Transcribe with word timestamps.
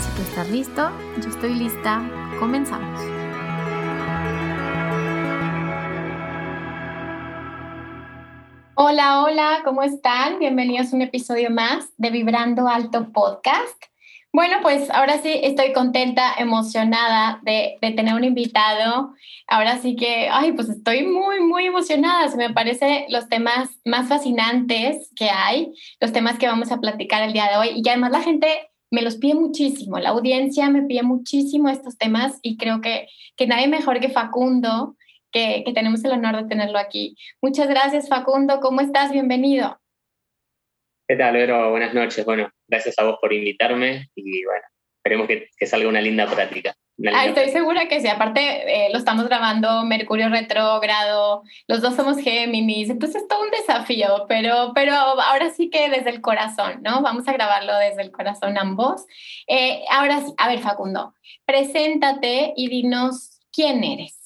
Si 0.00 0.10
tú 0.14 0.22
estás 0.22 0.50
listo, 0.50 0.90
yo 1.22 1.28
estoy 1.30 1.54
lista. 1.54 2.02
Comenzamos. 2.38 3.00
Hola, 8.74 9.22
hola, 9.22 9.62
¿cómo 9.64 9.82
están? 9.82 10.38
Bienvenidos 10.38 10.92
a 10.92 10.96
un 10.96 11.02
episodio 11.02 11.50
más 11.50 11.88
de 11.96 12.10
Vibrando 12.10 12.68
Alto 12.68 13.10
Podcast. 13.10 13.84
Bueno, 14.32 14.58
pues 14.60 14.90
ahora 14.90 15.16
sí 15.22 15.40
estoy 15.42 15.72
contenta, 15.72 16.34
emocionada 16.36 17.40
de, 17.42 17.78
tener 17.80 18.14
un 18.14 18.24
invitado. 18.24 19.14
Ahora 19.48 19.78
sí 19.78 19.96
que, 19.96 20.28
ay, 20.30 20.52
pues 20.52 20.68
estoy 20.68 21.04
muy, 21.04 21.40
muy 21.40 21.64
emocionada. 21.64 22.28
Se 22.28 22.36
me 22.36 22.52
parece 22.52 23.06
los 23.08 23.30
temas 23.30 23.80
más 23.86 24.08
fascinantes 24.08 25.10
que 25.16 25.30
hay, 25.30 25.72
los 26.00 26.12
temas 26.12 26.38
que 26.38 26.48
vamos 26.48 26.70
a 26.70 26.80
platicar 26.80 27.22
el 27.22 27.32
día 27.32 27.48
de 27.48 27.56
hoy. 27.56 27.82
Y 27.82 27.88
además 27.88 28.12
la 28.12 28.20
gente 28.20 28.68
me 28.90 29.02
los 29.02 29.16
pide 29.16 29.34
muchísimo, 29.34 29.98
la 29.98 30.10
audiencia 30.10 30.70
me 30.70 30.82
pide 30.82 31.02
muchísimo 31.02 31.68
estos 31.68 31.98
temas 31.98 32.38
y 32.42 32.56
creo 32.56 32.80
que, 32.80 33.08
que 33.36 33.46
nadie 33.46 33.68
mejor 33.68 34.00
que 34.00 34.08
Facundo, 34.08 34.96
que, 35.32 35.62
que 35.64 35.72
tenemos 35.72 36.04
el 36.04 36.12
honor 36.12 36.36
de 36.36 36.48
tenerlo 36.48 36.78
aquí. 36.78 37.16
Muchas 37.42 37.68
gracias 37.68 38.08
Facundo, 38.08 38.60
¿cómo 38.60 38.80
estás? 38.80 39.12
Bienvenido. 39.12 39.78
¿Qué 41.08 41.16
tal, 41.16 41.34
Vero? 41.34 41.70
Buenas 41.70 41.94
noches. 41.94 42.24
Bueno, 42.24 42.50
gracias 42.66 42.98
a 42.98 43.04
vos 43.04 43.18
por 43.20 43.32
invitarme 43.32 44.08
y 44.14 44.44
bueno, 44.44 44.64
esperemos 44.98 45.28
que, 45.28 45.48
que 45.56 45.66
salga 45.66 45.88
una 45.88 46.00
linda 46.00 46.26
práctica. 46.26 46.74
Ah, 47.12 47.26
estoy 47.26 47.50
segura 47.50 47.88
que 47.88 48.00
sí. 48.00 48.08
Aparte, 48.08 48.40
eh, 48.40 48.88
lo 48.90 48.98
estamos 48.98 49.26
grabando 49.26 49.84
Mercurio 49.84 50.30
retrógrado, 50.30 51.42
los 51.68 51.82
dos 51.82 51.94
somos 51.94 52.18
Géminis, 52.18 52.88
entonces 52.88 53.22
es 53.22 53.28
todo 53.28 53.42
un 53.42 53.50
desafío, 53.50 54.24
pero, 54.28 54.72
pero 54.74 54.94
ahora 54.94 55.50
sí 55.50 55.68
que 55.68 55.90
desde 55.90 56.10
el 56.10 56.22
corazón, 56.22 56.80
¿no? 56.82 57.02
Vamos 57.02 57.28
a 57.28 57.32
grabarlo 57.32 57.76
desde 57.76 58.02
el 58.02 58.10
corazón 58.10 58.56
ambos. 58.56 59.04
Eh, 59.46 59.82
ahora 59.90 60.20
sí, 60.20 60.32
a 60.38 60.48
ver, 60.48 60.60
Facundo, 60.60 61.14
preséntate 61.44 62.54
y 62.56 62.68
dinos 62.68 63.40
quién 63.52 63.84
eres. 63.84 64.16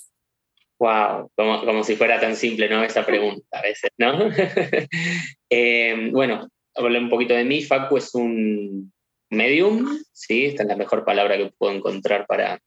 Wow, 0.79 1.31
como, 1.35 1.65
como 1.65 1.83
si 1.83 1.97
fuera 1.97 2.21
tan 2.21 2.37
simple, 2.37 2.69
¿no? 2.69 2.85
Esa 2.85 3.05
pregunta 3.05 3.59
a 3.59 3.63
veces, 3.63 3.91
¿no? 3.99 4.31
eh, 5.51 6.09
bueno, 6.13 6.49
hablar 6.75 7.03
un 7.03 7.11
poquito 7.11 7.35
de 7.35 7.45
mí. 7.45 7.63
Facu 7.63 7.97
es 7.97 8.15
un 8.15 8.93
medium, 9.31 9.87
¿sí? 10.13 10.47
Esta 10.47 10.63
es 10.65 10.69
la 10.69 10.77
mejor 10.77 11.05
palabra 11.05 11.37
que 11.37 11.53
puedo 11.57 11.73
encontrar 11.73 12.27
para, 12.27 12.61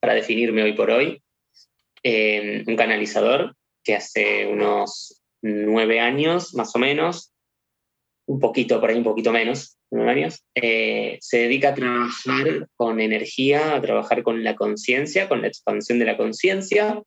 para 0.00 0.14
definirme 0.14 0.62
hoy 0.62 0.72
por 0.72 0.90
hoy. 0.90 1.22
Eh, 2.02 2.64
un 2.66 2.76
canalizador 2.76 3.54
que 3.84 3.94
hace 3.94 4.46
unos 4.46 5.22
nueve 5.42 6.00
años, 6.00 6.54
más 6.54 6.74
o 6.74 6.78
menos, 6.78 7.32
un 8.26 8.40
poquito, 8.40 8.80
por 8.80 8.90
ahí 8.90 8.96
un 8.96 9.04
poquito 9.04 9.32
menos, 9.32 9.76
nueve 9.90 10.12
años, 10.12 10.44
eh, 10.54 11.18
se 11.20 11.38
dedica 11.38 11.70
a 11.70 11.74
trabajar 11.74 12.68
con 12.76 13.00
energía, 13.00 13.74
a 13.74 13.80
trabajar 13.80 14.22
con 14.22 14.44
la 14.44 14.54
conciencia, 14.54 15.28
con 15.28 15.42
la 15.42 15.48
expansión 15.48 15.98
de 15.98 16.04
la 16.04 16.16
conciencia, 16.16 17.02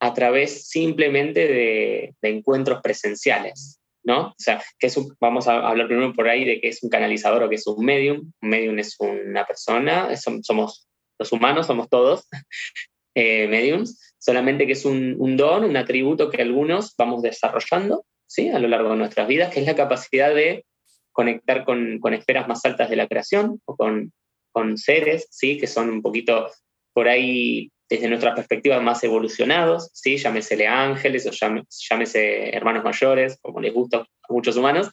a 0.00 0.14
través 0.14 0.68
simplemente 0.68 1.46
de, 1.46 2.14
de 2.22 2.28
encuentros 2.28 2.80
presenciales. 2.82 3.77
¿No? 4.08 4.28
O 4.28 4.34
sea, 4.38 4.62
que 4.78 4.86
es 4.86 4.98
vamos 5.20 5.46
a 5.48 5.68
hablar 5.68 5.86
primero 5.86 6.14
por 6.14 6.28
ahí 6.28 6.46
de 6.46 6.62
qué 6.62 6.68
es 6.68 6.82
un 6.82 6.88
canalizador 6.88 7.42
o 7.42 7.48
qué 7.50 7.56
es 7.56 7.66
un 7.66 7.84
medium. 7.84 8.32
Un 8.40 8.48
medium 8.48 8.78
es 8.78 8.96
una 8.98 9.44
persona, 9.44 10.08
somos 10.16 10.88
los 11.18 11.30
humanos, 11.30 11.66
somos 11.66 11.90
todos 11.90 12.26
eh, 13.14 13.46
mediums, 13.48 14.14
solamente 14.18 14.66
que 14.66 14.72
es 14.72 14.86
un, 14.86 15.14
un, 15.18 15.36
don, 15.36 15.62
un 15.64 15.76
atributo 15.76 16.30
que 16.30 16.40
algunos 16.40 16.94
vamos 16.96 17.20
desarrollando 17.20 18.06
¿sí? 18.26 18.48
a 18.48 18.58
lo 18.58 18.68
largo 18.68 18.90
de 18.90 18.96
nuestras 18.96 19.28
vidas, 19.28 19.52
que 19.52 19.60
es 19.60 19.66
la 19.66 19.76
capacidad 19.76 20.34
de 20.34 20.64
conectar 21.12 21.66
con, 21.66 21.98
con 22.00 22.14
esferas 22.14 22.48
más 22.48 22.64
altas 22.64 22.88
de 22.88 22.96
la 22.96 23.08
creación 23.08 23.60
o 23.66 23.76
con, 23.76 24.12
con 24.52 24.78
seres, 24.78 25.28
¿sí? 25.30 25.58
que 25.58 25.66
son 25.66 25.90
un 25.90 26.00
poquito 26.00 26.50
por 26.94 27.08
ahí 27.08 27.70
desde 27.88 28.08
nuestra 28.08 28.34
perspectiva 28.34 28.80
más 28.80 29.02
evolucionados, 29.02 29.90
¿sí? 29.94 30.18
llámesele 30.18 30.66
ángeles 30.66 31.26
o 31.26 31.30
llámese 31.30 32.54
hermanos 32.54 32.84
mayores, 32.84 33.38
como 33.40 33.60
les 33.60 33.72
gusta 33.72 33.98
a 33.98 34.32
muchos 34.32 34.56
humanos. 34.56 34.90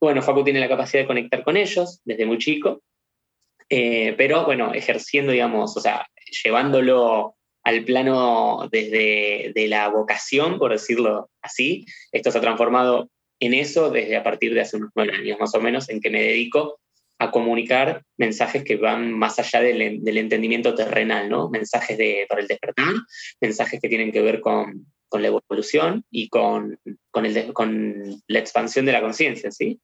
Bueno, 0.00 0.22
Facu 0.22 0.42
tiene 0.42 0.60
la 0.60 0.68
capacidad 0.68 1.02
de 1.02 1.06
conectar 1.06 1.44
con 1.44 1.56
ellos 1.56 2.00
desde 2.04 2.26
muy 2.26 2.38
chico, 2.38 2.82
eh, 3.68 4.14
pero 4.18 4.44
bueno, 4.44 4.74
ejerciendo, 4.74 5.32
digamos, 5.32 5.76
o 5.76 5.80
sea, 5.80 6.06
llevándolo 6.44 7.36
al 7.62 7.84
plano 7.84 8.68
desde 8.70 9.52
de 9.54 9.68
la 9.68 9.88
vocación, 9.88 10.58
por 10.58 10.72
decirlo 10.72 11.30
así. 11.40 11.86
Esto 12.12 12.30
se 12.30 12.38
ha 12.38 12.42
transformado 12.42 13.08
en 13.40 13.54
eso 13.54 13.90
desde 13.90 14.16
a 14.16 14.22
partir 14.22 14.54
de 14.54 14.60
hace 14.60 14.76
unos 14.76 14.90
nueve 14.94 15.12
años 15.16 15.38
más 15.40 15.54
o 15.54 15.60
menos, 15.60 15.88
en 15.88 16.00
que 16.00 16.10
me 16.10 16.22
dedico 16.22 16.78
a 17.24 17.30
comunicar 17.30 18.02
mensajes 18.16 18.64
que 18.64 18.76
van 18.76 19.12
más 19.12 19.38
allá 19.38 19.60
del, 19.60 20.18
entendimiento 20.18 20.74
terrenal, 20.74 21.28
¿no? 21.28 21.48
Mensajes 21.48 21.98
para 22.28 22.40
el 22.40 22.48
despertar, 22.48 22.94
mensajes 23.40 23.80
que 23.80 23.88
tienen 23.88 24.12
que 24.12 24.22
ver 24.22 24.40
con, 24.40 24.86
la 25.12 25.28
evolución 25.28 26.04
y 26.10 26.28
con, 26.28 26.78
la 27.12 28.38
expansión 28.38 28.84
de 28.84 28.92
la 28.92 29.00
conciencia, 29.00 29.50
¿sí? 29.52 29.80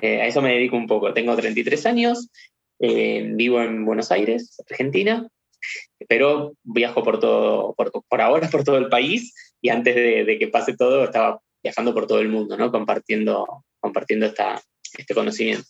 Eh, 0.00 0.20
a 0.20 0.26
eso 0.26 0.40
me 0.42 0.54
dedico 0.54 0.76
un 0.76 0.86
poco. 0.86 1.12
Tengo 1.12 1.34
33 1.34 1.86
años, 1.86 2.30
eh, 2.78 3.28
vivo 3.34 3.60
en 3.60 3.84
Buenos 3.84 4.12
Aires, 4.12 4.56
Argentina, 4.70 5.28
pero 6.08 6.54
viajo 6.62 7.02
por 7.02 7.18
todo, 7.18 7.74
por, 7.74 8.20
ahora 8.20 8.48
por 8.48 8.62
todo 8.62 8.78
el 8.78 8.88
país 8.88 9.34
y 9.60 9.70
antes 9.70 9.94
de, 9.94 10.38
que 10.38 10.48
pase 10.48 10.76
todo 10.76 11.04
estaba 11.04 11.40
viajando 11.62 11.92
por 11.92 12.06
todo 12.06 12.20
el 12.20 12.28
mundo, 12.28 12.56
¿no? 12.56 12.70
Compartiendo, 12.70 13.64
compartiendo 13.80 14.26
este 14.26 15.14
conocimiento. 15.14 15.68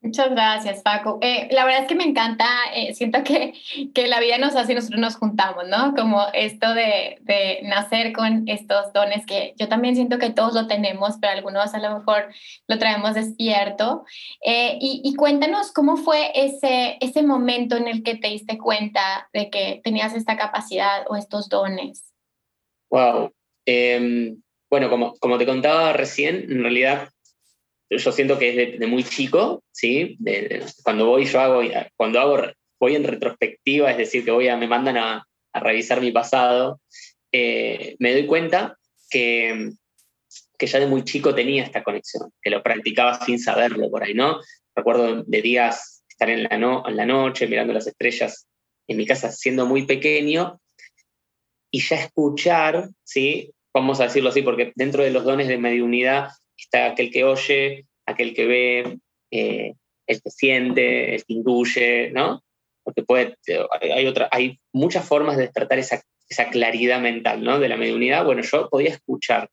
Muchas 0.00 0.30
gracias, 0.30 0.82
Paco. 0.82 1.18
Eh, 1.22 1.48
la 1.50 1.64
verdad 1.64 1.82
es 1.82 1.88
que 1.88 1.96
me 1.96 2.04
encanta, 2.04 2.46
eh, 2.72 2.94
siento 2.94 3.24
que, 3.24 3.54
que, 3.92 4.06
la 4.06 4.20
vida 4.20 4.38
nos 4.38 4.54
hace 4.54 4.70
y 4.70 4.74
nosotros 4.76 5.00
nos 5.00 5.16
juntamos, 5.16 5.66
¿no? 5.66 5.92
Como 5.96 6.24
esto 6.34 6.72
de, 6.72 7.18
de, 7.22 7.58
nacer 7.64 8.12
con 8.12 8.44
estos 8.46 8.92
dones 8.92 9.26
que 9.26 9.54
yo 9.58 9.66
también 9.66 9.96
siento 9.96 10.18
que 10.18 10.30
todos 10.30 10.54
lo 10.54 10.68
tenemos, 10.68 11.16
pero 11.20 11.32
algunos 11.32 11.74
a 11.74 11.80
lo 11.80 11.98
mejor 11.98 12.28
lo 12.68 12.78
traemos 12.78 13.14
despierto. 13.14 14.04
Eh, 14.44 14.78
y, 14.80 15.00
y, 15.02 15.16
cuéntanos 15.16 15.72
cómo 15.72 15.96
fue 15.96 16.30
ese, 16.32 16.96
ese 17.00 17.24
momento 17.24 17.76
en 17.76 17.88
el 17.88 18.04
que 18.04 18.14
te 18.14 18.28
diste 18.28 18.56
cuenta 18.56 19.28
de 19.32 19.50
que 19.50 19.80
tenías 19.82 20.14
esta 20.14 20.36
capacidad 20.36 21.06
o 21.08 21.16
estos 21.16 21.48
dones. 21.48 22.14
Wow. 22.88 23.32
Em, 23.66 24.40
bueno, 24.70 24.90
como, 24.90 25.14
como 25.18 25.38
te 25.38 25.46
contaba 25.46 25.92
recién, 25.92 26.46
en 26.48 26.62
realidad 26.62 27.08
yo 27.90 28.12
siento 28.12 28.38
que 28.38 28.50
es 28.50 28.78
de, 28.78 28.86
muy 28.86 29.02
chico, 29.04 29.62
¿sí? 29.72 30.18
Cuando 30.82 31.06
voy, 31.06 31.24
yo 31.24 31.40
hago, 31.40 31.62
cuando 31.96 32.20
hago, 32.20 32.38
voy 32.78 32.96
en 32.96 33.04
retrospectiva, 33.04 33.90
es 33.90 33.98
decir, 33.98 34.24
que 34.24 34.30
voy 34.30 34.48
me 34.56 34.68
mandan 34.68 34.96
a, 34.98 35.26
a 35.52 35.60
revisar 35.60 36.00
mi 36.00 36.12
pasado, 36.12 36.80
eh, 37.32 37.96
me 37.98 38.12
doy 38.12 38.26
cuenta 38.26 38.76
que, 39.10 39.70
que 40.58 40.66
ya 40.66 40.80
de 40.80 40.86
muy 40.86 41.04
chico 41.04 41.34
tenía 41.34 41.64
esta 41.64 41.82
conexión, 41.82 42.30
que 42.42 42.50
lo 42.50 42.62
practicaba 42.62 43.24
sin 43.24 43.38
saberlo 43.38 43.90
por 43.90 44.02
ahí, 44.02 44.14
¿no? 44.14 44.40
Recuerdo 44.74 45.22
de 45.22 45.42
días 45.42 46.04
estar 46.08 46.30
en 46.30 46.44
la, 46.44 46.58
no, 46.58 46.82
en 46.86 46.96
la 46.96 47.06
noche 47.06 47.46
mirando 47.46 47.72
las 47.72 47.86
estrellas 47.86 48.46
en 48.86 48.96
mi 48.96 49.06
casa 49.06 49.30
siendo 49.30 49.66
muy 49.66 49.84
pequeño 49.84 50.60
y 51.70 51.80
ya 51.80 51.96
escuchar, 51.96 52.88
¿sí? 53.04 53.52
Vamos 53.72 54.00
a 54.00 54.04
decirlo 54.04 54.30
así, 54.30 54.42
porque 54.42 54.72
dentro 54.74 55.02
de 55.04 55.10
los 55.10 55.24
dones 55.24 55.48
de 55.48 55.58
mediunidad 55.58 56.30
está 56.64 56.86
aquel 56.86 57.10
que 57.10 57.24
oye, 57.24 57.86
aquel 58.06 58.34
que 58.34 58.46
ve, 58.46 58.98
eh, 59.30 59.74
el 60.06 60.22
que 60.22 60.30
siente, 60.30 61.14
el 61.14 61.24
que 61.24 61.34
intuye, 61.34 62.10
¿no? 62.10 62.42
porque 62.88 63.02
puede, 63.02 63.36
hay, 63.82 64.06
otra, 64.06 64.30
hay 64.32 64.58
muchas 64.72 65.06
formas 65.06 65.36
de 65.36 65.42
despertar 65.42 65.78
esa, 65.78 66.00
esa 66.26 66.48
claridad 66.48 67.02
mental, 67.02 67.44
¿no? 67.44 67.60
De 67.60 67.68
la 67.68 67.76
mediunidad. 67.76 68.24
Bueno, 68.24 68.40
yo 68.40 68.70
podía 68.70 68.88
escuchar, 68.88 69.50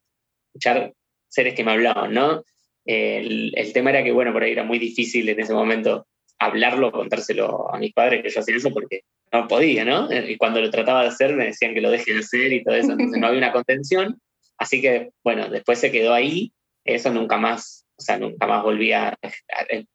escuchar 0.48 0.94
seres 1.28 1.54
que 1.54 1.66
me 1.66 1.72
hablaban, 1.72 2.14
¿no? 2.14 2.46
El, 2.86 3.52
el, 3.58 3.74
tema 3.74 3.90
era 3.90 4.06
que, 4.06 4.14
bueno, 4.14 4.32
por 4.32 4.42
ahí 4.42 4.54
era 4.54 4.64
muy 4.64 4.80
difícil 4.80 5.28
en 5.28 5.42
ese 5.42 5.54
momento 5.54 6.08
hablarlo, 6.40 6.94
contárselo 6.94 7.76
a 7.76 7.78
mis 7.78 7.92
padres 7.92 8.24
que 8.24 8.30
yo 8.30 8.40
hacía 8.40 8.56
eso 8.56 8.72
porque 8.72 9.02
no 9.34 9.50
podía, 9.50 9.84
¿no? 9.84 10.08
Y 10.14 10.38
cuando 10.38 10.62
lo 10.62 10.70
trataba 10.70 11.02
de 11.02 11.10
hacer 11.10 11.36
me 11.36 11.48
decían 11.48 11.74
que 11.74 11.82
lo 11.82 11.92
deje 11.92 12.14
de 12.14 12.20
hacer 12.20 12.54
y 12.54 12.64
todo 12.64 12.76
eso, 12.76 12.94
entonces 12.94 13.20
no 13.20 13.28
había 13.28 13.40
una 13.40 13.52
contención. 13.52 14.18
Así 14.58 14.80
que, 14.80 15.10
bueno, 15.26 15.50
después 15.50 15.78
se 15.78 15.92
quedó 15.92 16.14
ahí, 16.14 16.54
eso 16.86 17.12
nunca 17.12 17.38
más, 17.38 17.86
o 17.98 18.02
sea, 18.02 18.18
nunca 18.18 18.48
más 18.48 18.64
volvía, 18.64 19.18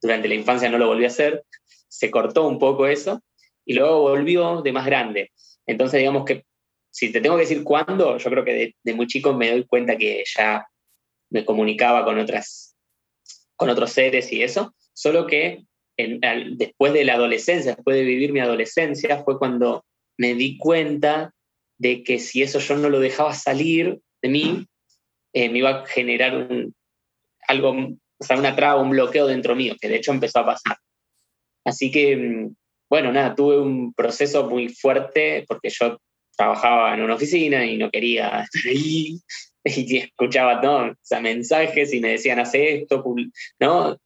durante 0.03 0.29
la 0.29 0.35
infancia 0.35 0.69
no 0.69 0.79
lo 0.79 0.89
volví 0.89 1.05
a 1.05 1.09
hacer, 1.09 1.45
se 1.89 2.11
cortó 2.11 2.47
un 2.47 2.59
poco 2.59 2.87
eso 2.87 3.23
y 3.65 3.75
luego 3.75 4.01
volvió 4.01 4.63
de 4.63 4.73
más 4.73 4.87
grande. 4.87 5.33
Entonces, 5.67 5.99
digamos 5.99 6.25
que 6.25 6.45
si 6.91 7.13
te 7.13 7.21
tengo 7.21 7.37
que 7.37 7.43
decir 7.43 7.63
cuándo, 7.63 8.19
yo 8.19 8.31
creo 8.31 8.45
que 8.45 8.75
de, 8.83 8.95
muy 8.95 9.07
chico 9.07 9.33
me 9.33 9.51
doy 9.51 9.65
cuenta 9.65 9.97
que 9.97 10.25
ya 10.37 10.67
me 11.31 11.45
comunicaba 11.45 12.05
con, 12.05 12.19
otras, 12.19 12.77
con 13.55 13.71
otros 13.71 13.93
seres 13.93 14.33
y 14.33 14.43
eso, 14.43 14.75
solo 14.93 15.27
que 15.27 15.65
después 15.97 16.93
de 16.93 17.05
la 17.05 17.15
adolescencia, 17.15 17.75
después 17.75 17.97
de 17.97 18.03
vivir 18.03 18.33
mi 18.33 18.41
adolescencia, 18.41 19.23
fue 19.23 19.39
cuando 19.39 19.85
me 20.17 20.35
di 20.35 20.59
cuenta 20.59 21.33
de 21.79 22.03
que 22.03 22.19
si 22.19 22.43
eso 22.43 22.59
yo 22.59 22.77
no 22.77 22.89
lo 22.89 23.01
dejaba 23.01 23.35
salir 23.35 24.01
de 24.23 24.29
mí, 24.29 24.67
eh, 25.33 25.49
me 25.49 25.59
iba 25.59 25.71
a 25.71 25.87
generar 25.87 26.37
un, 26.37 26.75
algo, 27.51 27.71
o 27.71 28.25
sea, 28.25 28.39
una 28.39 28.55
traba, 28.55 28.81
un 28.81 28.91
bloqueo 28.91 29.27
dentro 29.27 29.57
mío, 29.57 29.75
que 29.81 29.89
de 29.89 29.97
hecho 29.97 30.13
empezó 30.13 30.41
a 30.41 30.47
pasar. 30.47 30.77
Así 31.65 31.91
que, 31.91 32.49
bueno, 32.89 33.13
nada, 33.13 33.35
tuve 33.35 33.59
un 33.59 33.93
proceso 33.93 34.49
muy 34.49 34.69
fuerte 34.69 35.45
porque 35.49 35.69
yo 35.71 35.99
trabajaba 36.37 36.95
en 36.95 37.03
una 37.03 37.15
oficina 37.15 37.67
y 37.67 37.77
no 37.77 37.91
quería 37.91 38.41
estar 38.53 38.71
ahí 38.71 39.19
y 39.65 39.97
escuchaba 39.99 40.61
¿no? 40.63 40.87
o 40.87 40.95
sea, 41.03 41.21
mensajes 41.21 41.93
y 41.93 42.01
me 42.01 42.13
decían, 42.13 42.39
hace 42.39 42.77
esto, 42.77 43.05
¿no? 43.59 43.99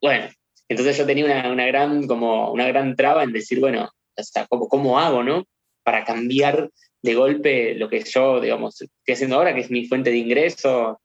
Bueno, 0.00 0.28
entonces 0.68 0.96
yo 0.96 1.06
tenía 1.06 1.24
una, 1.24 1.50
una, 1.50 1.66
gran, 1.66 2.06
como 2.06 2.52
una 2.52 2.66
gran 2.68 2.94
traba 2.94 3.24
en 3.24 3.32
decir, 3.32 3.58
bueno, 3.60 3.90
o 4.16 4.22
sea, 4.22 4.46
¿cómo, 4.46 4.68
¿cómo 4.68 5.00
hago, 5.00 5.24
no? 5.24 5.44
Para 5.82 6.04
cambiar 6.04 6.70
de 7.02 7.14
golpe 7.14 7.74
lo 7.74 7.88
que 7.88 8.04
yo, 8.04 8.40
digamos, 8.40 8.80
estoy 8.80 9.14
haciendo 9.14 9.36
ahora, 9.36 9.54
que 9.54 9.60
es 9.60 9.70
mi 9.70 9.86
fuente 9.86 10.10
de 10.10 10.18
ingreso. 10.18 11.00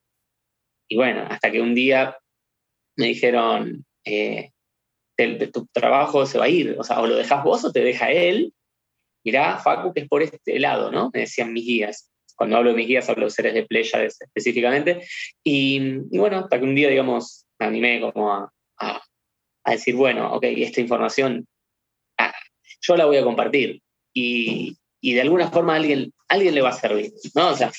Y 0.87 0.95
bueno, 0.95 1.25
hasta 1.29 1.51
que 1.51 1.61
un 1.61 1.75
día 1.75 2.17
me 2.97 3.07
dijeron, 3.07 3.85
eh, 4.05 4.51
tu 5.51 5.65
trabajo 5.67 6.25
se 6.25 6.37
va 6.37 6.45
a 6.45 6.49
ir, 6.49 6.75
o 6.77 6.83
sea, 6.83 6.99
o 7.01 7.07
lo 7.07 7.15
dejas 7.15 7.43
vos 7.43 7.63
o 7.65 7.71
te 7.71 7.81
deja 7.81 8.11
él. 8.11 8.53
Mirá, 9.23 9.57
Facu, 9.57 9.93
que 9.93 10.01
es 10.01 10.07
por 10.07 10.21
este 10.21 10.59
lado, 10.59 10.91
¿no? 10.91 11.09
Me 11.13 11.21
decían 11.21 11.51
mis 11.51 11.65
guías. 11.65 12.11
Cuando 12.35 12.57
hablo 12.57 12.71
de 12.71 12.75
mis 12.75 12.87
guías, 12.87 13.09
hablo 13.09 13.25
de 13.25 13.31
seres 13.31 13.53
de 13.53 13.65
playa 13.65 14.03
específicamente. 14.03 15.07
Y, 15.43 15.99
bueno, 16.17 16.39
hasta 16.39 16.59
que 16.59 16.65
un 16.65 16.75
día, 16.75 16.89
digamos, 16.89 17.45
me 17.57 17.65
animé 17.65 18.01
como 18.01 18.31
a, 18.31 18.51
a, 18.77 19.71
decir, 19.71 19.95
bueno, 19.95 20.33
ok, 20.33 20.43
esta 20.43 20.81
información 20.81 21.47
yo 22.81 22.95
la 22.95 23.05
voy 23.05 23.17
a 23.17 23.23
compartir. 23.23 23.81
Y, 24.13 24.77
y 25.01 25.13
de 25.13 25.21
alguna 25.21 25.49
forma 25.49 25.75
alguien, 25.75 26.13
alguien 26.27 26.55
le 26.55 26.61
va 26.61 26.69
a 26.69 26.73
servir, 26.73 27.11
¿no? 27.33 27.49
O 27.49 27.55
sea, 27.55 27.71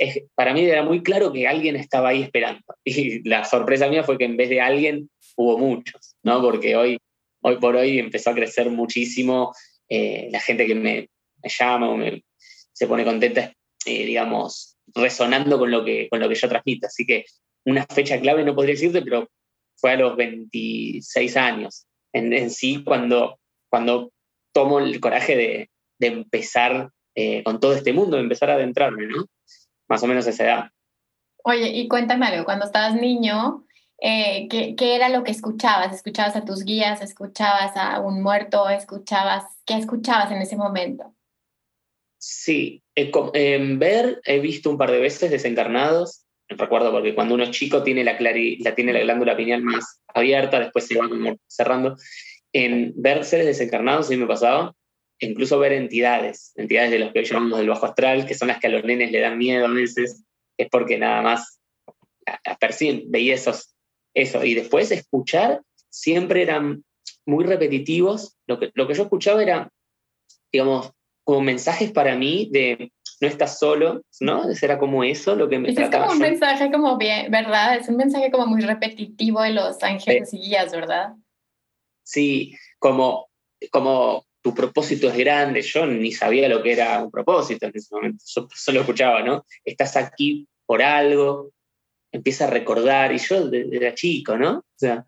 es, 0.00 0.24
para 0.34 0.54
mí 0.54 0.64
era 0.64 0.82
muy 0.82 1.02
claro 1.02 1.30
que 1.30 1.46
alguien 1.46 1.76
estaba 1.76 2.08
ahí 2.08 2.22
esperando. 2.22 2.62
Y 2.84 3.28
la 3.28 3.44
sorpresa 3.44 3.88
mía 3.88 4.02
fue 4.02 4.18
que 4.18 4.24
en 4.24 4.36
vez 4.36 4.48
de 4.48 4.60
alguien 4.60 5.10
hubo 5.36 5.58
muchos, 5.58 6.16
¿no? 6.22 6.40
Porque 6.40 6.74
hoy, 6.74 6.98
hoy 7.42 7.56
por 7.58 7.76
hoy 7.76 7.98
empezó 7.98 8.30
a 8.30 8.34
crecer 8.34 8.70
muchísimo 8.70 9.54
eh, 9.88 10.28
la 10.32 10.40
gente 10.40 10.66
que 10.66 10.74
me, 10.74 11.08
llama 11.44 11.90
o 11.90 11.96
me, 11.96 12.24
se 12.72 12.86
pone 12.86 13.04
contenta, 13.04 13.52
eh, 13.84 14.06
digamos, 14.06 14.76
resonando 14.94 15.58
con 15.58 15.70
lo, 15.70 15.84
que, 15.84 16.08
con 16.08 16.18
lo 16.18 16.28
que 16.28 16.34
yo 16.34 16.48
transmito. 16.48 16.86
Así 16.86 17.04
que 17.04 17.26
una 17.66 17.86
fecha 17.86 18.18
clave 18.20 18.42
no 18.42 18.54
podría 18.54 18.74
decirte, 18.74 19.02
pero 19.02 19.28
fue 19.76 19.92
a 19.92 19.96
los 19.96 20.16
26 20.16 21.36
años 21.36 21.86
en, 22.12 22.50
sí 22.50 22.82
cuando, 22.84 23.38
cuando 23.68 24.12
tomo 24.52 24.80
el 24.80 24.98
coraje 24.98 25.36
de, 25.36 25.70
de 25.98 26.06
empezar 26.06 26.90
eh, 27.14 27.42
con 27.42 27.60
todo 27.60 27.74
este 27.74 27.92
mundo, 27.92 28.16
de 28.16 28.22
empezar 28.22 28.50
a 28.50 28.54
adentrarme, 28.54 29.06
¿no? 29.06 29.26
Más 29.90 30.02
o 30.02 30.06
menos 30.06 30.26
esa 30.26 30.44
edad. 30.44 30.70
Oye, 31.44 31.68
y 31.68 31.88
cuéntame 31.88 32.26
algo, 32.26 32.44
cuando 32.46 32.64
estabas 32.64 32.94
niño, 32.94 33.66
eh, 34.00 34.46
¿qué, 34.48 34.74
¿qué, 34.76 34.94
era 34.94 35.10
lo 35.10 35.24
que 35.24 35.32
escuchabas? 35.32 35.94
¿Escuchabas 35.94 36.36
a 36.36 36.44
tus 36.44 36.64
guías? 36.64 37.02
¿Escuchabas 37.02 37.76
a 37.76 38.00
un 38.00 38.22
muerto? 38.22 38.68
¿Escuchabas? 38.68 39.44
¿Qué 39.66 39.74
escuchabas 39.74 40.30
en 40.32 40.40
ese 40.40 40.56
momento? 40.56 41.14
Sí, 42.18 42.82
en 42.94 43.78
ver 43.78 44.20
he 44.24 44.40
visto 44.40 44.70
un 44.70 44.76
par 44.76 44.90
de 44.90 45.00
veces 45.00 45.30
desencarnados, 45.30 46.26
recuerdo 46.48 46.92
porque 46.92 47.14
cuando 47.14 47.34
uno 47.34 47.44
es 47.44 47.50
chico 47.50 47.82
tiene 47.82 48.04
la, 48.04 48.18
la, 48.20 48.74
tiene 48.74 48.92
la 48.92 49.00
glándula 49.00 49.36
pineal 49.36 49.62
más 49.62 50.02
abierta, 50.14 50.60
después 50.60 50.86
se 50.86 50.98
va 50.98 51.08
como 51.08 51.36
cerrando. 51.46 51.96
En 52.52 52.92
ver 52.96 53.24
seres 53.24 53.46
desencarnados 53.46 54.08
sí 54.08 54.16
me 54.16 54.26
pasaba, 54.26 54.74
incluso 55.20 55.58
ver 55.58 55.72
entidades, 55.72 56.52
entidades 56.56 56.90
de 56.90 56.98
los 56.98 57.12
que 57.12 57.20
hoy 57.20 57.24
llamamos 57.24 57.58
del 57.58 57.68
bajo 57.68 57.86
astral, 57.86 58.26
que 58.26 58.34
son 58.34 58.48
las 58.48 58.58
que 58.58 58.66
a 58.66 58.70
los 58.70 58.84
nenes 58.84 59.12
le 59.12 59.20
dan 59.20 59.38
miedo 59.38 59.66
a 59.66 59.70
veces, 59.70 60.24
es 60.56 60.68
porque 60.70 60.98
nada 60.98 61.22
más 61.22 61.60
perciben, 62.58 63.10
veía 63.10 63.34
esos, 63.34 63.74
eso. 64.14 64.44
Y 64.44 64.54
después 64.54 64.90
escuchar 64.90 65.62
siempre 65.88 66.42
eran 66.42 66.84
muy 67.26 67.44
repetitivos. 67.44 68.36
Lo 68.46 68.58
que, 68.58 68.70
lo 68.74 68.86
que 68.86 68.94
yo 68.94 69.04
escuchaba 69.04 69.42
era, 69.42 69.70
digamos, 70.52 70.92
como 71.24 71.40
mensajes 71.42 71.92
para 71.92 72.16
mí 72.16 72.48
de 72.50 72.92
no 73.20 73.28
estás 73.28 73.58
solo, 73.58 74.02
¿no? 74.20 74.44
Era 74.62 74.78
como 74.78 75.04
eso 75.04 75.36
lo 75.36 75.48
que 75.48 75.58
me 75.58 75.70
Es 75.70 75.90
como 75.90 76.12
un 76.12 76.18
mensaje 76.18 76.70
como 76.72 76.96
bien, 76.96 77.30
¿verdad? 77.30 77.76
Es 77.76 77.88
un 77.88 77.96
mensaje 77.96 78.30
como 78.30 78.46
muy 78.46 78.62
repetitivo 78.62 79.42
de 79.42 79.50
los 79.50 79.82
ángeles 79.82 80.32
y 80.32 80.38
guías, 80.38 80.72
¿verdad? 80.72 81.14
Sí, 82.02 82.56
como, 82.78 83.28
como 83.70 84.24
tu 84.42 84.54
propósito 84.54 85.08
es 85.08 85.16
grande. 85.16 85.62
Yo 85.62 85.86
ni 85.86 86.12
sabía 86.12 86.48
lo 86.48 86.62
que 86.62 86.72
era 86.72 87.02
un 87.02 87.10
propósito 87.10 87.66
en 87.66 87.72
ese 87.74 87.94
momento, 87.94 88.24
yo 88.26 88.48
solo 88.54 88.80
escuchaba, 88.80 89.22
¿no? 89.22 89.44
Estás 89.64 89.96
aquí 89.96 90.46
por 90.66 90.82
algo, 90.82 91.52
empieza 92.12 92.44
a 92.44 92.50
recordar, 92.50 93.12
y 93.12 93.18
yo 93.18 93.50
era 93.72 93.94
chico, 93.94 94.36
¿no? 94.36 94.58
O 94.58 94.78
sea, 94.78 95.06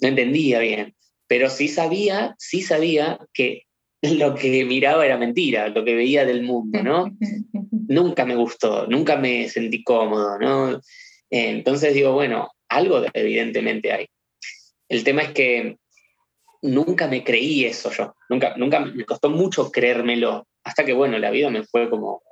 no 0.00 0.08
entendía 0.08 0.58
bien, 0.58 0.94
pero 1.26 1.48
sí 1.48 1.68
sabía, 1.68 2.34
sí 2.38 2.62
sabía 2.62 3.18
que 3.32 3.64
lo 4.02 4.34
que 4.34 4.64
miraba 4.64 5.06
era 5.06 5.16
mentira, 5.16 5.68
lo 5.68 5.84
que 5.84 5.94
veía 5.94 6.24
del 6.24 6.42
mundo, 6.42 6.82
¿no? 6.82 7.16
nunca 7.88 8.24
me 8.24 8.34
gustó, 8.34 8.86
nunca 8.86 9.16
me 9.16 9.48
sentí 9.48 9.82
cómodo, 9.82 10.38
¿no? 10.38 10.80
Entonces 11.30 11.94
digo, 11.94 12.12
bueno, 12.12 12.50
algo 12.68 13.02
evidentemente 13.12 13.92
hay. 13.92 14.06
El 14.88 15.04
tema 15.04 15.22
es 15.22 15.30
que 15.32 15.78
nunca 16.62 17.08
me 17.08 17.24
creí 17.24 17.64
eso 17.64 17.90
yo, 17.90 18.14
nunca, 18.28 18.56
nunca 18.56 18.80
me 18.80 19.04
costó 19.04 19.28
mucho 19.28 19.70
creérmelo, 19.70 20.46
hasta 20.64 20.84
que, 20.84 20.92
bueno, 20.92 21.18
la 21.18 21.30
vida 21.30 21.50
me 21.50 21.64
fue 21.64 21.90
como, 21.90 22.22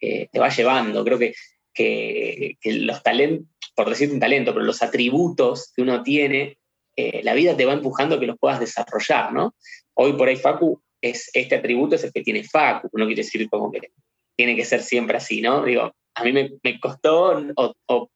eh, 0.00 0.28
te 0.32 0.38
va 0.38 0.48
llevando, 0.48 1.04
creo 1.04 1.18
que, 1.18 1.34
que, 1.72 2.56
los 2.64 3.02
talentos, 3.02 3.46
por 3.74 3.88
decir 3.88 4.10
un 4.10 4.20
talento, 4.20 4.52
pero 4.52 4.64
los 4.64 4.82
atributos 4.82 5.72
que 5.74 5.82
uno 5.82 6.02
tiene, 6.02 6.58
eh, 6.96 7.20
la 7.22 7.34
vida 7.34 7.56
te 7.56 7.66
va 7.66 7.74
empujando 7.74 8.16
a 8.16 8.20
que 8.20 8.26
los 8.26 8.38
puedas 8.38 8.58
desarrollar, 8.58 9.32
¿no? 9.32 9.54
Hoy 9.94 10.14
por 10.14 10.28
ahí 10.28 10.36
Facu, 10.36 10.82
es, 11.00 11.30
este 11.32 11.54
atributo 11.54 11.94
es 11.94 12.04
el 12.04 12.12
que 12.12 12.22
tiene 12.22 12.42
Facu, 12.42 12.88
no 12.94 13.06
quiere 13.06 13.22
decir 13.22 13.48
como 13.48 13.70
que 13.70 13.92
tiene 14.36 14.56
que 14.56 14.64
ser 14.64 14.82
siempre 14.82 15.18
así, 15.18 15.40
¿no? 15.40 15.64
Digo, 15.64 15.92
a 16.14 16.24
mí 16.24 16.32
me, 16.32 16.50
me 16.62 16.80
costó 16.80 17.38
o, 17.54 17.74
o, 17.86 18.10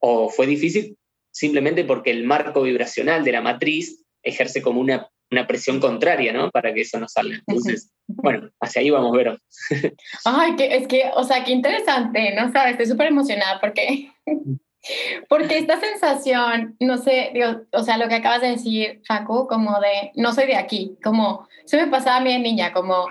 o 0.00 0.28
fue 0.28 0.46
difícil 0.46 0.96
simplemente 1.30 1.84
porque 1.84 2.10
el 2.10 2.24
marco 2.24 2.62
vibracional 2.62 3.24
de 3.24 3.32
la 3.32 3.40
matriz 3.40 4.04
ejerce 4.22 4.62
como 4.62 4.80
una, 4.80 5.08
una 5.30 5.46
presión 5.46 5.80
contraria, 5.80 6.32
¿no? 6.32 6.50
Para 6.50 6.74
que 6.74 6.82
eso 6.82 6.98
no 6.98 7.08
salga. 7.08 7.36
Entonces, 7.46 7.92
bueno, 8.06 8.50
hacia 8.60 8.80
ahí 8.80 8.90
vamos, 8.90 9.12
Vero. 9.16 9.38
Ay, 10.24 10.56
que, 10.56 10.76
es 10.76 10.86
que, 10.88 11.10
o 11.14 11.24
sea, 11.24 11.44
qué 11.44 11.52
interesante, 11.52 12.34
¿no? 12.34 12.50
Sabes, 12.52 12.72
estoy 12.72 12.86
súper 12.86 13.08
emocionada 13.08 13.60
porque, 13.60 14.12
porque 15.28 15.58
esta 15.58 15.78
sensación, 15.78 16.76
no 16.80 16.98
sé, 16.98 17.30
digo, 17.32 17.62
o 17.72 17.82
sea, 17.82 17.96
lo 17.96 18.08
que 18.08 18.16
acabas 18.16 18.40
de 18.40 18.50
decir, 18.50 19.02
Facu, 19.06 19.46
como 19.46 19.80
de, 19.80 20.12
no 20.14 20.32
soy 20.32 20.46
de 20.46 20.56
aquí, 20.56 20.96
como, 21.02 21.48
se 21.64 21.76
me 21.76 21.90
pasaba 21.90 22.16
a 22.16 22.20
mí 22.20 22.32
de 22.32 22.38
niña, 22.38 22.72
como 22.72 23.06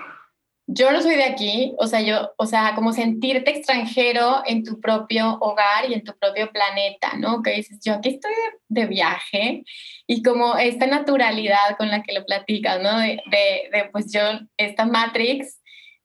yo 0.72 0.92
no 0.92 1.02
soy 1.02 1.16
de 1.16 1.24
aquí, 1.24 1.74
o 1.78 1.86
sea, 1.88 2.00
yo, 2.00 2.32
o 2.36 2.46
sea, 2.46 2.74
como 2.76 2.92
sentirte 2.92 3.50
extranjero 3.50 4.42
en 4.46 4.62
tu 4.62 4.80
propio 4.80 5.36
hogar 5.40 5.90
y 5.90 5.94
en 5.94 6.04
tu 6.04 6.16
propio 6.16 6.52
planeta, 6.52 7.14
¿no? 7.18 7.42
Que 7.42 7.52
dices, 7.52 7.80
yo 7.84 7.94
aquí 7.94 8.10
estoy 8.10 8.32
de, 8.68 8.86
viaje 8.86 9.64
y 10.06 10.22
como 10.22 10.56
esta 10.56 10.86
naturalidad 10.86 11.76
con 11.76 11.88
la 11.88 12.02
que 12.02 12.12
lo 12.12 12.24
platicas, 12.24 12.80
¿no? 12.80 12.98
De, 12.98 13.20
de, 13.30 13.88
pues 13.90 14.12
yo, 14.12 14.20
esta 14.56 14.84
Matrix, 14.84 15.59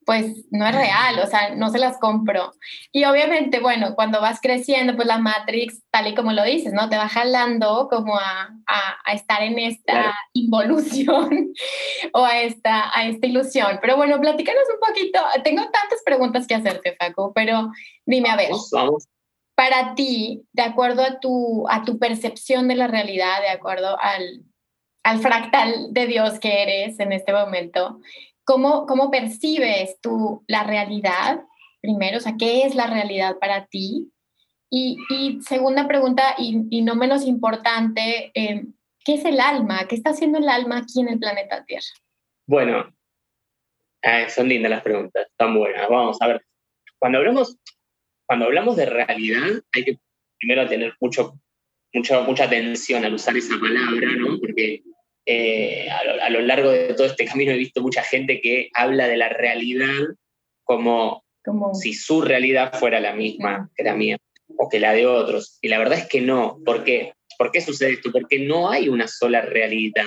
pues 0.06 0.46
no 0.52 0.68
es 0.68 0.76
real, 0.76 1.20
o 1.20 1.28
sea, 1.28 1.56
no 1.56 1.70
se 1.70 1.80
las 1.80 1.98
compro. 1.98 2.52
Y 2.92 3.06
obviamente, 3.06 3.60
bueno, 3.60 3.96
cuando 3.96 4.22
vas 4.22 4.40
creciendo, 4.40 4.96
pues 4.96 5.08
la 5.08 5.18
Matrix, 5.18 5.82
tal 5.92 6.08
y 6.08 6.16
como 6.16 6.32
lo 6.32 6.44
dices, 6.44 6.74
¿no? 6.74 6.90
Te 6.90 6.98
va 6.98 7.10
jalando 7.10 7.88
como 7.90 8.16
a, 8.16 8.50
a, 8.68 9.14
estar 9.14 9.42
en 9.42 9.58
esta 9.58 10.16
involución 10.34 11.54
o 12.14 12.24
a 12.24 12.42
esta, 12.42 12.98
a 12.98 13.08
esta 13.08 13.26
ilusión. 13.26 13.80
Pero 13.82 13.98
bueno, 13.98 14.22
platícanos 14.22 14.64
un 14.74 14.88
poquito, 14.88 15.20
tengo 15.44 15.64
tantas 15.64 16.02
preguntas 16.06 16.46
que 16.46 16.56
hacerte, 16.56 16.96
Facu, 17.00 17.34
pero 17.34 17.72
dime, 18.06 18.30
a 18.30 18.36
ver, 18.36 18.52
vamos 18.72 19.08
para 19.56 19.96
ti, 19.96 20.46
de 20.52 20.64
acuerdo 20.64 21.02
a 21.02 21.20
tu, 21.20 21.66
a 21.70 21.84
tu 21.84 21.98
percepción 21.98 22.68
de 22.68 22.76
la 22.76 22.88
realidad, 22.88 23.42
de 23.42 23.50
acuerdo 23.50 23.98
al, 24.00 24.44
al 25.04 25.20
fractal 25.20 25.94
de 25.94 26.08
Dios 26.08 26.40
que 26.40 26.62
eres 26.62 27.00
en 27.00 27.14
este 27.14 27.32
momento, 27.32 28.00
¿cómo, 28.46 28.86
cómo 28.86 29.12
percibes 29.12 30.00
tú 30.02 30.44
la 30.48 30.64
realidad? 30.64 31.44
Primero, 31.82 32.18
o 32.18 32.22
sea, 32.22 32.36
¿qué 32.38 32.64
es 32.64 32.76
la 32.76 32.88
realidad 32.88 33.38
para 33.40 33.68
ti? 33.68 34.12
Y, 34.70 34.98
y 35.10 35.42
segunda 35.42 35.88
pregunta, 35.88 36.36
y, 36.38 36.66
y, 36.70 36.82
no 36.82 36.96
menos 36.96 37.26
importante, 37.26 38.32
eh, 38.34 38.66
¿qué 39.04 39.14
es 39.16 39.26
el 39.26 39.40
alma? 39.40 39.88
¿Qué 39.88 39.96
está 39.96 40.10
haciendo 40.12 40.40
el 40.40 40.50
alma 40.50 40.80
aquí 40.80 41.02
en 41.02 41.10
el 41.10 41.20
planeta 41.20 41.64
Tierra? 41.66 41.86
Bueno, 42.48 42.94
ah, 44.04 44.30
son 44.30 44.50
lindas 44.50 44.72
las 44.72 44.82
preguntas, 44.82 45.28
están 45.28 45.56
buenas. 45.56 45.88
Vamos 45.90 46.22
a 46.22 46.28
ver. 46.28 46.46
Cuando 46.98 47.20
hablamos 47.20 47.60
cuando 48.26 48.46
hablamos 48.46 48.76
de 48.76 48.86
realidad, 48.88 49.62
hay 49.74 49.84
que 49.84 50.00
primero 50.40 50.68
tener 50.68 50.96
mucho, 51.00 51.40
mucho, 51.94 52.24
mucha 52.24 52.46
atención 52.46 53.06
al 53.06 53.14
usar 53.14 53.38
esa 53.38 53.60
palabra, 53.60 54.08
¿no? 54.18 54.40
Porque 54.40 54.84
eh, 55.26 55.90
a, 55.90 56.30
lo, 56.30 56.42
largo 56.42 56.70
de 56.70 56.94
todo 56.94 57.08
este 57.08 57.26
camino 57.26 57.52
he 57.52 57.58
visto 57.58 57.82
mucha 57.82 58.04
gente 58.04 58.40
que 58.42 58.70
habla 58.74 59.08
de 59.08 59.18
la 59.18 59.30
realidad 59.30 60.04
como, 60.64 61.24
como, 61.44 61.74
si 61.74 61.94
su 61.94 62.22
realidad 62.22 62.74
fuera 62.78 63.00
la 63.00 63.14
misma 63.14 63.70
que 63.76 63.84
la 63.84 63.96
mía 63.96 64.18
o 64.58 64.70
que 64.70 64.80
la 64.80 64.94
de 64.94 65.08
otros. 65.08 65.58
Y 65.62 65.70
la 65.70 65.80
verdad 65.80 66.00
es 66.00 66.08
que 66.08 66.22
no. 66.22 66.60
¿Por 66.64 66.84
qué? 66.84 67.14
¿Por 67.38 67.52
qué 67.52 67.62
sucede 67.62 67.94
esto? 67.94 68.12
Porque 68.12 68.40
no 68.40 68.70
hay 68.70 68.88
una 68.88 69.08
sola 69.08 69.42
realidad 69.42 70.06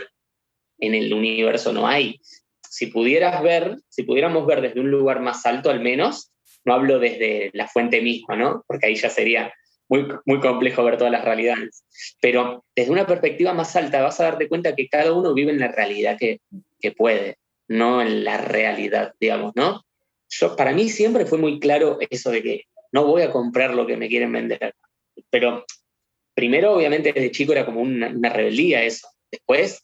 en 0.78 0.94
el 0.94 1.12
universo, 1.12 1.72
no 1.72 1.86
hay. 1.86 2.20
Si 2.68 2.86
pudieras 2.86 3.42
ver, 3.42 3.78
si 3.88 4.04
pudiéramos 4.04 4.46
ver 4.46 4.60
desde 4.60 4.80
un 4.80 4.90
lugar 4.90 5.20
más 5.20 5.44
alto 5.46 5.70
al 5.70 5.80
menos, 5.80 6.30
no 6.64 6.74
hablo 6.74 6.98
desde 6.98 7.50
la 7.54 7.66
fuente 7.66 8.00
misma, 8.00 8.36
¿no? 8.36 8.64
Porque 8.66 8.86
ahí 8.86 8.94
ya 8.94 9.10
sería 9.10 9.52
muy, 9.88 10.06
muy 10.24 10.40
complejo 10.40 10.84
ver 10.84 10.98
todas 10.98 11.12
las 11.12 11.24
realidades. 11.24 11.84
Pero 12.20 12.64
desde 12.74 12.90
una 12.92 13.06
perspectiva 13.06 13.54
más 13.54 13.74
alta 13.76 14.02
vas 14.02 14.20
a 14.20 14.24
darte 14.24 14.48
cuenta 14.48 14.74
que 14.74 14.88
cada 14.88 15.12
uno 15.12 15.34
vive 15.34 15.52
en 15.52 15.60
la 15.60 15.68
realidad 15.68 16.16
que, 16.18 16.40
que 16.78 16.92
puede, 16.92 17.38
no 17.68 18.00
en 18.02 18.24
la 18.24 18.38
realidad, 18.38 19.14
digamos, 19.18 19.52
¿no? 19.56 19.84
Yo, 20.30 20.56
para 20.56 20.72
mí 20.72 20.88
siempre 20.88 21.26
fue 21.26 21.38
muy 21.38 21.58
claro 21.58 21.98
eso 22.10 22.30
de 22.30 22.42
que 22.42 22.62
no 22.92 23.06
voy 23.06 23.22
a 23.22 23.30
comprar 23.30 23.74
lo 23.74 23.86
que 23.86 23.96
me 23.96 24.08
quieren 24.08 24.32
vender. 24.32 24.74
Pero 25.30 25.64
primero, 26.34 26.74
obviamente, 26.74 27.12
desde 27.12 27.30
chico 27.30 27.52
era 27.52 27.64
como 27.64 27.80
una, 27.80 28.08
una 28.08 28.28
rebeldía 28.28 28.84
eso. 28.84 29.08
Después 29.30 29.82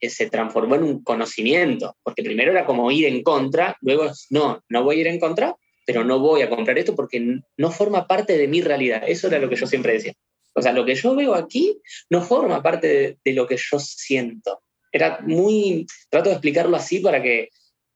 eh, 0.00 0.10
se 0.10 0.30
transformó 0.30 0.76
en 0.76 0.84
un 0.84 1.02
conocimiento, 1.02 1.96
porque 2.02 2.22
primero 2.22 2.52
era 2.52 2.66
como 2.66 2.90
ir 2.90 3.06
en 3.06 3.22
contra, 3.22 3.76
luego 3.80 4.10
no, 4.30 4.62
no 4.68 4.84
voy 4.84 4.98
a 4.98 5.00
ir 5.00 5.06
en 5.06 5.20
contra, 5.20 5.56
pero 5.90 6.04
no 6.04 6.20
voy 6.20 6.42
a 6.42 6.48
comprar 6.48 6.78
esto 6.78 6.94
porque 6.94 7.40
no 7.56 7.70
forma 7.72 8.06
parte 8.06 8.38
de 8.38 8.46
mi 8.46 8.62
realidad. 8.62 9.02
Eso 9.04 9.26
era 9.26 9.40
lo 9.40 9.48
que 9.48 9.56
yo 9.56 9.66
siempre 9.66 9.94
decía. 9.94 10.12
O 10.54 10.62
sea, 10.62 10.72
lo 10.72 10.84
que 10.84 10.94
yo 10.94 11.16
veo 11.16 11.34
aquí 11.34 11.80
no 12.10 12.22
forma 12.22 12.62
parte 12.62 13.18
de, 13.24 13.32
lo 13.32 13.44
que 13.48 13.56
yo 13.56 13.80
siento. 13.80 14.62
Era 14.92 15.18
muy, 15.26 15.84
trato 16.08 16.28
de 16.28 16.36
explicarlo 16.36 16.76
así 16.76 17.00
para 17.00 17.20
que 17.20 17.48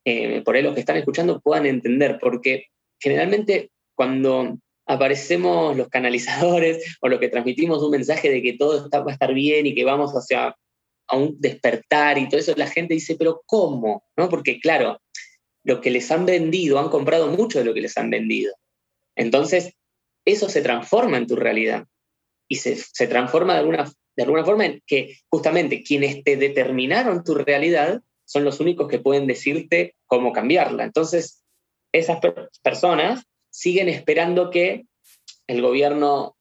eh, 0.04 0.42
por 0.44 0.56
ahí 0.56 0.62
los 0.64 0.74
que 0.74 0.80
están 0.80 0.96
escuchando 0.96 1.40
puedan 1.40 1.66
entender, 1.66 2.18
porque 2.20 2.66
generalmente 2.98 3.70
cuando 3.94 4.58
aparecemos 4.86 5.76
los 5.76 5.88
canalizadores 5.88 6.96
o 7.00 7.08
los 7.08 7.20
que 7.20 7.28
transmitimos 7.28 7.80
un 7.80 7.92
mensaje 7.92 8.28
de 8.28 8.42
que 8.42 8.54
todo 8.54 8.86
está, 8.86 9.04
va 9.04 9.12
a 9.12 9.14
estar 9.14 9.32
bien 9.32 9.66
y 9.66 9.74
que 9.76 9.84
vamos 9.84 10.10
hacia 10.14 10.56
a 11.06 11.16
un 11.16 11.36
despertar 11.38 12.18
y 12.18 12.28
todo 12.28 12.40
eso, 12.40 12.54
la 12.56 12.66
gente 12.66 12.94
dice, 12.94 13.14
pero 13.16 13.42
¿cómo? 13.46 14.02
¿No? 14.16 14.28
Porque 14.28 14.58
claro, 14.58 14.98
lo 15.64 15.80
que 15.80 15.90
les 15.90 16.10
han 16.10 16.26
vendido, 16.26 16.78
han 16.78 16.90
comprado 16.90 17.28
mucho 17.28 17.58
de 17.58 17.64
lo 17.64 17.74
que 17.74 17.80
les 17.80 17.96
han 17.96 18.10
vendido. 18.10 18.54
Entonces, 19.16 19.74
eso 20.24 20.48
se 20.48 20.62
transforma 20.62 21.16
en 21.16 21.26
tu 21.26 21.36
realidad 21.36 21.86
y 22.48 22.56
se, 22.56 23.06
transforma 23.06 23.54
de 23.54 23.60
alguna, 23.60 23.90
de 24.16 24.22
alguna 24.22 24.44
forma 24.44 24.66
en 24.66 24.82
que 24.86 25.18
justamente 25.28 25.82
quienes 25.82 26.22
te 26.22 26.36
determinaron 26.36 27.24
tu 27.24 27.34
realidad 27.34 28.02
son 28.24 28.44
los 28.44 28.60
únicos 28.60 28.88
que 28.88 28.98
pueden 28.98 29.26
decirte 29.26 29.96
cómo 30.06 30.32
cambiarla. 30.32 30.84
Entonces, 30.84 31.42
esas 31.92 32.18
personas 32.62 33.24
siguen 33.50 33.88
esperando 33.88 34.50
que 34.50 34.86
el 35.46 35.62
gobierno 35.62 36.36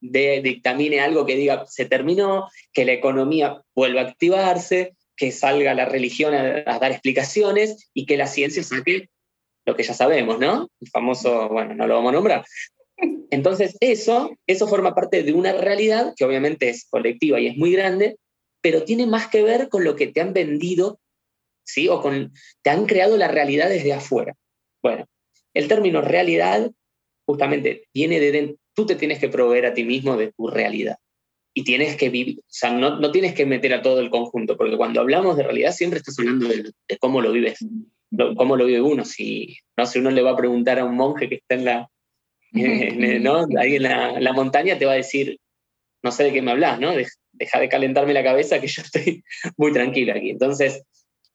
dictamine 0.00 1.00
algo 1.00 1.26
que 1.26 1.36
diga 1.36 1.64
se 1.66 1.86
terminó, 1.86 2.48
que 2.72 2.84
la 2.84 2.92
economía 2.92 3.62
vuelva 3.74 4.02
a 4.02 4.08
activarse, 4.08 4.96
que 5.16 5.30
salga 5.30 5.74
la 5.74 5.84
religión 5.84 6.34
a, 6.34 6.78
dar 6.78 6.92
explicaciones 6.92 7.90
y 7.94 8.06
que 8.06 8.16
la 8.16 8.26
ciencia 8.26 8.62
saque 8.62 9.08
lo 9.64 9.76
que 9.76 9.82
ya 9.82 9.94
sabemos, 9.94 10.38
¿no? 10.38 10.68
El 10.80 10.88
famoso, 10.88 11.48
bueno, 11.48 11.74
no 11.74 11.86
lo 11.86 11.94
vamos 11.94 12.10
a 12.10 12.14
nombrar. 12.14 12.44
Entonces, 13.30 13.76
eso, 13.80 14.36
eso 14.46 14.66
forma 14.66 14.94
parte 14.94 15.22
de 15.22 15.32
una 15.32 15.52
realidad 15.52 16.14
que 16.16 16.24
obviamente 16.24 16.68
es 16.68 16.86
colectiva 16.88 17.40
y 17.40 17.46
es 17.46 17.56
muy 17.56 17.72
grande, 17.72 18.16
pero 18.60 18.84
tiene 18.84 19.06
más 19.06 19.28
que 19.28 19.42
ver 19.42 19.68
con 19.68 19.84
lo 19.84 19.96
que 19.96 20.08
te 20.08 20.20
han 20.20 20.32
vendido, 20.32 20.98
¿sí? 21.64 21.88
O 21.88 22.00
con, 22.00 22.32
te 22.62 22.70
han 22.70 22.86
creado 22.86 23.16
la 23.16 23.28
realidad 23.28 23.68
desde 23.68 23.92
afuera. 23.92 24.34
Bueno, 24.82 25.06
el 25.54 25.68
término 25.68 26.00
realidad 26.00 26.70
justamente 27.24 27.84
viene 27.94 28.18
de 28.18 28.56
tú 28.74 28.86
te 28.86 28.96
tienes 28.96 29.18
que 29.18 29.28
proveer 29.28 29.66
a 29.66 29.74
ti 29.74 29.84
mismo 29.84 30.16
de 30.16 30.32
tu 30.32 30.48
realidad 30.48 30.96
y 31.54 31.64
tienes 31.64 31.96
que 31.96 32.08
vivir, 32.08 32.38
o 32.40 32.44
sea, 32.48 32.72
no, 32.72 32.98
no, 32.98 33.10
tienes 33.10 33.34
que 33.34 33.44
meter 33.44 33.74
a 33.74 33.82
todo 33.82 34.00
el 34.00 34.10
conjunto, 34.10 34.56
porque 34.56 34.76
cuando 34.76 35.00
hablamos 35.00 35.36
de 35.36 35.42
realidad 35.42 35.72
siempre 35.72 35.98
estás 35.98 36.18
hablando 36.18 36.48
de, 36.48 36.72
cómo 36.98 37.20
lo 37.20 37.32
vives, 37.32 37.58
cómo 38.36 38.56
lo 38.56 38.64
vive 38.64 38.80
uno. 38.80 39.04
Si, 39.04 39.56
no 39.76 39.84
sé, 39.84 39.98
uno 39.98 40.10
le 40.10 40.22
va 40.22 40.30
a 40.30 40.36
preguntar 40.36 40.78
a 40.78 40.84
un 40.84 40.96
monje 40.96 41.28
que 41.28 41.36
está 41.36 41.54
en 41.54 41.64
la, 41.64 41.90
¿no? 43.20 43.46
ahí 43.58 43.76
en 43.76 43.82
la, 43.82 44.32
montaña, 44.32 44.78
te 44.78 44.86
va 44.86 44.92
a 44.92 44.96
decir, 44.96 45.38
no 46.02 46.10
sé 46.10 46.24
de 46.24 46.32
qué 46.32 46.42
me 46.42 46.52
hablas, 46.52 46.80
¿no? 46.80 46.92
deja 47.32 47.60
de 47.60 47.68
calentarme 47.68 48.12
la 48.12 48.22
cabeza 48.22 48.60
que 48.60 48.66
yo 48.66 48.82
estoy 48.82 49.24
muy 49.56 49.72
tranquilo 49.72 50.12
aquí. 50.14 50.30
Entonces, 50.30 50.82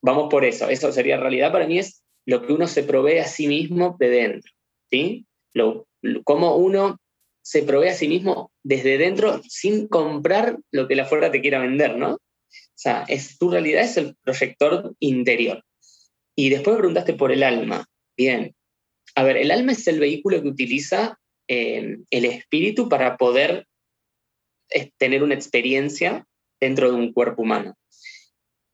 vamos 0.02 0.28
por 0.30 0.44
eso. 0.44 0.68
Eso 0.68 0.92
sería 0.92 1.16
realidad 1.16 1.52
para 1.52 1.66
mí 1.66 1.78
es 1.78 2.02
lo 2.26 2.46
que 2.46 2.52
uno 2.52 2.66
se 2.66 2.82
provee 2.82 3.18
a 3.18 3.24
sí 3.24 3.46
mismo 3.46 3.96
de 3.98 4.08
dentro, 4.10 4.52
¿sí? 4.90 5.26
Lo, 5.54 5.86
cómo 6.24 6.56
uno 6.56 6.98
se 7.48 7.62
provee 7.62 7.88
a 7.88 7.94
sí 7.94 8.08
mismo 8.08 8.52
desde 8.62 8.98
dentro 8.98 9.40
sin 9.48 9.88
comprar 9.88 10.58
lo 10.70 10.86
que 10.86 10.94
la 10.94 11.06
fuera 11.06 11.32
te 11.32 11.40
quiera 11.40 11.60
vender, 11.60 11.96
¿no? 11.96 12.16
O 12.16 12.20
sea, 12.74 13.06
es, 13.08 13.38
tu 13.38 13.50
realidad 13.50 13.84
es 13.84 13.96
el 13.96 14.16
proyector 14.16 14.94
interior. 14.98 15.64
Y 16.36 16.50
después 16.50 16.74
me 16.74 16.80
preguntaste 16.80 17.14
por 17.14 17.32
el 17.32 17.42
alma. 17.42 17.86
Bien. 18.18 18.54
A 19.14 19.22
ver, 19.22 19.38
el 19.38 19.50
alma 19.50 19.72
es 19.72 19.88
el 19.88 19.98
vehículo 19.98 20.42
que 20.42 20.48
utiliza 20.48 21.18
eh, 21.48 21.96
el 22.10 22.24
espíritu 22.26 22.90
para 22.90 23.16
poder 23.16 23.66
eh, 24.68 24.90
tener 24.98 25.22
una 25.22 25.34
experiencia 25.34 26.26
dentro 26.60 26.90
de 26.90 26.98
un 26.98 27.14
cuerpo 27.14 27.40
humano. 27.40 27.78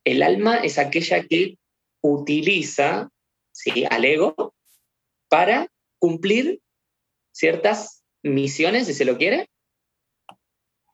El 0.02 0.21
alma 0.25 0.57
es 0.57 0.81
aquella 0.81 1.23
que 1.23 1.59
utiliza 2.02 3.09
¿sí? 3.52 3.85
al 3.88 4.04
ego 4.04 4.52
para 5.28 5.69
cumplir 6.00 6.61
ciertas 7.31 8.03
misiones, 8.25 8.87
si 8.87 8.95
se 8.95 9.04
lo 9.04 9.16
quiere, 9.16 9.49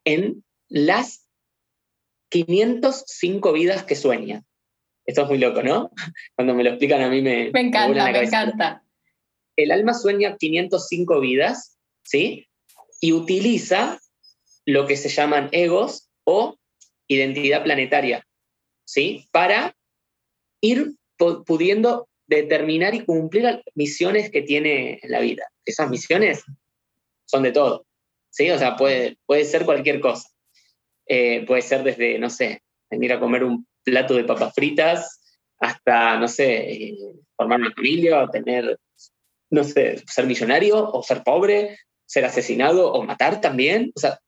en 0.05 0.45
las 0.69 1.27
505 2.31 3.53
vidas 3.53 3.85
que 3.85 3.97
sueña. 3.97 4.43
Esto 5.07 5.23
es 5.23 5.29
muy 5.29 5.39
loco, 5.39 5.63
¿no? 5.63 5.91
Cuando 6.37 6.55
me 6.55 6.65
lo 6.65 6.71
explican 6.71 7.01
a 7.01 7.09
mí 7.09 7.23
me... 7.23 7.51
Me 7.53 7.61
encanta, 7.61 8.13
me, 8.13 8.23
encanta. 8.23 8.85
El 9.57 9.71
alma 9.71 9.95
sueña 9.95 10.37
505 10.37 11.21
vidas, 11.21 11.79
¿sí? 12.05 12.49
Y 13.01 13.13
utiliza 13.13 13.99
lo 14.67 14.87
que 14.87 14.97
se 14.97 15.09
llaman 15.09 15.49
egos 15.53 16.11
o 16.25 16.59
identidad 17.09 17.65
planetaria, 17.65 18.27
¿sí? 18.85 19.29
Para 19.33 19.77
ir 20.61 20.95
pudiendo 21.47 22.09
determinar 22.27 22.95
y 22.95 23.05
cumplir 23.05 23.63
misiones 23.75 24.31
que 24.31 24.43
tiene 24.43 25.01
en 25.03 25.11
la 25.11 25.21
vida. 25.21 25.45
Esas 25.65 25.91
misiones 25.91 26.45
son 27.31 27.43
de 27.43 27.53
todo. 27.53 27.87
¿sí? 28.31 28.51
O 28.51 28.59
sea, 28.59 28.77
puede, 28.77 29.19
puede 29.27 29.45
ser 29.45 29.65
cualquier 29.65 30.01
cosa. 30.01 30.29
Eh, 31.07 31.45
puede 31.47 31.63
ser 31.63 31.83
desde, 31.83 32.19
no 32.19 32.31
sé, 32.31 32.63
venir 32.91 33.13
a 33.13 33.21
comer 33.21 33.45
un 33.45 33.67
plato 33.83 34.15
de 34.15 34.25
papas 34.25 34.55
fritas 34.55 35.21
hasta, 35.59 36.17
no 36.19 36.29
sé, 36.29 36.73
eh, 36.73 36.99
formar 37.37 37.61
una 37.61 37.73
familia 37.73 38.23
o 38.23 38.31
tener, 38.31 38.79
no 39.51 39.65
sé, 39.65 40.03
ser 40.07 40.27
millonario 40.27 40.91
o 40.91 41.03
ser 41.03 41.23
pobre, 41.23 41.79
ser 42.07 42.25
asesinado 42.25 42.93
o 42.93 43.03
matar 43.03 43.41
también. 43.41 43.93
O 43.95 44.01
sea, 44.01 44.21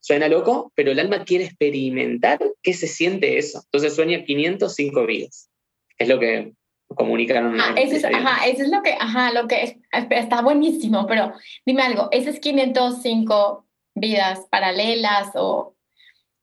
suena 0.00 0.28
loco, 0.28 0.72
pero 0.74 0.92
el 0.92 1.00
alma 1.00 1.24
quiere 1.24 1.44
experimentar 1.44 2.38
qué 2.62 2.74
se 2.74 2.86
siente 2.86 3.38
eso. 3.38 3.62
Entonces 3.64 3.94
sueña 3.94 4.24
505 4.24 5.06
vidas. 5.06 5.50
Es 5.98 6.08
lo 6.08 6.18
que 6.20 6.52
comunican. 6.96 7.60
Ah, 7.60 7.74
eso 7.76 7.94
es, 7.94 8.04
ajá, 8.04 8.46
eso 8.46 8.64
es 8.64 8.70
lo 8.70 8.82
que, 8.82 8.94
ajá, 8.98 9.32
lo 9.32 9.46
que 9.46 9.78
está 9.92 10.42
buenísimo, 10.42 11.06
pero 11.06 11.32
dime 11.64 11.82
algo, 11.82 12.08
¿esas 12.10 12.40
505 12.40 13.64
vidas 13.94 14.40
paralelas 14.50 15.30
o 15.34 15.76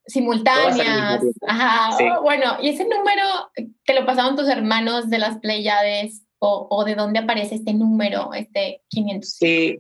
simultáneas? 0.06 1.22
Ajá, 1.46 2.20
bueno, 2.22 2.58
¿y 2.62 2.70
ese 2.70 2.86
número 2.86 3.24
te 3.86 3.94
lo 3.94 4.06
pasaron 4.06 4.38
tus 4.38 4.48
hermanos 4.48 5.10
de 5.10 5.18
las 5.18 5.40
Pleiades 5.40 6.24
o, 6.40 6.68
o 6.70 6.86
de 6.86 6.96
dónde 6.96 7.20
aparece 7.20 7.56
este 7.56 7.74
número, 7.74 8.34
este 8.34 8.82
505? 8.88 9.24
Sí, 9.24 9.80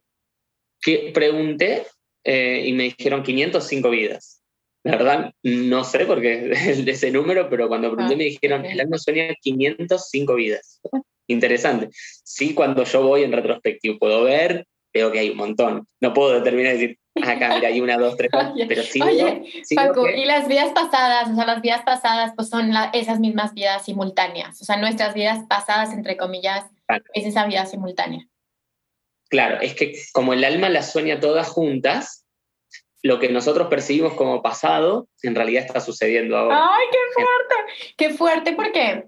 que 0.81 1.11
pregunté 1.13 1.87
eh, 2.23 2.63
y 2.65 2.73
me 2.73 2.83
dijeron 2.83 3.23
505 3.23 3.89
vidas. 3.89 4.42
La 4.83 4.97
verdad, 4.97 5.33
no 5.43 5.83
sé 5.83 6.05
por 6.05 6.21
qué 6.21 6.51
es 6.51 6.85
de 6.85 6.91
ese 6.91 7.11
número, 7.11 7.49
pero 7.49 7.67
cuando 7.67 7.89
pregunté 7.89 8.15
ah, 8.15 8.17
me 8.17 8.25
dijeron, 8.25 8.65
el 8.65 8.79
alma 8.79 8.97
sueña 8.97 9.33
505 9.41 10.35
vidas. 10.35 10.81
Interesante. 11.27 11.89
Sí, 11.91 12.53
cuando 12.53 12.83
yo 12.83 13.01
voy 13.01 13.23
en 13.23 13.31
retrospectivo 13.31 13.97
puedo 13.97 14.23
ver, 14.23 14.67
veo 14.93 15.11
que 15.11 15.19
hay 15.19 15.29
un 15.29 15.37
montón. 15.37 15.87
No 16.01 16.13
puedo 16.13 16.33
determinar 16.33 16.75
y 16.75 16.77
decir, 16.77 16.99
acá 17.21 17.55
mira, 17.55 17.69
hay 17.69 17.79
una, 17.79 17.97
dos, 17.97 18.17
tres, 18.17 18.29
pero 18.67 18.83
sí. 18.83 19.01
Oye, 19.01 19.43
y 20.17 20.25
las 20.25 20.47
vidas 20.49 20.71
pasadas, 20.73 21.29
o 21.29 21.35
sea, 21.35 21.45
las 21.45 21.61
vidas 21.61 21.81
pasadas, 21.85 22.33
pues 22.35 22.49
son 22.49 22.71
esas 22.93 23.19
mismas 23.19 23.53
vidas 23.53 23.85
simultáneas. 23.85 24.61
O 24.61 24.65
sea, 24.65 24.75
nuestras 24.75 25.13
vidas 25.13 25.45
pasadas, 25.47 25.93
entre 25.93 26.17
comillas, 26.17 26.65
es 27.13 27.25
esa 27.25 27.45
vida 27.45 27.65
simultánea. 27.65 28.27
Claro, 29.29 29.61
es 29.61 29.73
que 29.73 29.95
como 30.11 30.33
el 30.33 30.43
alma 30.43 30.69
las 30.69 30.91
sueña 30.91 31.19
todas 31.19 31.47
juntas, 31.47 32.22
lo 33.03 33.19
que 33.19 33.29
nosotros 33.29 33.67
percibimos 33.67 34.13
como 34.13 34.41
pasado, 34.41 35.09
en 35.21 35.35
realidad 35.35 35.65
está 35.65 35.81
sucediendo 35.81 36.37
ahora. 36.37 36.69
¡Ay, 36.73 36.85
qué 36.89 36.97
fuerte! 37.13 37.93
¡Qué 37.97 38.09
fuerte! 38.11 38.53
Porque 38.53 39.07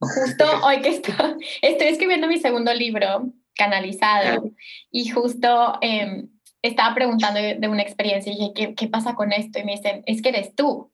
justo 0.00 0.44
hoy 0.64 0.82
que 0.82 0.88
estoy, 0.88 1.14
estoy 1.62 1.86
escribiendo 1.86 2.26
mi 2.26 2.38
segundo 2.38 2.74
libro, 2.74 3.32
Canalizado, 3.56 4.50
y 4.90 5.08
justo 5.08 5.78
em, 5.80 6.28
estaba 6.60 6.92
preguntando 6.92 7.40
de 7.40 7.68
una 7.68 7.82
experiencia 7.82 8.32
y 8.32 8.36
dije, 8.36 8.52
¿qué, 8.52 8.74
¿qué 8.74 8.88
pasa 8.88 9.14
con 9.14 9.32
esto? 9.32 9.60
Y 9.60 9.64
me 9.64 9.76
dicen, 9.76 10.02
es 10.06 10.20
que 10.20 10.30
eres 10.30 10.54
tú. 10.56 10.90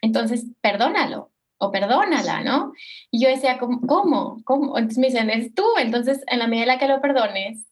Entonces, 0.00 0.46
perdónalo 0.60 1.32
o 1.58 1.72
perdónala, 1.72 2.42
¿no? 2.42 2.72
Y 3.10 3.20
yo 3.20 3.28
decía, 3.28 3.58
¿cómo? 3.58 4.40
¿Cómo? 4.44 4.78
Entonces 4.78 4.98
me 4.98 5.08
dicen, 5.08 5.30
es 5.30 5.54
tú. 5.54 5.64
Entonces, 5.78 6.22
en 6.28 6.38
la 6.38 6.46
medida 6.46 6.64
en 6.64 6.68
la 6.68 6.78
que 6.78 6.88
lo 6.88 7.00
perdones, 7.00 7.66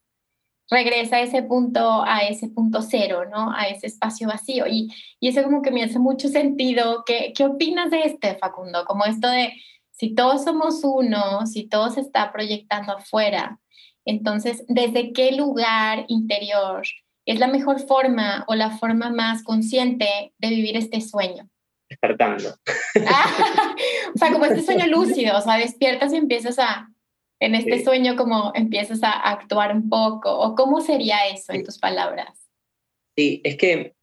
regresa 0.73 1.17
a 1.17 1.21
ese 1.21 1.43
punto, 1.43 2.03
a 2.03 2.21
ese 2.21 2.49
punto 2.49 2.81
cero, 2.83 3.25
¿no? 3.31 3.53
A 3.55 3.69
ese 3.69 3.87
espacio 3.87 4.27
vacío. 4.27 4.67
Y, 4.67 4.93
y 5.21 5.29
eso 5.29 5.43
como 5.43 5.63
que 5.63 5.71
me 5.71 5.85
hace 5.85 5.99
mucho 5.99 6.29
sentido. 6.29 7.05
¿Qué, 7.05 7.33
¿Qué 7.37 7.45
opinas 7.45 7.91
de 7.91 8.03
este, 8.05 8.37
Facundo? 8.37 8.85
Como 8.87 9.05
esto 9.05 9.29
de, 9.29 9.53
si 9.91 10.15
todos 10.15 10.45
somos 10.45 10.83
uno, 10.83 11.47
si 11.47 11.69
todo 11.69 11.91
se 11.91 12.01
está 12.01 12.33
proyectando 12.33 12.97
afuera, 12.97 13.61
entonces, 14.05 14.65
¿desde 14.67 15.13
qué 15.13 15.33
lugar 15.33 16.07
interior 16.09 16.83
es 17.25 17.39
la 17.39 17.47
mejor 17.47 17.79
forma 17.81 18.45
o 18.49 18.55
la 18.55 18.71
forma 18.71 19.11
más 19.11 19.45
consciente 19.45 20.33
de 20.39 20.49
vivir 20.49 20.77
este 20.77 21.01
sueño? 21.01 21.49
Despertando. 21.89 22.49
o 24.15 24.19
sea, 24.19 24.33
como 24.33 24.47
este 24.47 24.63
sueño 24.63 24.87
lúcido, 24.87 25.37
o 25.37 25.41
sea, 25.41 25.57
despiertas 25.57 26.13
y 26.13 26.17
empiezas 26.17 26.59
a, 26.59 26.89
en 27.43 27.57
este 27.57 27.83
sueño 27.83 28.15
como 28.15 28.53
empiezas 28.55 29.03
a 29.03 29.11
actuar 29.11 29.75
un 29.75 29.89
poco? 29.89 30.31
¿O 30.39 30.55
cómo 30.55 30.81
sería 30.81 31.27
eso 31.27 31.53
en 31.53 31.65
tus 31.65 31.77
palabras? 31.77 32.39
Sí, 33.17 33.41
es 33.43 33.57
que 33.57 33.95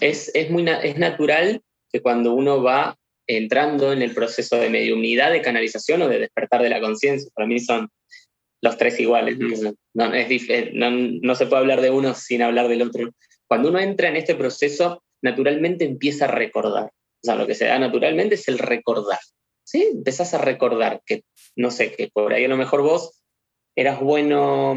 es, 0.00 0.32
es, 0.34 0.50
muy, 0.50 0.68
es 0.68 0.98
natural 0.98 1.62
que 1.92 2.02
cuando 2.02 2.34
uno 2.34 2.60
va 2.60 2.98
entrando 3.28 3.92
en 3.92 4.02
el 4.02 4.12
proceso 4.12 4.56
de 4.56 4.68
mediunidad, 4.68 5.30
de 5.30 5.42
canalización 5.42 6.02
o 6.02 6.08
de 6.08 6.18
despertar 6.18 6.60
de 6.60 6.70
la 6.70 6.80
conciencia, 6.80 7.30
para 7.34 7.46
mí 7.46 7.60
son 7.60 7.88
los 8.60 8.76
tres 8.76 8.98
iguales, 8.98 9.38
no, 9.94 10.12
es, 10.12 10.74
no, 10.74 10.90
no 10.90 11.34
se 11.36 11.46
puede 11.46 11.62
hablar 11.62 11.82
de 11.82 11.90
uno 11.90 12.14
sin 12.14 12.42
hablar 12.42 12.66
del 12.66 12.82
otro. 12.82 13.10
Cuando 13.46 13.68
uno 13.68 13.78
entra 13.78 14.08
en 14.08 14.16
este 14.16 14.34
proceso, 14.34 15.04
naturalmente 15.22 15.84
empieza 15.84 16.24
a 16.24 16.28
recordar. 16.28 16.86
O 16.86 17.24
sea, 17.24 17.36
lo 17.36 17.46
que 17.46 17.54
se 17.54 17.66
da 17.66 17.78
naturalmente 17.78 18.34
es 18.34 18.48
el 18.48 18.58
recordar. 18.58 19.20
¿Sí? 19.64 19.88
Empezás 19.92 20.34
a 20.34 20.38
recordar 20.38 21.02
que, 21.04 21.24
no 21.56 21.70
sé, 21.70 21.92
que 21.92 22.08
por 22.12 22.32
ahí 22.32 22.44
a 22.44 22.48
lo 22.48 22.56
mejor 22.56 22.82
vos 22.82 23.22
eras 23.74 24.00
bueno 24.00 24.76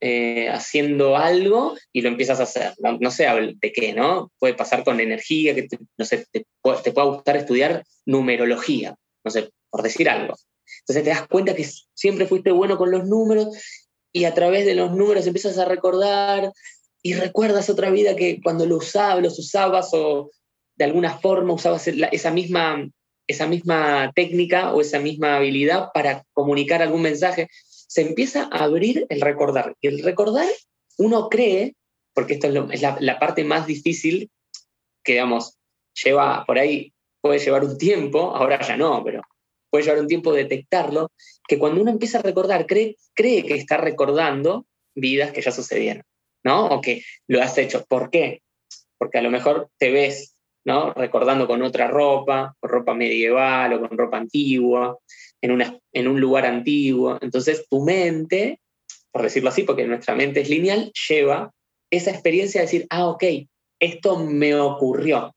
eh, 0.00 0.48
haciendo 0.48 1.16
algo 1.16 1.76
y 1.92 2.02
lo 2.02 2.08
empiezas 2.08 2.40
a 2.40 2.44
hacer. 2.44 2.74
No, 2.78 3.10
sé 3.10 3.26
de 3.60 3.72
qué, 3.72 3.92
¿no? 3.92 4.30
Puede 4.38 4.54
pasar 4.54 4.84
con 4.84 5.00
energía, 5.00 5.54
que 5.54 5.68
no 5.96 6.04
sé, 6.04 6.26
te, 6.30 6.46
te 6.82 6.92
pueda 6.92 7.08
gustar 7.08 7.36
estudiar 7.36 7.84
numerología, 8.06 8.96
no 9.24 9.30
sé, 9.30 9.50
por 9.70 9.82
decir 9.82 10.08
algo. 10.08 10.34
Entonces 10.80 11.04
te 11.04 11.10
das 11.10 11.26
cuenta 11.26 11.54
que 11.54 11.66
siempre 11.94 12.26
fuiste 12.26 12.52
bueno 12.52 12.76
con 12.76 12.90
los 12.90 13.06
números 13.06 13.48
y 14.12 14.24
a 14.24 14.34
través 14.34 14.66
de 14.66 14.74
los 14.74 14.94
números 14.94 15.26
empiezas 15.26 15.58
a 15.58 15.64
recordar 15.64 16.52
y 17.02 17.14
recuerdas 17.14 17.70
otra 17.70 17.90
vida 17.90 18.16
que 18.16 18.40
cuando 18.42 18.66
lo 18.66 18.76
usabas, 18.76 19.22
los 19.22 19.38
usabas 19.38 19.90
o 19.92 20.30
de 20.76 20.84
alguna 20.84 21.18
forma 21.18 21.54
usabas 21.54 21.88
esa 21.88 22.30
misma 22.30 22.88
esa 23.28 23.46
misma 23.46 24.10
técnica 24.14 24.72
o 24.72 24.80
esa 24.80 24.98
misma 24.98 25.36
habilidad 25.36 25.90
para 25.92 26.24
comunicar 26.32 26.82
algún 26.82 27.02
mensaje, 27.02 27.48
se 27.88 28.02
empieza 28.02 28.48
a 28.50 28.64
abrir 28.64 29.06
el 29.08 29.20
recordar. 29.20 29.76
Y 29.80 29.88
el 29.88 30.02
recordar, 30.02 30.48
uno 30.96 31.28
cree, 31.28 31.74
porque 32.14 32.34
esto 32.34 32.48
es, 32.72 32.82
la, 32.82 33.18
parte 33.18 33.44
más 33.44 33.66
difícil, 33.66 34.30
que 35.04 35.12
digamos, 35.12 35.56
lleva 36.04 36.44
por 36.46 36.58
ahí, 36.58 36.92
puede 37.20 37.38
llevar 37.38 37.64
un 37.64 37.76
tiempo, 37.76 38.34
ahora 38.34 38.60
ya 38.66 38.76
no, 38.76 39.04
pero 39.04 39.22
puede 39.70 39.84
llevar 39.84 40.00
un 40.00 40.08
tiempo 40.08 40.32
detectarlo, 40.32 41.12
que 41.46 41.58
cuando 41.58 41.82
uno 41.82 41.90
empieza 41.90 42.18
a 42.18 42.22
recordar, 42.22 42.66
cree, 42.66 42.96
cree 43.14 43.44
que 43.44 43.54
está 43.54 43.76
recordando 43.76 44.66
vidas 44.94 45.32
que 45.32 45.42
ya 45.42 45.52
sucedieron, 45.52 46.04
¿no? 46.44 46.66
O 46.66 46.80
que 46.80 47.02
lo 47.26 47.42
has 47.42 47.56
hecho. 47.58 47.84
¿Por 47.86 48.10
qué? 48.10 48.42
Porque 48.98 49.18
a 49.18 49.22
lo 49.22 49.30
mejor 49.30 49.70
te 49.78 49.90
ves 49.90 50.34
¿no? 50.68 50.92
Recordando 50.92 51.46
con 51.46 51.62
otra 51.62 51.88
ropa, 51.88 52.54
con 52.60 52.68
ropa 52.70 52.92
medieval 52.92 53.72
o 53.72 53.80
con 53.80 53.96
ropa 53.96 54.18
antigua, 54.18 54.98
en, 55.40 55.80
en 55.94 56.08
un 56.08 56.20
lugar 56.20 56.44
antiguo. 56.44 57.18
Entonces 57.22 57.66
tu 57.70 57.82
mente, 57.82 58.60
por 59.10 59.22
decirlo 59.22 59.48
así, 59.48 59.62
porque 59.62 59.86
nuestra 59.86 60.14
mente 60.14 60.42
es 60.42 60.50
lineal, 60.50 60.92
lleva 61.08 61.54
esa 61.90 62.10
experiencia 62.10 62.60
de 62.60 62.66
decir, 62.66 62.86
ah, 62.90 63.06
ok, 63.06 63.24
esto 63.80 64.18
me 64.22 64.54
ocurrió. 64.56 65.34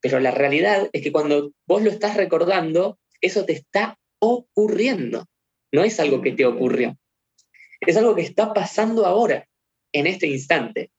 Pero 0.00 0.18
la 0.18 0.32
realidad 0.32 0.90
es 0.92 1.00
que 1.00 1.12
cuando 1.12 1.52
vos 1.64 1.80
lo 1.82 1.90
estás 1.90 2.16
recordando, 2.16 2.98
eso 3.20 3.44
te 3.44 3.52
está 3.52 3.96
ocurriendo. 4.20 5.26
No 5.70 5.84
es 5.84 6.00
algo 6.00 6.22
que 6.22 6.32
te 6.32 6.44
ocurrió. 6.44 6.96
Es 7.80 7.96
algo 7.96 8.16
que 8.16 8.22
está 8.22 8.52
pasando 8.52 9.06
ahora, 9.06 9.46
en 9.92 10.08
este 10.08 10.26
instante. 10.26 10.90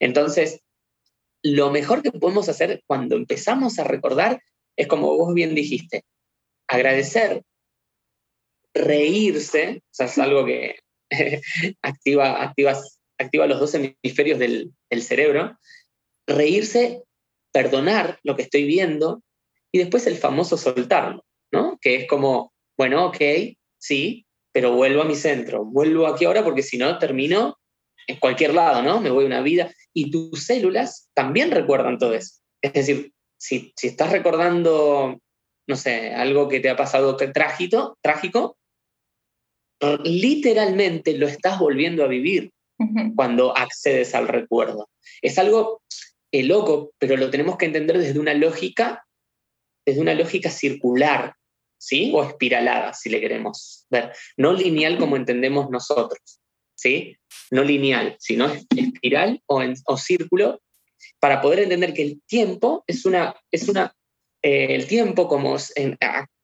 Entonces, 0.00 0.62
lo 1.42 1.70
mejor 1.70 2.02
que 2.02 2.12
podemos 2.12 2.48
hacer 2.48 2.82
cuando 2.86 3.16
empezamos 3.16 3.78
a 3.78 3.84
recordar 3.84 4.42
es 4.76 4.86
como 4.86 5.16
vos 5.16 5.34
bien 5.34 5.54
dijiste, 5.54 6.04
agradecer, 6.68 7.42
reírse, 8.74 9.82
o 9.82 9.94
sea, 9.94 10.06
es 10.06 10.18
algo 10.18 10.44
que 10.44 10.76
activa, 11.82 12.42
activa, 12.42 12.78
activa 13.18 13.46
los 13.46 13.60
dos 13.60 13.74
hemisferios 13.74 14.38
del, 14.38 14.72
del 14.90 15.02
cerebro, 15.02 15.58
reírse, 16.26 17.02
perdonar 17.52 18.20
lo 18.22 18.36
que 18.36 18.42
estoy 18.42 18.64
viendo 18.64 19.22
y 19.72 19.78
después 19.78 20.06
el 20.06 20.16
famoso 20.16 20.56
soltarlo, 20.56 21.24
¿no? 21.52 21.78
Que 21.80 21.96
es 21.96 22.08
como, 22.08 22.52
bueno, 22.76 23.06
ok, 23.06 23.18
sí, 23.78 24.26
pero 24.52 24.72
vuelvo 24.72 25.02
a 25.02 25.06
mi 25.06 25.16
centro, 25.16 25.64
vuelvo 25.64 26.06
aquí 26.06 26.24
ahora 26.24 26.44
porque 26.44 26.62
si 26.62 26.78
no 26.78 26.98
termino 26.98 27.58
en 28.06 28.16
cualquier 28.16 28.54
lado, 28.54 28.82
¿no? 28.82 29.00
Me 29.00 29.10
voy 29.10 29.24
a 29.24 29.26
una 29.26 29.40
vida 29.40 29.72
y 29.94 30.10
tus 30.10 30.44
células 30.44 31.08
también 31.14 31.50
recuerdan 31.50 31.98
todo 31.98 32.14
eso. 32.14 32.36
Es 32.62 32.72
decir, 32.72 33.12
si, 33.38 33.72
estás 33.82 34.10
recordando, 34.10 35.18
no 35.66 35.76
sé, 35.76 36.14
algo 36.14 36.48
que 36.48 36.60
te 36.60 36.70
ha 36.70 36.76
pasado 36.76 37.16
trágico, 37.16 37.98
trágico, 38.02 38.56
literalmente 40.04 41.16
lo 41.16 41.28
estás 41.28 41.58
volviendo 41.58 42.04
a 42.04 42.08
vivir 42.08 42.50
cuando 43.16 43.56
accedes 43.56 44.14
al 44.14 44.28
recuerdo. 44.28 44.88
Es 45.22 45.38
algo 45.38 45.82
eh, 46.32 46.42
loco, 46.42 46.92
pero 46.98 47.16
lo 47.16 47.30
tenemos 47.30 47.56
que 47.56 47.66
entender 47.66 47.98
desde 47.98 48.18
una 48.18 48.34
lógica, 48.34 49.04
desde 49.86 50.00
una 50.00 50.14
lógica 50.14 50.50
circular, 50.50 51.34
¿sí? 51.78 52.12
O 52.14 52.22
espiralada, 52.22 52.92
si 52.92 53.08
le 53.08 53.20
queremos 53.20 53.86
ver. 53.90 54.12
No 54.36 54.52
lineal 54.52 54.98
como 54.98 55.16
entendemos 55.16 55.70
nosotros. 55.70 56.40
¿Sí? 56.78 57.16
No 57.50 57.64
lineal, 57.64 58.16
sino 58.18 58.50
espiral 58.76 59.42
o, 59.46 59.62
en, 59.62 59.74
o 59.84 59.96
círculo, 59.96 60.62
para 61.20 61.40
poder 61.40 61.60
entender 61.60 61.92
que 61.92 62.02
el 62.02 62.22
tiempo 62.26 62.84
es 62.86 63.04
una, 63.04 63.34
es 63.50 63.68
una 63.68 63.94
eh, 64.42 64.74
el 64.74 64.86
tiempo 64.86 65.28
como 65.28 65.56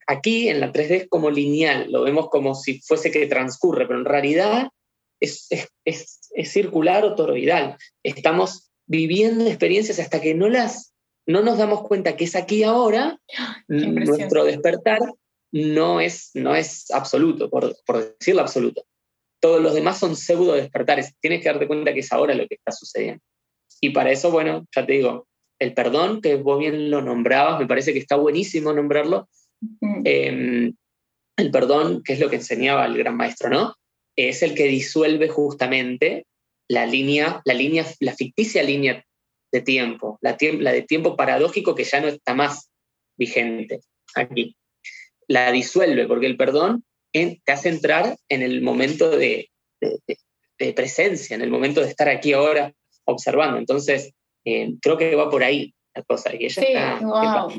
aquí 0.06 0.48
en 0.48 0.60
la 0.60 0.72
3D 0.72 0.90
es 0.90 1.08
como 1.08 1.30
lineal, 1.30 1.90
lo 1.90 2.02
vemos 2.02 2.28
como 2.28 2.54
si 2.54 2.80
fuese 2.80 3.10
que 3.10 3.26
transcurre, 3.26 3.86
pero 3.86 4.00
en 4.00 4.04
realidad 4.04 4.68
es, 5.20 5.46
es, 5.50 5.70
es, 6.34 6.50
circular 6.50 7.04
o 7.04 7.14
toroidal. 7.14 7.76
Estamos 8.02 8.72
viviendo 8.86 9.46
experiencias 9.46 10.00
hasta 10.00 10.20
que 10.20 10.34
no 10.34 10.48
las 10.48 10.92
no 11.26 11.40
nos 11.40 11.56
damos 11.56 11.82
cuenta 11.84 12.16
que 12.16 12.24
es 12.24 12.36
aquí 12.36 12.64
ahora 12.64 13.18
nuestro 13.68 14.44
despertar 14.44 14.98
no 15.52 16.00
es, 16.00 16.32
no 16.34 16.56
es 16.56 16.90
absoluto, 16.90 17.48
por, 17.48 17.76
por 17.86 18.16
decirlo 18.18 18.42
absoluto. 18.42 18.84
Todos 19.44 19.60
los 19.60 19.74
demás 19.74 19.98
son 19.98 20.16
pseudo 20.16 20.54
despertares. 20.54 21.12
Tienes 21.20 21.42
que 21.42 21.50
darte 21.50 21.66
cuenta 21.66 21.92
que 21.92 22.00
es 22.00 22.10
ahora 22.14 22.34
lo 22.34 22.48
que 22.48 22.54
está 22.54 22.72
sucediendo. 22.72 23.22
Y 23.78 23.90
para 23.90 24.10
eso, 24.10 24.30
bueno, 24.30 24.66
ya 24.74 24.86
te 24.86 24.94
digo, 24.94 25.28
el 25.58 25.74
perdón, 25.74 26.22
que 26.22 26.36
vos 26.36 26.58
bien 26.58 26.90
lo 26.90 27.02
nombrabas, 27.02 27.60
me 27.60 27.66
parece 27.66 27.92
que 27.92 27.98
está 27.98 28.16
buenísimo 28.16 28.72
nombrarlo. 28.72 29.28
Em, 30.04 30.74
el 31.36 31.50
perdón, 31.50 32.02
que 32.02 32.14
es 32.14 32.20
lo 32.20 32.30
que 32.30 32.36
enseñaba 32.36 32.86
el 32.86 32.96
gran 32.96 33.18
maestro, 33.18 33.50
¿no? 33.50 33.74
Es 34.16 34.42
el 34.42 34.54
que 34.54 34.64
disuelve 34.64 35.28
justamente 35.28 36.24
la 36.66 36.86
línea, 36.86 37.42
la 37.44 37.52
línea, 37.52 37.84
la 38.00 38.14
ficticia 38.14 38.62
línea 38.62 39.04
de 39.52 39.60
tiempo, 39.60 40.18
la, 40.22 40.38
la 40.40 40.72
de 40.72 40.80
tiempo 40.80 41.16
paradójico 41.16 41.74
que 41.74 41.84
ya 41.84 42.00
no 42.00 42.08
está 42.08 42.32
más 42.32 42.70
vigente 43.18 43.80
aquí. 44.14 44.56
La 45.28 45.52
disuelve, 45.52 46.06
porque 46.06 46.28
el 46.28 46.38
perdón 46.38 46.82
te 47.14 47.52
hace 47.52 47.68
entrar 47.68 48.16
en 48.28 48.42
el 48.42 48.60
momento 48.62 49.10
de, 49.10 49.50
presencia, 50.74 51.36
en 51.36 51.42
el 51.42 51.50
momento 51.50 51.80
de 51.80 51.88
estar 51.88 52.08
aquí 52.08 52.32
ahora 52.32 52.72
observando. 53.04 53.58
Entonces, 53.58 54.12
eh, 54.44 54.74
creo 54.80 54.96
que 54.96 55.14
va 55.14 55.30
por 55.30 55.44
ahí 55.44 55.74
la 55.94 56.02
cosa. 56.02 56.34
Y 56.34 56.46
ella 56.46 56.98
sí, 56.98 57.04
wow, 57.04 57.50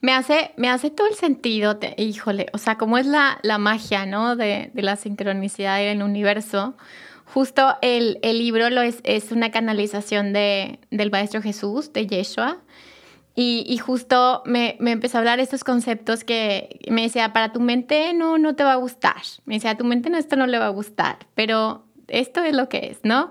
me, 0.00 0.12
hace, 0.12 0.52
me 0.56 0.68
hace 0.68 0.90
todo 0.90 1.08
el 1.08 1.14
sentido, 1.14 1.78
híjole, 1.96 2.46
o 2.52 2.58
sea, 2.58 2.78
como 2.78 2.98
es 2.98 3.06
la, 3.06 3.40
la 3.42 3.58
magia, 3.58 4.06
¿no? 4.06 4.36
De, 4.36 4.70
de 4.72 4.82
la 4.82 4.96
sincronicidad 4.96 5.82
en 5.82 5.98
el 5.98 6.02
universo. 6.02 6.76
Justo 7.24 7.76
el, 7.82 8.20
el 8.22 8.38
libro 8.38 8.70
lo 8.70 8.82
es, 8.82 9.00
es 9.02 9.32
una 9.32 9.50
canalización 9.50 10.32
de, 10.32 10.78
del 10.90 11.10
Maestro 11.10 11.42
Jesús, 11.42 11.92
de 11.92 12.06
Yeshua. 12.06 12.62
Y, 13.38 13.76
justo 13.76 14.42
me, 14.46 14.76
me, 14.80 14.92
empezó 14.92 15.18
a 15.18 15.20
hablar 15.20 15.40
estos 15.40 15.62
conceptos 15.62 16.24
que 16.24 16.80
me 16.88 17.02
decía, 17.02 17.34
para 17.34 17.52
tu 17.52 17.60
mente 17.60 18.14
no, 18.14 18.38
no 18.38 18.56
te 18.56 18.64
va 18.64 18.72
a 18.72 18.76
gustar. 18.76 19.20
Me 19.44 19.54
decía, 19.54 19.72
a 19.72 19.76
tu 19.76 19.84
mente 19.84 20.08
no, 20.08 20.16
esto 20.16 20.36
no 20.36 20.46
le 20.46 20.58
va 20.58 20.66
a 20.66 20.70
gustar, 20.70 21.18
pero 21.34 21.84
esto 22.08 22.42
es 22.42 22.54
lo 22.54 22.68
que 22.68 22.90
es, 22.90 23.00
¿no? 23.02 23.30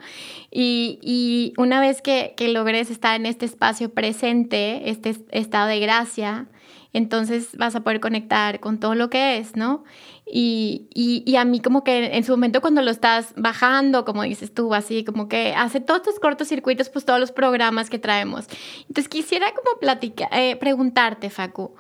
Y, 0.52 1.00
y 1.02 1.54
una 1.58 1.80
vez 1.80 2.02
que, 2.02 2.36
logres 2.40 2.92
estar 2.92 3.16
en 3.16 3.26
este 3.26 3.46
espacio 3.46 3.94
presente, 3.94 4.90
este 4.90 5.16
estado 5.32 5.68
de 5.68 5.80
gracia, 5.80 6.48
entonces 6.94 7.58
vas 7.58 7.76
a 7.76 7.82
poder 7.82 8.00
conectar 8.00 8.60
con 8.60 8.80
todo 8.80 8.96
lo 8.96 9.10
que 9.10 9.38
es, 9.38 9.56
¿no? 9.56 9.84
Y, 10.28 10.88
y, 10.92 11.36
a 11.36 11.46
mí 11.46 11.60
como 11.60 11.84
que 11.84 12.18
en 12.18 12.24
su 12.24 12.32
momento 12.32 12.60
cuando 12.60 12.82
lo 12.82 12.90
estás 12.90 13.34
bajando, 13.38 14.06
como 14.06 14.24
dices 14.24 14.52
tú, 14.54 14.74
así 14.74 15.04
como 15.04 15.30
que 15.30 15.54
hace 15.56 15.80
todos 15.80 16.02
estos 16.02 16.20
cortocircuitos, 16.20 16.90
pues 16.90 17.06
todos 17.06 17.20
los 17.20 17.32
programas 17.32 17.92
que 17.92 18.00
traemos. 18.00 18.48
Entonces 18.88 19.08
quisiera 19.08 19.54
como 19.54 19.80
platicar, 19.80 20.28
eh, 20.32 20.56
preguntarte, 20.56 21.30
Facu, 21.30 21.76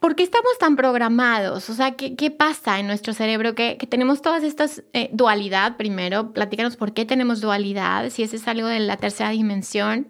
¿por 0.00 0.16
qué 0.16 0.24
estamos 0.24 0.58
tan 0.58 0.74
programados? 0.74 1.70
O 1.70 1.74
sea, 1.74 1.92
¿qué, 1.92 2.16
qué 2.16 2.32
pasa 2.32 2.80
en 2.80 2.88
nuestro 2.88 3.12
cerebro? 3.12 3.54
Que, 3.54 3.76
que 3.76 3.86
tenemos 3.86 4.22
todas 4.22 4.42
estas 4.42 4.82
eh, 4.92 5.08
dualidad, 5.12 5.76
primero, 5.76 6.32
platícanos 6.32 6.76
por 6.76 6.92
qué 6.92 7.04
tenemos 7.04 7.40
dualidad, 7.40 8.10
si 8.10 8.24
ese 8.24 8.36
es 8.36 8.48
algo 8.48 8.66
de 8.66 8.80
la 8.80 8.96
tercera 8.96 9.30
dimensión 9.30 10.08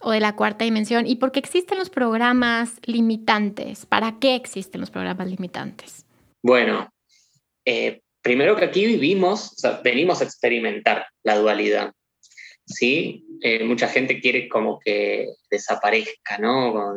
o 0.00 0.10
de 0.10 0.20
la 0.20 0.36
cuarta 0.36 0.64
dimensión 0.64 1.06
y 1.06 1.16
por 1.16 1.32
qué 1.32 1.40
existen 1.40 1.78
los 1.78 1.90
programas 1.90 2.80
limitantes. 2.84 3.84
¿Para 3.84 4.18
qué 4.18 4.34
existen 4.34 4.80
los 4.80 4.90
programas 4.90 5.28
limitantes? 5.28 6.04
Bueno, 6.42 6.88
eh, 7.64 8.00
primero 8.22 8.56
que 8.56 8.64
aquí 8.64 8.86
vivimos, 8.86 9.56
venimos 9.82 10.20
a 10.20 10.24
experimentar 10.24 11.06
la 11.22 11.36
dualidad. 11.36 11.92
¿sí? 12.66 13.24
Eh, 13.42 13.64
mucha 13.64 13.88
gente 13.88 14.20
quiere 14.20 14.48
como 14.48 14.78
que 14.78 15.28
desaparezca, 15.50 16.38
¿no? 16.38 16.94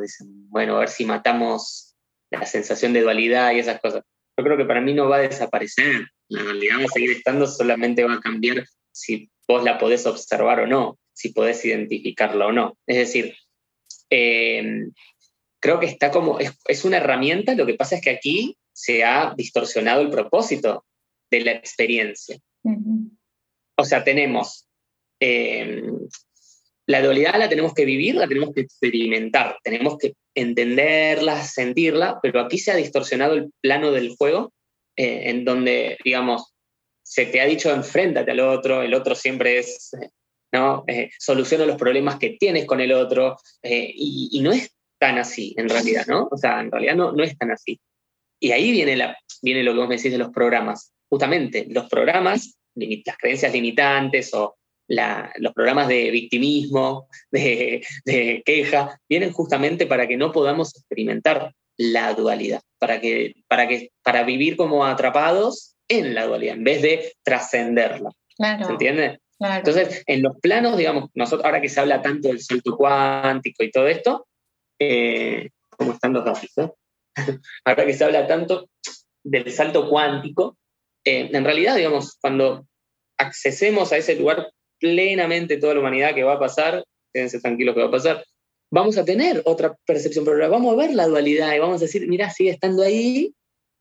Bueno, 0.50 0.78
a 0.78 0.80
ver 0.80 0.90
si 0.90 1.06
matamos 1.06 1.96
la 2.30 2.46
sensación 2.46 2.94
de 2.94 3.02
dualidad 3.02 3.54
y 3.54 3.60
esas 3.60 3.80
cosas. 3.82 4.04
Yo 4.38 4.44
creo 4.44 4.58
que 4.58 4.66
para 4.66 4.82
mí 4.82 4.94
no 4.94 5.10
va 5.10 5.18
a 5.18 5.22
desaparecer. 5.22 6.08
La 6.30 6.44
dualidad 6.44 6.80
va 6.80 6.86
a 6.86 6.94
seguir 6.94 7.12
estando, 7.12 7.48
solamente 7.48 8.04
va 8.04 8.16
a 8.16 8.20
cambiar 8.20 8.66
si 8.92 9.30
vos 9.48 9.64
la 9.64 9.78
podés 9.78 10.06
observar 10.06 10.60
o 10.60 10.68
no 10.68 10.98
si 11.18 11.30
podés 11.30 11.66
identificarla 11.66 12.46
o 12.46 12.52
no. 12.52 12.78
Es 12.86 12.98
decir, 12.98 13.36
eh, 14.12 14.86
creo 15.60 15.80
que 15.80 15.88
está 15.88 16.12
como, 16.12 16.38
es, 16.40 16.86
una 16.86 16.98
herramienta, 16.98 17.56
lo 17.56 17.66
que 17.66 17.74
pasa 17.74 17.96
es 17.96 18.02
que 18.02 18.12
aquí 18.12 18.57
se 18.78 19.04
ha 19.04 19.34
distorsionado 19.36 20.02
el 20.02 20.10
propósito 20.10 20.86
de 21.32 21.42
la 21.42 21.52
experiencia. 21.52 22.38
O 23.78 23.86
sea, 23.86 24.04
tenemos 24.04 24.68
eh, 25.20 25.82
la 26.86 27.02
dualidad, 27.02 27.38
la 27.38 27.50
tenemos 27.50 27.74
que 27.74 27.86
vivir, 27.86 28.16
la 28.16 28.28
tenemos 28.28 28.54
que 28.54 28.62
experimentar, 28.62 29.58
tenemos 29.64 29.98
que 29.98 30.14
entenderla, 30.36 31.44
sentirla, 31.44 32.20
pero 32.22 32.40
aquí 32.40 32.58
se 32.58 32.72
ha 32.72 32.76
distorsionado 32.76 33.34
el 33.34 33.52
plano 33.62 33.92
del 33.92 34.16
juego, 34.16 34.54
eh, 34.96 35.30
en 35.30 35.44
donde, 35.44 35.98
digamos, 36.04 36.54
se 37.04 37.26
te 37.26 37.42
ha 37.42 37.46
dicho 37.46 37.74
enfréntate 37.74 38.32
al 38.32 38.42
otro, 38.42 38.82
el 38.84 38.94
otro 38.94 39.16
siempre 39.16 39.60
es 39.60 39.92
¿no? 40.52 40.84
Eh, 40.88 41.10
soluciona 41.20 41.66
los 41.66 41.78
problemas 41.78 42.18
que 42.18 42.38
tienes 42.40 42.66
con 42.66 42.80
el 42.80 42.94
otro, 42.94 43.38
eh, 43.62 43.92
y, 43.94 44.40
no 44.42 44.52
es 44.52 44.72
tan 45.00 45.18
así 45.18 45.54
en 45.58 45.70
realidad, 45.70 46.06
¿no? 46.08 46.28
O 46.32 46.38
sea, 46.38 46.60
en 46.62 46.72
realidad 46.72 46.96
no, 46.96 47.12
no 47.12 47.24
es 47.24 47.38
tan 47.38 47.52
así. 47.52 47.80
Y 48.40 48.52
ahí 48.52 48.72
viene, 48.72 48.96
la, 48.96 49.18
viene 49.42 49.64
lo 49.64 49.74
que 49.74 49.80
vos 49.80 49.90
me 49.90 49.98
decís 49.98 50.12
de 50.12 50.18
los 50.18 50.30
programas. 50.30 50.94
Justamente, 51.10 51.66
los 51.70 51.90
programas, 51.90 52.58
las 52.76 53.18
creencias 53.18 53.54
limitantes 53.54 54.34
o 54.34 54.56
los 54.88 55.54
programas 55.54 55.88
de 55.88 56.12
victimismo, 56.12 57.08
de, 57.32 57.86
de, 58.06 58.44
queja, 58.46 59.00
vienen 59.10 59.32
justamente 59.32 59.86
para 59.86 60.08
que 60.08 60.18
no 60.18 60.32
podamos 60.32 60.76
experimentar 60.76 61.54
la 61.78 62.14
dualidad, 62.14 62.62
para, 62.80 63.00
que, 63.00 63.36
para, 63.48 63.68
que, 63.68 63.92
para 64.04 64.24
vivir 64.24 64.58
como 64.58 64.86
atrapados 64.86 65.76
en 65.88 66.16
la 66.16 66.26
dualidad, 66.26 66.56
en 66.56 66.64
vez 66.64 66.82
de 66.82 67.14
trascenderla. 67.24 68.12
¿Se 68.38 68.72
entiende? 68.72 69.20
Entonces, 69.40 70.04
en 70.08 70.24
los 70.24 70.38
planos, 70.40 70.78
digamos, 70.78 71.10
nosotros, 71.14 71.46
ahora 71.46 71.62
que 71.62 71.70
se 71.70 71.80
habla 71.80 72.02
tanto 72.02 72.30
del 72.30 72.42
salto 72.42 72.76
cuántico 72.76 73.64
y 73.64 73.72
todo 73.72 73.88
esto, 73.88 74.28
eh, 74.80 75.50
¿cómo 75.70 75.94
están 75.94 76.14
los 76.14 76.26
dos? 76.26 76.44
Eh? 76.58 76.70
Ahora 77.66 77.86
que 77.86 77.94
se 77.94 78.04
habla 78.04 78.28
tanto 78.28 78.70
del 79.24 79.52
salto 79.52 79.90
cuántico, 79.90 80.58
eh, 81.04 81.30
en 81.32 81.44
realidad, 81.44 81.76
digamos, 81.76 82.18
cuando 82.22 82.66
accesemos 83.18 83.92
a 83.92 83.98
ese 83.98 84.16
lugar 84.16 84.52
plenamente 84.80 85.58
toda 85.58 85.74
la 85.74 85.80
humanidad 85.80 86.14
que 86.14 86.24
va 86.24 86.34
a 86.34 86.40
pasar, 86.40 86.84
quédense 87.14 87.40
tranquilos 87.40 87.76
que 87.76 87.82
va 87.82 87.88
a 87.88 87.92
pasar, 87.92 88.24
vamos 88.72 88.98
a 88.98 89.06
tener 89.06 89.42
otra 89.46 89.76
percepción, 89.86 90.26
pero 90.26 90.50
vamos 90.50 90.74
a 90.74 90.78
ver 90.78 90.94
la 90.94 91.08
dualidad 91.08 91.54
y 91.54 91.60
vamos 91.60 91.82
a 91.82 91.86
decir, 91.86 92.08
mira, 92.08 92.30
sigue 92.30 92.52
estando 92.52 92.84
ahí, 92.84 93.34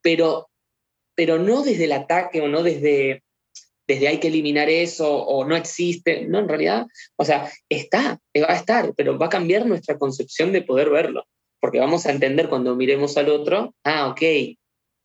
pero, 0.02 0.48
pero 1.14 1.38
no 1.38 1.62
desde 1.62 1.84
el 1.84 1.92
ataque 1.92 2.40
o 2.40 2.48
no 2.48 2.62
desde 2.62 3.22
desde 3.86 4.08
hay 4.08 4.18
que 4.18 4.28
eliminar 4.28 4.68
eso 4.68 5.16
o 5.16 5.44
no 5.44 5.56
existe. 5.56 6.26
No, 6.26 6.40
en 6.40 6.48
realidad, 6.48 6.86
o 7.16 7.24
sea, 7.24 7.50
está, 7.68 8.20
va 8.36 8.52
a 8.52 8.56
estar, 8.56 8.92
pero 8.96 9.18
va 9.18 9.26
a 9.26 9.30
cambiar 9.30 9.66
nuestra 9.66 9.98
concepción 9.98 10.52
de 10.52 10.62
poder 10.62 10.90
verlo, 10.90 11.24
porque 11.60 11.80
vamos 11.80 12.06
a 12.06 12.12
entender 12.12 12.48
cuando 12.48 12.76
miremos 12.76 13.16
al 13.16 13.28
otro, 13.28 13.74
ah, 13.84 14.08
ok, 14.08 14.22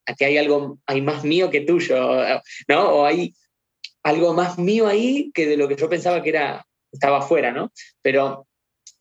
aquí 0.05 0.23
hay 0.23 0.37
algo, 0.37 0.79
hay 0.85 1.01
más 1.01 1.23
mío 1.23 1.49
que 1.49 1.61
tuyo, 1.61 1.95
¿no? 2.67 2.89
O 2.89 3.05
hay 3.05 3.33
algo 4.03 4.33
más 4.33 4.57
mío 4.57 4.87
ahí 4.87 5.31
que 5.33 5.45
de 5.47 5.57
lo 5.57 5.67
que 5.67 5.75
yo 5.75 5.89
pensaba 5.89 6.21
que 6.21 6.29
era, 6.29 6.65
estaba 6.91 7.19
afuera, 7.19 7.51
¿no? 7.51 7.71
Pero, 8.01 8.47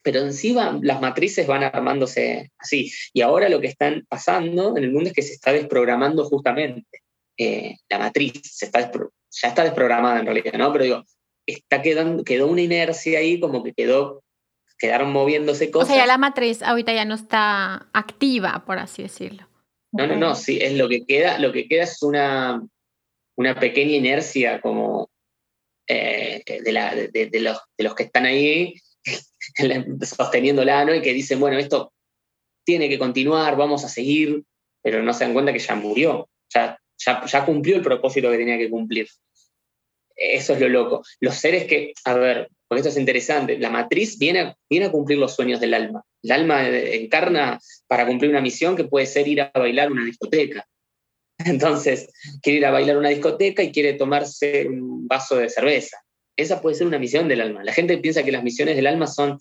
pero 0.03 0.21
encima 0.21 0.79
las 0.83 1.01
matrices 1.01 1.47
van 1.47 1.65
armándose 1.65 2.51
así. 2.59 2.91
Y 3.13 3.23
ahora 3.23 3.49
lo 3.49 3.61
que 3.61 3.69
están 3.69 4.07
pasando 4.09 4.77
en 4.77 4.85
el 4.85 4.93
mundo 4.93 5.09
es 5.09 5.15
que 5.15 5.23
se 5.23 5.35
está 5.35 5.53
desprogramando 5.53 6.25
justamente. 6.25 7.03
Eh, 7.37 7.77
la 7.89 7.99
matriz 7.99 8.41
se 8.43 8.67
está 8.67 8.91
ya 9.33 9.49
está 9.49 9.65
desprogramada 9.65 10.21
en 10.21 10.27
realidad, 10.27 10.55
¿no? 10.55 10.73
Pero 10.73 10.85
digo, 10.85 11.05
está 11.47 11.83
quedando, 11.83 12.25
quedó 12.25 12.49
una 12.49 12.63
inercia 12.63 13.19
ahí, 13.19 13.41
como 13.41 13.63
que 13.63 13.73
quedó, 13.73 14.23
quedaron 14.81 15.12
moviéndose 15.12 15.71
cosas. 15.71 15.90
O 15.90 15.93
sea, 15.93 16.03
ya 16.03 16.07
la 16.07 16.19
matriz 16.19 16.62
ahorita 16.62 16.93
ya 16.93 17.05
no 17.05 17.14
está 17.14 17.88
activa, 17.93 18.64
por 18.66 18.79
así 18.79 19.03
decirlo. 19.03 19.47
No, 19.93 20.07
no, 20.07 20.16
no, 20.16 20.35
sí, 20.35 20.59
es 20.61 20.75
lo 20.75 20.88
que 20.88 21.05
queda, 21.05 21.38
lo 21.38 21.53
que 21.53 21.69
queda 21.69 21.85
es 21.85 22.03
una, 22.03 22.62
una 23.37 23.59
pequeña 23.59 23.97
inercia 23.97 24.61
como 24.61 25.11
eh, 25.88 26.43
de, 26.47 26.73
la, 26.73 26.95
de, 26.95 27.31
los, 27.40 27.59
de 27.77 27.85
los 27.85 27.95
que 27.95 28.05
están 28.05 28.27
ahí 28.27 28.75
sosteniéndola, 30.03 30.85
¿no? 30.85 30.95
Y 30.95 31.03
que 31.03 31.12
dicen, 31.12 31.38
bueno, 31.38 31.59
esto 31.59 31.93
tiene 32.64 32.88
que 32.88 32.99
continuar, 32.99 33.57
vamos 33.57 33.85
a 33.85 33.88
seguir, 33.88 34.45
pero 34.83 35.03
no 35.03 35.12
se 35.12 35.25
dan 35.25 35.33
cuenta 35.33 35.53
que 35.53 35.59
ya 35.59 35.75
murió, 35.75 36.29
ya 36.55 36.81
ya, 37.05 37.45
cumplió 37.45 37.77
el 37.77 37.83
propósito 37.83 38.31
que 38.31 38.38
tenía 38.38 38.59
que 38.59 38.71
cumplir. 38.71 39.09
Eso 40.14 40.55
es 40.55 40.61
lo 40.61 40.69
loco. 40.69 41.03
Los 41.21 41.37
seres 41.37 41.64
que, 41.64 41.93
a 42.05 42.14
ver, 42.14 42.51
porque 42.70 42.83
esto 42.83 42.90
es 42.90 42.98
interesante, 42.98 43.59
la 43.59 43.68
matriz 43.68 44.16
viene 44.16 44.40
a, 44.40 44.56
viene 44.68 44.87
a 44.87 44.92
cumplir 44.92 45.18
los 45.18 45.35
sueños 45.35 45.59
del 45.59 45.74
alma. 45.74 46.04
El 46.22 46.30
alma 46.30 46.68
encarna 46.68 47.59
para 47.88 48.06
cumplir 48.06 48.30
una 48.30 48.40
misión 48.40 48.76
que 48.76 48.85
puede 48.85 49.06
ser 49.06 49.26
ir 49.26 49.40
a 49.40 49.50
bailar 49.52 49.90
una 49.90 50.04
discoteca. 50.04 50.64
Entonces, 51.38 52.12
quiere 52.40 52.61
ir 52.61 52.66
a 52.66 52.70
bailar 52.70 52.96
una 52.96 53.09
discoteca 53.09 53.64
y 53.64 53.72
quiere 53.72 53.94
tomarse 53.94 54.68
un 54.68 55.09
vaso 55.09 55.35
de 55.35 55.48
cerveza. 55.48 55.98
Esa 56.37 56.61
puede 56.61 56.76
ser 56.76 56.87
una 56.87 57.00
misión 57.00 57.26
del 57.26 57.40
alma. 57.40 57.64
La 57.64 57.72
gente 57.72 57.98
piensa 57.98 58.22
que 58.22 58.30
las 58.30 58.44
misiones 58.44 58.76
del 58.76 58.87
alma 58.87 59.09
son 59.09 59.40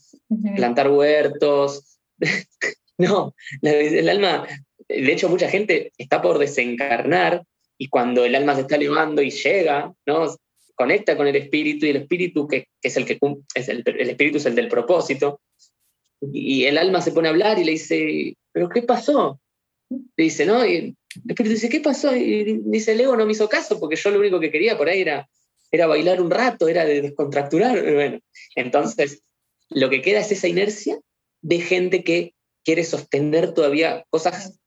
plantar 0.56 0.90
huertos. 0.90 2.00
no, 2.98 3.36
el 3.62 4.10
alma 4.10 4.48
de 4.90 5.14
hecho, 5.14 5.30
mucha 5.30 5.48
gente 5.48 5.94
está 6.00 6.20
por 6.20 6.40
desencarnar 6.40 7.44
y 7.78 7.90
cuando 7.90 8.26
el 8.26 8.34
alma 8.34 8.56
se 8.56 8.62
está 8.62 8.76
elevando 8.76 9.22
y 9.22 9.30
llega, 9.30 9.94
¿no? 10.08 10.36
Conecta 10.80 11.18
con 11.18 11.28
el 11.28 11.36
espíritu 11.36 11.86
y 11.86 11.90
el 11.90 11.98
espíritu 11.98 12.48
que, 12.48 12.70
es 12.82 12.96
el 12.96 13.04
que 13.06 13.20
es 13.54 13.68
el, 13.68 13.84
espíritu 13.86 14.38
es 14.38 14.46
el 14.46 14.56
del 14.56 14.70
propósito. 14.70 15.42
Y 16.22 16.64
el 16.64 16.78
alma 16.78 17.02
se 17.02 17.12
pone 17.12 17.28
a 17.28 17.32
hablar 17.32 17.60
y 17.60 17.66
le 17.66 17.74
dice 17.74 18.34
pero 18.54 18.70
qué 18.70 18.82
pasó 18.84 19.40
le 19.90 20.24
dice 20.24 20.46
no 20.46 20.66
y 20.66 20.76
el 20.76 20.96
espíritu 21.28 21.56
dice 21.56 21.70
qué 21.70 21.82
pasó 21.82 22.16
y 22.16 22.62
dice 22.66 22.94
el 22.94 23.02
ego 23.02 23.18
no 23.18 23.26
me 23.26 23.34
hizo 23.34 23.50
caso 23.50 23.80
porque 23.80 23.96
yo 23.96 24.10
lo 24.12 24.20
único 24.20 24.40
que 24.40 24.52
quería 24.52 24.78
por 24.78 24.88
ahí 24.88 25.02
era 25.02 25.30
era 25.72 25.88
bailar 25.88 26.22
un 26.22 26.32
rato 26.32 26.68
era 26.68 26.86
de 26.86 27.02
descontracturar 27.02 27.94
bueno 27.94 28.20
entonces 28.56 29.22
lo 29.70 29.90
que 29.90 30.02
queda 30.02 30.20
es 30.20 30.32
esa 30.32 30.48
inercia 30.48 31.00
de 31.42 31.60
gente 31.60 32.04
que 32.04 32.34
quiere 32.64 32.84
sostener 32.84 33.54
todavía 33.54 34.06
cosas 34.10 34.60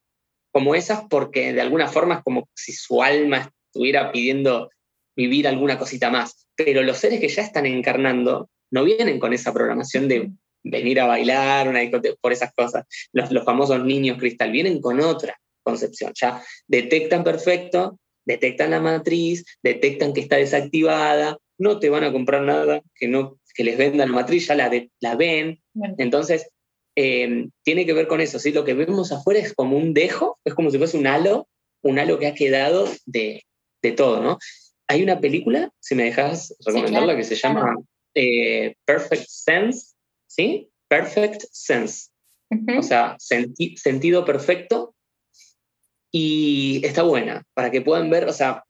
como 0.53 0.75
esas 0.75 1.05
porque 1.09 1.53
de 1.53 1.61
alguna 1.61 1.89
forma 1.89 2.17
es 2.17 2.23
como 2.23 2.49
si 2.55 2.73
su 2.73 3.03
alma 3.03 3.53
estuviera 3.67 4.11
pidiendo 4.13 4.71
vivir 5.17 5.49
alguna 5.49 5.79
cosita 5.79 6.11
más. 6.11 6.47
Pero 6.57 6.83
los 6.83 6.99
seres 6.99 7.21
que 7.21 7.29
ya 7.29 7.43
están 7.43 7.67
encarnando 7.67 8.49
no 8.71 8.85
vienen 8.85 9.19
con 9.19 9.33
esa 9.33 9.53
programación 9.53 10.09
de 10.09 10.31
venir 10.65 11.01
a 11.01 11.07
bailar 11.07 11.69
una 11.69 11.81
por 12.21 12.33
esas 12.33 12.53
cosas. 12.55 12.87
Los, 13.13 13.31
los 13.31 13.45
famosos 13.45 13.85
niños 13.85 14.19
cristal 14.19 14.51
vienen 14.51 14.81
con 14.81 15.01
otra 15.01 15.39
concepción. 15.63 16.13
Ya 16.15 16.43
detectan 16.67 17.25
perfecto, 17.25 17.99
detectan 18.25 18.71
la 18.71 18.81
matriz, 18.81 19.45
detectan 19.63 20.13
que 20.13 20.21
está 20.21 20.37
desactivada, 20.37 21.39
no 21.59 21.79
te 21.79 21.91
van 21.91 22.05
a 22.05 22.13
comprar 22.13 22.43
nada 22.43 22.83
que, 22.95 23.09
no, 23.09 23.39
que 23.55 23.65
les 23.65 23.77
venda 23.77 24.07
la 24.07 24.13
matriz, 24.13 24.47
ya 24.49 24.55
la, 24.55 24.71
la 25.01 25.17
ven. 25.17 25.61
Entonces, 25.99 26.49
eh, 26.97 27.49
tiene 27.63 27.87
que 27.87 27.93
ver 27.93 28.07
con 28.07 28.21
eso. 28.21 28.39
¿sí? 28.39 28.53
Lo 28.53 28.65
que 28.65 28.75
vemos 28.75 29.13
afuera 29.13 29.41
es 29.41 29.55
como 29.55 29.77
un 29.77 29.95
dejo, 29.95 30.39
es 30.45 30.55
como 30.55 30.71
si 30.71 30.79
fuese 30.79 30.99
un 30.99 31.07
halo, 31.07 31.49
un 31.83 31.99
halo 31.99 32.19
que 32.19 32.27
ha 32.27 32.35
quedado 32.35 32.89
de, 33.07 33.45
de 33.83 33.93
todo, 33.93 34.23
¿no? 34.23 34.39
Hay 34.89 35.03
una 35.03 35.21
película, 35.21 35.73
si 35.81 35.95
me 35.95 36.05
dejas 36.05 36.55
recomendarla, 36.65 37.17
que 37.17 37.25
se 37.25 37.37
llama 37.37 37.75
eh, 38.15 38.77
Perfect 38.85 39.27
Sense, 39.27 39.95
¿sí? 40.27 40.71
Perfect 40.89 41.45
Sense. 41.51 42.11
O 42.79 42.83
sea, 42.83 43.17
sentido 43.19 44.25
perfecto. 44.25 44.95
Y 46.11 46.83
está 46.85 47.03
buena, 47.03 47.47
para 47.55 47.71
que 47.71 47.81
puedan 47.81 48.11
ver, 48.11 48.29
o 48.29 48.33
sea, 48.33 48.65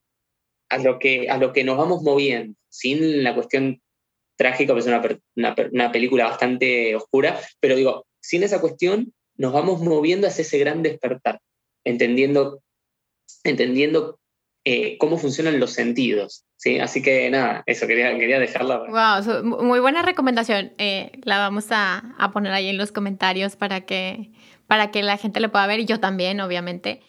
a 0.69 0.79
lo 0.79 0.99
que, 1.01 1.29
a 1.29 1.39
lo 1.39 1.53
que 1.53 1.65
nos 1.65 1.77
vamos 1.77 2.03
moviendo, 2.03 2.57
sin 2.69 3.25
la 3.25 3.35
cuestión 3.35 3.83
trágica, 4.37 4.73
pues 4.73 4.87
es 4.87 4.93
una, 5.35 5.55
una, 5.73 5.93
película 5.93 6.25
bastante 6.29 6.95
oscura, 6.95 7.41
pero 7.61 7.75
digo, 7.75 8.07
sin 8.21 8.45
esa 8.45 8.61
cuestión, 8.61 9.13
nos 9.37 9.53
vamos 9.53 9.81
moviendo 9.81 10.29
hacia 10.29 10.43
ese 10.43 10.59
gran 10.59 10.83
despertar, 10.83 11.41
entendiendo, 11.85 12.63
entendiendo 13.43 14.21
eh, 14.65 14.97
cómo 14.99 15.19
funcionan 15.19 15.59
los 15.59 15.73
sentidos. 15.73 16.45
¿sí? 16.57 16.79
Así 16.79 17.03
que 17.03 17.29
nada, 17.31 17.65
eso 17.67 17.87
quería, 17.87 18.17
quería 18.17 18.39
dejarla. 18.39 18.85
Wow, 18.89 19.45
muy 19.61 19.81
buena 19.81 20.03
recomendación. 20.03 20.73
Eh, 20.79 21.11
la 21.25 21.39
vamos 21.39 21.67
a, 21.71 22.15
a, 22.19 22.31
poner 22.31 22.53
ahí 22.53 22.69
en 22.69 22.79
los 22.79 22.93
comentarios 22.93 23.57
para 23.57 23.83
que, 23.83 24.31
para 24.69 24.91
que 24.91 25.03
la 25.03 25.17
gente 25.17 25.41
lo 25.41 25.51
pueda 25.51 25.67
ver 25.67 25.81
y 25.81 25.85
yo 25.87 25.99
también, 25.99 26.41
obviamente. 26.41 27.01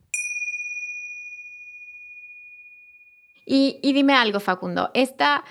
Y, 3.45 3.79
dime 3.81 4.13
algo, 4.13 4.39
Facundo, 4.39 4.89
esta, 4.93 5.43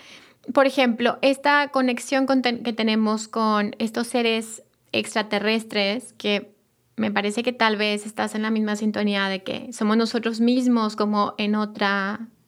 por 0.53 0.67
ejemplo, 0.67 1.19
esta 1.23 1.69
conexión 1.69 2.27
que 2.27 2.73
tenemos 2.73 3.29
con 3.29 3.75
estos 3.79 4.07
seres 4.07 4.63
extraterrestres, 4.93 6.13
que 6.15 6.55
me 6.97 7.11
parece 7.11 7.43
que 7.43 7.53
tal 7.53 7.77
vez 7.77 8.07
estás 8.07 8.35
en 8.35 8.43
la 8.43 8.51
misma 8.51 8.77
sintonía 8.77 9.29
de 9.29 9.43
que 9.43 9.73
somos 9.73 9.97
nosotros 9.97 10.41
mismos 10.41 10.97
como 10.97 11.35
en 11.39 11.55
otro 11.55 11.87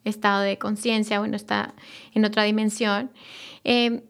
estado 0.04 0.42
de 0.42 0.58
conciencia 0.58 1.20
o 1.20 1.24
en, 1.24 1.34
en 2.14 2.24
otra 2.24 2.42
dimensión. 2.44 3.10
Eh, 3.64 4.04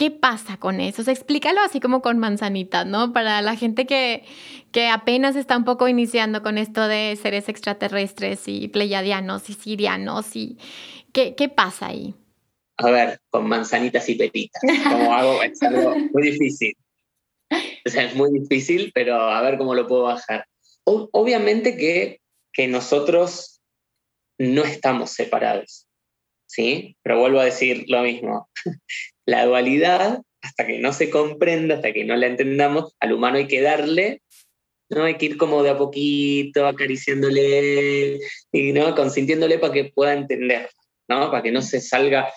¿Qué 0.00 0.10
pasa 0.10 0.56
con 0.56 0.80
eso? 0.80 1.02
explícalo 1.10 1.60
así 1.60 1.78
como 1.78 2.00
con 2.00 2.16
manzanitas, 2.16 2.86
¿no? 2.86 3.12
Para 3.12 3.42
la 3.42 3.54
gente 3.54 3.84
que, 3.84 4.24
que 4.72 4.88
apenas 4.88 5.36
está 5.36 5.58
un 5.58 5.66
poco 5.66 5.88
iniciando 5.88 6.42
con 6.42 6.56
esto 6.56 6.88
de 6.88 7.18
seres 7.20 7.50
extraterrestres 7.50 8.44
y 8.46 8.68
pleiadianos 8.68 9.50
y 9.50 9.52
sirianos 9.52 10.36
y 10.36 10.56
¿qué, 11.12 11.34
qué 11.34 11.50
pasa 11.50 11.88
ahí? 11.88 12.14
A 12.78 12.90
ver, 12.90 13.20
con 13.28 13.46
manzanitas 13.46 14.08
y 14.08 14.14
pepitas. 14.14 14.62
Como 14.84 15.12
hago, 15.12 15.42
es 15.42 15.62
algo 15.62 15.94
muy 16.14 16.30
difícil. 16.30 16.74
O 17.50 17.90
sea, 17.90 18.04
es 18.04 18.14
muy 18.16 18.30
difícil, 18.40 18.92
pero 18.94 19.16
a 19.16 19.42
ver 19.42 19.58
cómo 19.58 19.74
lo 19.74 19.86
puedo 19.86 20.04
bajar. 20.04 20.46
obviamente 20.86 21.76
que, 21.76 22.22
que 22.54 22.68
nosotros 22.68 23.60
no 24.38 24.64
estamos 24.64 25.10
separados, 25.10 25.86
¿sí? 26.50 26.96
Pero 27.02 27.20
vuelvo 27.20 27.40
a 27.40 27.44
decir 27.44 27.84
lo 27.88 28.02
mismo 28.02 28.48
la 29.26 29.46
dualidad, 29.46 30.20
hasta 30.42 30.66
que 30.66 30.78
no 30.78 30.92
se 30.92 31.10
comprenda, 31.10 31.76
hasta 31.76 31.92
que 31.92 32.04
no 32.04 32.16
la 32.16 32.26
entendamos, 32.26 32.94
al 32.98 33.12
humano 33.12 33.36
hay 33.36 33.46
que 33.46 33.60
darle, 33.60 34.22
¿no? 34.88 35.04
Hay 35.04 35.16
que 35.16 35.26
ir 35.26 35.36
como 35.36 35.62
de 35.62 35.70
a 35.70 35.78
poquito, 35.78 36.66
acariciándole 36.66 38.18
y 38.50 38.72
¿no? 38.72 38.94
consintiéndole 38.96 39.58
para 39.58 39.72
que 39.72 39.84
pueda 39.84 40.14
entender, 40.14 40.68
¿no? 41.08 41.30
Para 41.30 41.42
que 41.42 41.52
no 41.52 41.62
se 41.62 41.80
salga. 41.80 42.28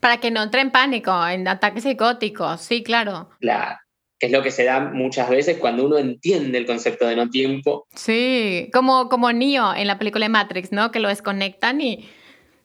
Para 0.00 0.18
que 0.18 0.32
no 0.32 0.42
entre 0.42 0.62
en 0.62 0.72
pánico, 0.72 1.26
en 1.28 1.46
ataques 1.46 1.84
psicóticos, 1.84 2.60
sí, 2.60 2.82
claro. 2.82 3.30
Claro 3.38 3.76
que 4.18 4.26
es 4.26 4.32
lo 4.32 4.42
que 4.42 4.50
se 4.50 4.64
da 4.64 4.80
muchas 4.80 5.30
veces 5.30 5.56
cuando 5.56 5.86
uno 5.86 5.96
entiende 5.96 6.58
el 6.58 6.66
concepto 6.66 7.06
de 7.06 7.16
no 7.16 7.30
tiempo. 7.30 7.86
Sí, 7.94 8.68
como, 8.70 9.08
como 9.08 9.32
Neo 9.32 9.74
en 9.74 9.86
la 9.86 9.98
película 9.98 10.26
de 10.26 10.28
Matrix, 10.28 10.72
¿no? 10.72 10.90
Que 10.90 11.00
lo 11.00 11.08
desconectan 11.08 11.80
y, 11.80 12.06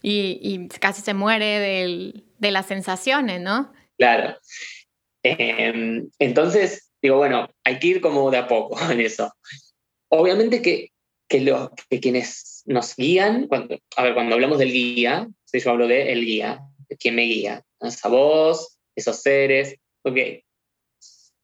y, 0.07 0.67
casi 0.79 1.01
se 1.01 1.15
muere 1.15 1.59
de 2.37 2.51
las 2.51 2.67
sensaciones, 2.67 3.41
¿no? 3.41 3.73
Claro. 3.97 4.37
Em, 5.23 6.07
entonces, 6.19 6.91
digo, 7.01 7.17
bueno, 7.17 7.49
hay 7.63 7.79
que 7.79 7.87
ir 7.87 8.01
como 8.01 8.29
de 8.29 8.37
a 8.37 8.47
poco 8.47 8.77
en 8.91 9.01
eso. 9.01 9.33
Obviamente 10.09 10.61
que, 10.61 10.91
que, 11.27 11.41
los, 11.41 11.69
que 11.89 11.99
quienes 11.99 12.61
nos 12.65 12.95
guían, 12.95 13.47
cuando, 13.47 13.79
a 13.95 14.03
ver, 14.03 14.13
cuando 14.13 14.35
hablamos 14.35 14.59
del 14.59 14.71
guía, 14.71 15.27
si 15.45 15.59
yo 15.59 15.71
hablo 15.71 15.87
de 15.87 16.11
el 16.11 16.23
guía, 16.23 16.61
de 16.87 16.97
quién 16.97 17.15
me 17.15 17.23
guía, 17.23 17.63
esa 17.81 18.07
voz, 18.07 18.77
esos 18.95 19.19
seres, 19.21 19.75
ok, 20.03 20.17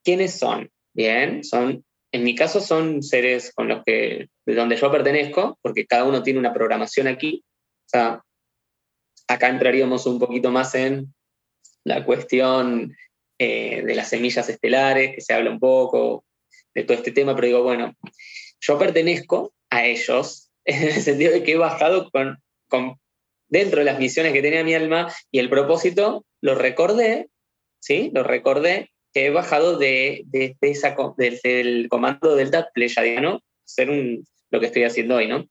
¿quiénes 0.03 0.37
son? 0.37 0.69
Bien, 0.93 1.43
son, 1.43 1.83
en 2.11 2.23
mi 2.23 2.35
caso 2.35 2.59
son 2.59 3.01
seres 3.01 3.51
con 3.55 3.67
los 3.67 3.83
que, 3.83 4.27
de 4.45 4.55
donde 4.55 4.75
yo 4.75 4.91
pertenezco, 4.91 5.57
porque 5.63 5.87
cada 5.87 6.03
uno 6.03 6.21
tiene 6.21 6.39
una 6.39 6.53
programación 6.53 7.07
aquí, 7.07 7.43
o 7.85 7.89
sea, 7.89 8.21
acá 9.33 9.49
entraríamos 9.49 10.05
un 10.05 10.19
poquito 10.19 10.51
más 10.51 10.75
en 10.75 11.13
la 11.83 12.03
cuestión 12.03 12.95
eh, 13.39 13.81
de 13.83 13.95
las 13.95 14.09
semillas 14.09 14.49
estelares, 14.49 15.15
que 15.15 15.21
se 15.21 15.33
habla 15.33 15.51
un 15.51 15.59
poco 15.59 16.25
de 16.73 16.83
todo 16.83 16.97
este 16.97 17.11
tema, 17.11 17.35
pero 17.35 17.47
digo, 17.47 17.63
bueno, 17.63 17.95
yo 18.59 18.77
pertenezco 18.77 19.53
a 19.69 19.85
ellos 19.85 20.51
en 20.65 20.83
el 20.83 21.01
sentido 21.01 21.33
de 21.33 21.43
que 21.43 21.53
he 21.53 21.57
bajado 21.57 22.09
con, 22.11 22.37
dentro 23.49 23.79
de 23.79 23.85
las 23.85 23.99
misiones 23.99 24.33
que 24.33 24.41
tenía 24.41 24.63
mi 24.63 24.73
alma 24.73 25.13
y 25.31 25.39
el 25.39 25.49
propósito, 25.49 26.25
lo 26.41 26.55
recordé, 26.55 27.29
¿sí? 27.79 28.11
Lo 28.13 28.23
recordé 28.23 28.91
que 29.13 29.25
he 29.25 29.29
bajado 29.29 29.77
de, 29.77 30.23
de, 30.27 30.55
esa, 30.61 30.95
desde 31.17 31.61
el 31.61 31.89
comando 31.89 32.35
Delta 32.35 32.69
Pleyadiano, 32.73 33.41
lo 34.51 34.59
que 34.59 34.65
estoy 34.65 34.83
haciendo 34.83 35.15
hoy, 35.15 35.27
¿no? 35.27 35.47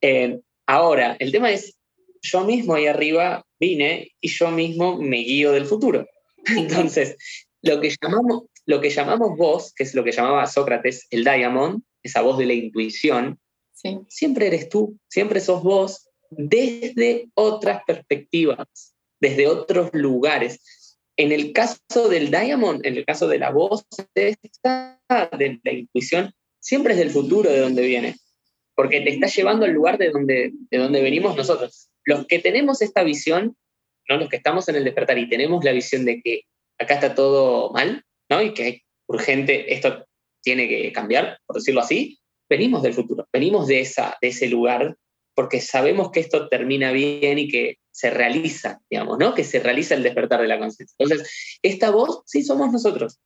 Eh, 0.00 0.40
ahora, 0.66 1.16
el 1.18 1.32
tema 1.32 1.50
es, 1.50 1.77
yo 2.22 2.44
mismo 2.44 2.74
ahí 2.74 2.86
arriba 2.86 3.44
vine 3.58 4.12
y 4.20 4.28
yo 4.28 4.50
mismo 4.50 4.98
me 4.98 5.18
guío 5.18 5.52
del 5.52 5.66
futuro. 5.66 6.06
Entonces, 6.56 7.16
lo 7.62 7.80
que 7.80 7.94
llamamos, 8.00 8.44
lo 8.66 8.80
que 8.80 8.90
llamamos 8.90 9.36
voz, 9.36 9.72
que 9.74 9.84
es 9.84 9.94
lo 9.94 10.04
que 10.04 10.12
llamaba 10.12 10.46
Sócrates 10.46 11.06
el 11.10 11.24
diamond, 11.24 11.82
esa 12.02 12.22
voz 12.22 12.38
de 12.38 12.46
la 12.46 12.54
intuición, 12.54 13.38
siempre 14.08 14.48
eres 14.48 14.68
tú, 14.68 14.98
siempre 15.08 15.40
sos 15.40 15.62
vos 15.62 16.08
desde 16.30 17.28
otras 17.34 17.82
perspectivas, 17.86 18.94
desde 19.20 19.46
otros 19.46 19.90
lugares. 19.92 20.96
En 21.16 21.32
el 21.32 21.52
caso 21.52 22.08
del 22.08 22.30
diamond, 22.30 22.84
en 22.86 22.96
el 22.96 23.04
caso 23.04 23.26
de 23.26 23.38
la 23.38 23.50
voz 23.50 23.84
de, 24.14 24.36
de 24.62 25.60
la 25.64 25.72
intuición, 25.72 26.32
siempre 26.60 26.92
es 26.92 26.98
del 26.98 27.10
futuro 27.10 27.50
de 27.50 27.60
donde 27.60 27.82
viene, 27.82 28.16
porque 28.74 29.00
te 29.00 29.10
está 29.10 29.26
llevando 29.26 29.64
al 29.64 29.72
lugar 29.72 29.98
de 29.98 30.10
donde, 30.10 30.52
de 30.70 30.78
donde 30.78 31.02
venimos 31.02 31.36
nosotros. 31.36 31.88
Los 32.08 32.26
que 32.26 32.38
tenemos 32.38 32.80
esta 32.80 33.02
visión, 33.02 33.54
¿no? 34.08 34.16
los 34.16 34.30
que 34.30 34.36
estamos 34.36 34.66
en 34.70 34.76
el 34.76 34.84
despertar 34.84 35.18
y 35.18 35.28
tenemos 35.28 35.62
la 35.62 35.72
visión 35.72 36.06
de 36.06 36.22
que 36.22 36.42
acá 36.78 36.94
está 36.94 37.14
todo 37.14 37.70
mal, 37.70 38.02
¿no? 38.30 38.40
y 38.40 38.54
que 38.54 38.68
es 38.68 38.80
urgente, 39.06 39.74
esto 39.74 40.06
tiene 40.42 40.68
que 40.68 40.90
cambiar, 40.90 41.38
por 41.44 41.56
decirlo 41.56 41.82
así, 41.82 42.18
venimos 42.48 42.82
del 42.82 42.94
futuro, 42.94 43.28
venimos 43.30 43.66
de, 43.66 43.80
esa, 43.80 44.16
de 44.22 44.28
ese 44.28 44.48
lugar 44.48 44.96
porque 45.34 45.60
sabemos 45.60 46.10
que 46.10 46.20
esto 46.20 46.48
termina 46.48 46.92
bien 46.92 47.38
y 47.38 47.46
que 47.46 47.76
se 47.92 48.08
realiza, 48.08 48.80
digamos, 48.88 49.18
¿no? 49.18 49.34
Que 49.34 49.44
se 49.44 49.60
realiza 49.60 49.94
el 49.94 50.02
despertar 50.02 50.40
de 50.40 50.48
la 50.48 50.58
conciencia. 50.58 50.96
Entonces, 50.98 51.58
esta 51.62 51.90
voz 51.90 52.22
sí 52.24 52.42
somos 52.42 52.72
nosotros. 52.72 53.20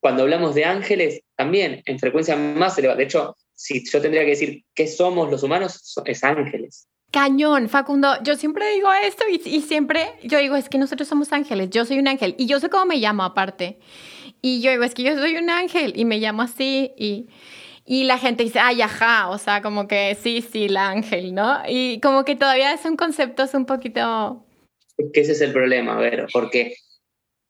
Cuando 0.00 0.22
hablamos 0.22 0.54
de 0.54 0.64
ángeles, 0.64 1.22
también 1.36 1.82
en 1.86 1.98
frecuencia 1.98 2.36
más 2.36 2.78
elevada. 2.78 2.98
De 2.98 3.04
hecho, 3.04 3.36
si 3.52 3.84
yo 3.84 4.00
tendría 4.00 4.22
que 4.22 4.30
decir 4.30 4.64
qué 4.74 4.86
somos 4.86 5.28
los 5.30 5.42
humanos, 5.42 5.94
es 6.06 6.24
ángeles. 6.24 6.86
Cañón, 7.10 7.68
Facundo, 7.68 8.22
yo 8.22 8.36
siempre 8.36 8.70
digo 8.74 8.88
esto 8.92 9.24
y, 9.30 9.40
y, 9.48 9.62
siempre 9.62 10.12
yo 10.22 10.38
digo, 10.38 10.56
es 10.56 10.68
que 10.68 10.76
nosotros 10.76 11.08
somos 11.08 11.32
ángeles, 11.32 11.70
yo 11.70 11.84
soy 11.86 11.98
un 11.98 12.08
ángel 12.08 12.34
y 12.38 12.46
yo 12.46 12.60
sé 12.60 12.68
cómo 12.68 12.84
me 12.84 12.96
llamo 12.96 13.24
aparte. 13.24 13.78
Y 14.42 14.60
yo 14.60 14.70
digo, 14.70 14.84
es 14.84 14.94
que 14.94 15.02
yo 15.02 15.16
soy 15.16 15.36
un 15.36 15.50
ángel 15.50 15.94
y 15.96 16.04
me 16.04 16.18
llamo 16.18 16.42
así 16.42 16.92
y, 16.96 17.28
y 17.84 18.04
la 18.04 18.18
gente 18.18 18.44
dice, 18.44 18.58
ay, 18.58 18.82
ajá, 18.82 19.30
o 19.30 19.38
sea, 19.38 19.62
como 19.62 19.88
que 19.88 20.14
sí, 20.20 20.42
sí, 20.42 20.66
el 20.66 20.76
ángel, 20.76 21.34
¿no? 21.34 21.62
Y 21.66 22.00
como 22.00 22.22
que 22.22 22.36
todavía 22.36 22.76
son 22.76 22.96
conceptos 22.96 23.54
un 23.54 23.64
poquito... 23.64 24.44
Es 24.98 25.10
que 25.10 25.20
ese 25.22 25.32
es 25.32 25.40
el 25.40 25.52
problema, 25.52 25.96
a 25.96 26.00
ver, 26.00 26.26
porque, 26.30 26.74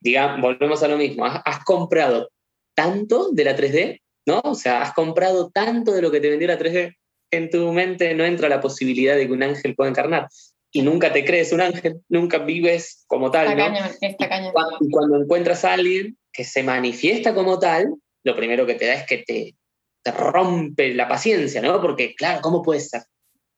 digamos, 0.01 0.41
volvemos 0.41 0.81
a 0.85 0.89
lo 0.89 0.97
mismo, 0.97 1.25
has, 1.27 1.65
comprado 1.65 2.31
tanto 2.77 3.33
de 3.33 3.45
la 3.45 3.57
3D, 3.57 4.01
¿no? 4.27 4.41
O 4.45 4.55
sea, 4.55 4.83
has 4.83 4.95
comprado 4.95 5.51
tanto 5.51 5.93
de 5.93 6.03
lo 6.03 6.13
que 6.13 6.21
te 6.21 6.31
vendió 6.31 6.47
la 6.47 6.59
3D, 6.59 6.95
en 7.31 7.51
tu 7.51 7.73
mente 7.73 8.15
no 8.15 8.25
entra 8.25 8.49
la 8.49 8.61
posibilidad 8.61 9.17
de 9.17 9.27
que 9.27 9.33
un 9.33 9.43
ángel 9.43 9.75
pueda 9.75 9.91
encarnar. 9.91 10.29
Y 10.71 10.83
nunca 10.83 11.13
te 11.13 11.25
crees 11.25 11.53
un 11.53 11.63
ángel, 11.63 12.01
nunca 12.09 12.39
vives 12.39 13.05
como 13.07 13.31
tal, 13.31 13.57
¿no? 13.57 13.75
está 14.01 14.29
cañón. 14.29 14.53
y 14.81 14.91
cuando 14.91 15.17
encuentras 15.23 15.65
a 15.65 15.73
alguien 15.75 16.19
que 16.33 16.45
se 16.45 16.63
manifiesta 16.63 17.35
como 17.35 17.59
tal, 17.59 17.95
lo 18.23 18.37
primero 18.37 18.67
que 18.67 18.75
te 18.75 18.87
da 18.87 18.95
es 18.95 19.07
que 19.07 19.19
te, 19.19 19.55
te 20.03 20.13
rompe 20.13 20.95
la 20.95 21.09
paciencia, 21.09 21.63
¿no? 21.63 21.81
Porque, 21.81 22.15
claro, 22.15 22.41
¿cómo 22.43 22.63
puede 22.63 22.81
ser? 22.81 23.03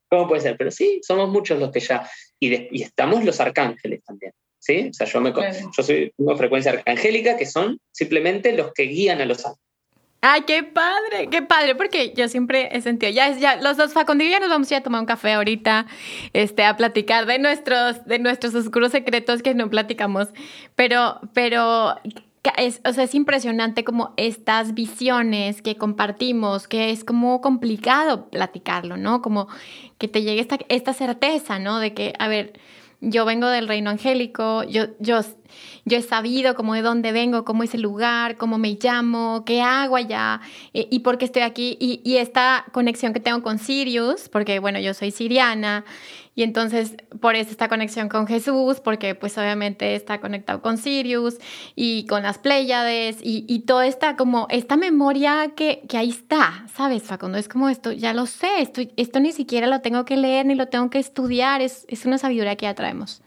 ¿Cómo 0.09 0.28
puede 0.28 0.42
ser? 0.42 0.56
Pero 0.56 0.70
sí, 0.70 1.00
somos 1.02 1.28
muchos 1.28 1.59
los 1.59 1.70
que 1.70 1.80
ya, 1.80 2.09
y, 2.38 2.83
estamos 2.83 3.24
los 3.24 3.40
arcángeles 3.40 4.02
también, 4.04 4.33
¿sí? 4.59 4.88
O 4.90 4.92
sea, 4.92 5.06
yo, 5.06 5.20
me, 5.20 5.33
yo 5.33 5.83
soy 5.83 6.12
una 6.16 6.37
frecuencia 6.37 6.72
arcangélica 6.72 7.37
que 7.37 7.46
son 7.46 7.80
simplemente 7.92 8.52
los 8.52 8.72
que 8.72 8.85
guían 8.85 9.20
a 9.20 9.26
los 9.26 9.44
ángeles. 9.44 9.69
Ay, 10.22 10.42
qué 10.46 10.62
padre, 10.62 11.28
qué 11.30 11.40
padre, 11.40 11.74
porque 11.74 12.12
yo 12.14 12.28
siempre 12.28 12.68
he 12.76 12.83
sentido, 12.83 13.11
ya, 13.11 13.30
ya 13.38 13.56
los 13.56 13.78
dos 13.78 13.94
Facundo 13.94 14.22
ya 14.22 14.38
nos 14.38 14.50
vamos 14.50 14.70
a 14.70 14.76
a 14.76 14.83
tomar 14.83 15.00
un 15.00 15.06
café 15.06 15.33
ahorita, 15.33 15.87
este, 16.35 16.64
a 16.64 16.76
platicar 16.76 17.24
de 17.24 17.38
nuestros, 17.38 18.04
de 18.04 18.18
nuestros 18.18 18.54
oscuros 18.54 18.92
secretos 18.92 19.42
que 19.42 19.54
no 19.54 19.70
platicamos, 19.70 20.28
pero, 20.76 21.20
pero 21.33 21.96
es, 22.59 22.83
o 22.85 22.92
sea, 22.92 23.04
es 23.04 23.14
impresionante 23.14 23.83
como 23.83 24.12
estas 24.18 24.74
visiones 24.74 25.62
que 25.62 25.76
compartimos, 25.76 26.68
que 26.68 26.90
es 26.90 27.02
como 27.02 27.40
complicado 27.40 28.28
platicarlo, 28.28 28.98
¿no? 28.98 29.22
Como 29.22 29.48
que 29.96 30.06
te 30.09 30.22
llegue 30.22 30.40
esta, 30.40 30.59
esta 30.68 30.92
certeza, 30.92 31.59
¿no? 31.59 31.78
De 31.78 31.94
que, 31.94 32.12
a 32.18 32.28
ver, 32.28 32.61
yo 33.00 33.24
vengo 33.24 33.48
del 33.48 33.66
reino 33.66 33.90
angélico, 33.90 34.62
yo, 34.64 34.88
yo, 34.98 35.20
yo 35.84 35.98
he 35.98 36.02
sabido 36.02 36.54
cómo 36.54 36.74
de 36.74 36.82
dónde 36.82 37.12
vengo, 37.12 37.44
cómo 37.44 37.62
es 37.62 37.74
el 37.74 37.80
lugar, 37.80 38.36
cómo 38.36 38.58
me 38.58 38.76
llamo, 38.80 39.42
qué 39.46 39.62
hago 39.62 39.96
allá 39.96 40.40
y, 40.72 40.86
y 40.90 40.98
por 41.00 41.16
qué 41.16 41.24
estoy 41.24 41.42
aquí. 41.42 41.76
Y, 41.80 42.02
y, 42.04 42.18
esta 42.18 42.66
conexión 42.72 43.12
que 43.12 43.20
tengo 43.20 43.42
con 43.42 43.58
Sirius, 43.58 44.28
porque 44.28 44.58
bueno, 44.58 44.78
yo 44.80 44.92
soy 44.92 45.10
siriana 45.10 45.84
y 46.40 46.42
entonces 46.42 46.94
por 47.20 47.37
eso 47.37 47.50
esta 47.50 47.68
conexión 47.68 48.09
con 48.09 48.26
Jesús, 48.26 48.81
porque 48.81 49.14
pues 49.14 49.37
obviamente 49.37 49.94
está 49.94 50.22
conectado 50.22 50.62
con 50.62 50.79
Sirius 50.79 51.37
y 51.76 52.07
con 52.07 52.22
las 52.22 52.38
Pléyades 52.38 53.18
y, 53.22 53.44
y 53.46 53.66
toda 53.66 53.87
esta 53.87 54.16
como 54.16 54.46
esta 54.48 54.79
memoria 54.79 55.53
que, 55.55 55.83
que 55.87 55.98
ahí 55.98 56.09
está, 56.09 56.66
¿sabes? 56.74 57.03
Facundo, 57.03 57.37
es 57.37 57.46
como 57.46 57.68
esto, 57.68 57.92
ya 57.92 58.14
lo 58.14 58.24
sé, 58.24 58.48
esto, 58.61 58.81
esto 58.96 59.20
ni 59.20 59.33
siquiera 59.33 59.66
lo 59.66 59.83
tengo 59.83 60.07
que 60.07 60.16
leer 60.16 60.46
ni 60.46 60.55
lo 60.55 60.68
tengo 60.68 60.88
que 60.88 60.98
estudiar, 60.98 61.61
es, 61.61 61.85
es 61.88 62.07
una 62.07 62.16
sabiduría 62.16 62.57
que 62.57 62.64
ya 62.64 62.74
traemos. 62.74 63.20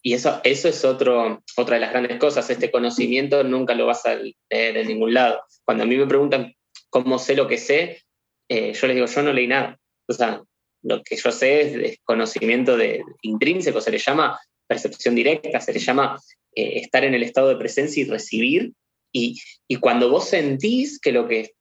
Y 0.00 0.12
eso, 0.14 0.40
eso 0.44 0.68
es 0.68 0.84
otro, 0.84 1.42
otra 1.56 1.74
de 1.74 1.80
las 1.80 1.90
grandes 1.90 2.18
cosas, 2.20 2.48
este 2.50 2.70
conocimiento 2.70 3.42
nunca 3.42 3.74
lo 3.74 3.86
vas 3.86 4.06
a 4.06 4.14
leer 4.14 4.76
en 4.76 4.86
ningún 4.86 5.12
lado. 5.12 5.40
Cuando 5.64 5.82
a 5.82 5.86
mí 5.88 5.96
me 5.96 6.06
preguntan 6.06 6.54
cómo 6.88 7.18
sé 7.18 7.34
lo 7.34 7.48
que 7.48 7.58
sé, 7.58 8.04
eh, 8.48 8.74
yo 8.74 8.86
les 8.86 8.94
digo, 8.94 9.08
yo 9.08 9.22
no 9.22 9.32
leí 9.32 9.48
nada. 9.48 9.76
O 10.06 10.12
sea, 10.12 10.44
lo 10.82 11.02
que 11.02 11.16
yo 11.16 11.32
sé 11.32 11.60
es, 11.60 11.98
conocimiento 12.04 12.76
de, 12.76 13.02
intrínseco, 13.22 13.80
se 13.80 13.90
le 13.90 13.98
llama 13.98 14.40
percepción 14.66 15.14
directa, 15.14 15.60
se 15.60 15.72
le 15.72 15.80
llama 15.80 16.20
eh, 16.54 16.80
estar 16.80 17.04
en 17.04 17.14
el 17.14 17.22
estado 17.22 17.48
de 17.48 17.56
presencia 17.56 18.02
y 18.02 18.06
recibir. 18.06 18.72
Y, 19.12 19.40
y, 19.66 19.76
cuando 19.76 20.08
vos 20.08 20.28
sentís 20.28 21.00
que 21.00 21.10
lo, 21.10 21.26
que 21.26 21.52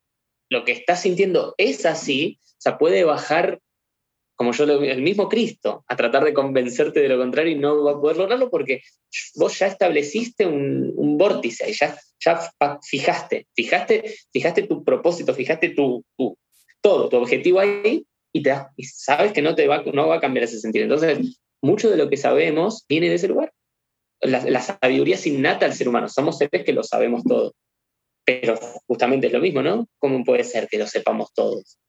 lo 0.49 0.63
que 0.65 0.71
estás 0.71 1.01
sintiendo 1.01 1.55
es 1.58 1.86
así, 1.86 2.39
o 2.43 2.62
sea, 2.62 2.77
puede 2.77 3.03
bajar, 3.03 3.60
como 4.36 4.51
yo 4.53 4.65
lo 4.65 4.84
el 4.84 5.01
mismo 5.01 5.27
Cristo, 5.29 5.84
a 5.88 5.95
tratar 5.95 6.23
de 6.23 6.34
convencerte 6.34 6.99
de 6.99 7.10
lo 7.10 7.17
contrario 7.17 7.53
y 7.53 7.60
no 7.60 7.84
va 7.84 7.93
a 7.93 7.99
poder 7.99 8.17
lograrlo 8.17 8.49
porque 8.51 8.82
vos 9.36 9.58
ya 9.58 9.67
estableciste 9.67 10.45
un, 10.45 11.17
vórtice 11.17 11.73
ya, 11.73 11.97
ya 12.23 12.51
fijaste, 12.84 13.47
fijaste, 13.55 14.15
fijaste 14.32 14.63
tu 14.63 14.84
propósito, 14.84 15.34
fijaste 15.34 15.69
tu, 15.69 16.05
todo, 16.82 17.10
tu 17.10 17.17
objetivo 17.17 17.60
ahí 17.60 18.05
y, 18.31 18.43
te, 18.43 18.53
y 18.75 18.83
sabes 18.83 19.33
que 19.33 19.41
no, 19.41 19.55
te 19.55 19.67
va, 19.67 19.83
no 19.93 20.07
va 20.07 20.15
a 20.15 20.19
cambiar 20.19 20.43
ese 20.43 20.59
sentido. 20.59 20.83
Entonces, 20.83 21.39
mucho 21.61 21.89
de 21.89 21.97
lo 21.97 22.09
que 22.09 22.17
sabemos 22.17 22.85
viene 22.87 23.09
de 23.09 23.15
ese 23.15 23.27
lugar. 23.27 23.51
La, 24.21 24.43
la 24.43 24.61
sabiduría 24.61 25.15
es 25.15 25.25
innata 25.25 25.65
al 25.65 25.73
ser 25.73 25.87
humano, 25.87 26.09
somos 26.09 26.37
seres 26.37 26.63
que 26.63 26.73
lo 26.73 26.83
sabemos 26.83 27.23
todo. 27.23 27.53
Pero 28.25 28.57
justamente 28.87 29.27
es 29.27 29.33
lo 29.33 29.39
mismo, 29.39 29.61
¿no? 29.61 29.87
¿Cómo 29.97 30.23
puede 30.23 30.43
ser 30.43 30.67
que 30.67 30.77
lo 30.77 30.85
sepamos 30.85 31.33
todos? 31.33 31.79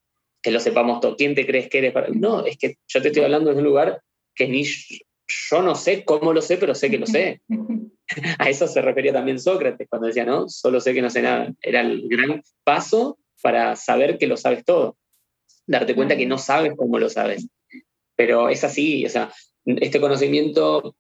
Que 0.43 0.51
lo 0.51 0.61
sepamos 0.61 1.01
todos. 1.01 1.17
¿Quién 1.17 1.35
te 1.35 1.47
crees 1.47 1.69
que 1.69 1.79
eres? 1.79 1.93
Para... 1.93 2.09
No, 2.09 2.47
es 2.47 2.57
que 2.57 2.77
yo 2.89 3.03
te 3.03 3.09
estoy 3.09 3.25
hablando 3.25 3.51
de 3.51 3.57
un 3.57 3.65
lugar 3.65 4.01
que 4.35 4.49
ni 4.49 4.65
yo 4.65 5.63
no 5.63 5.75
sé 5.75 6.05
cómo 6.05 6.33
lo 6.33 6.41
sé, 6.41 6.57
pero 6.57 6.75
sé 6.75 6.91
que 6.91 6.99
lo 6.99 7.07
sé. 7.07 7.43
A 8.39 8.49
eso 8.49 8.67
se 8.67 8.81
refería 8.81 9.13
también 9.13 9.39
Sócrates 9.39 9.87
cuando 9.89 10.09
decía, 10.09 10.25
no, 10.25 10.49
solo 10.49 10.81
sé 10.81 10.95
que 10.95 11.03
no 11.03 11.11
sé 11.11 11.23
nada. 11.23 11.53
Era 11.61 11.83
el 11.83 12.09
gran 12.09 12.43
paso 12.65 13.19
para 13.43 13.77
saber 13.77 14.19
que 14.19 14.27
lo 14.27 14.37
sabes 14.37 14.65
todo 14.65 14.97
darte 15.71 15.95
cuenta 15.95 16.17
que 16.17 16.27
no 16.27 16.37
sabes 16.37 16.73
cómo 16.77 16.99
lo 16.99 17.09
sabes. 17.09 17.47
Pero 18.17 18.49
es 18.49 18.65
así, 18.65 19.07
o 19.07 19.09
sea, 19.09 19.33
este 19.65 20.01
conocimiento, 20.01 20.97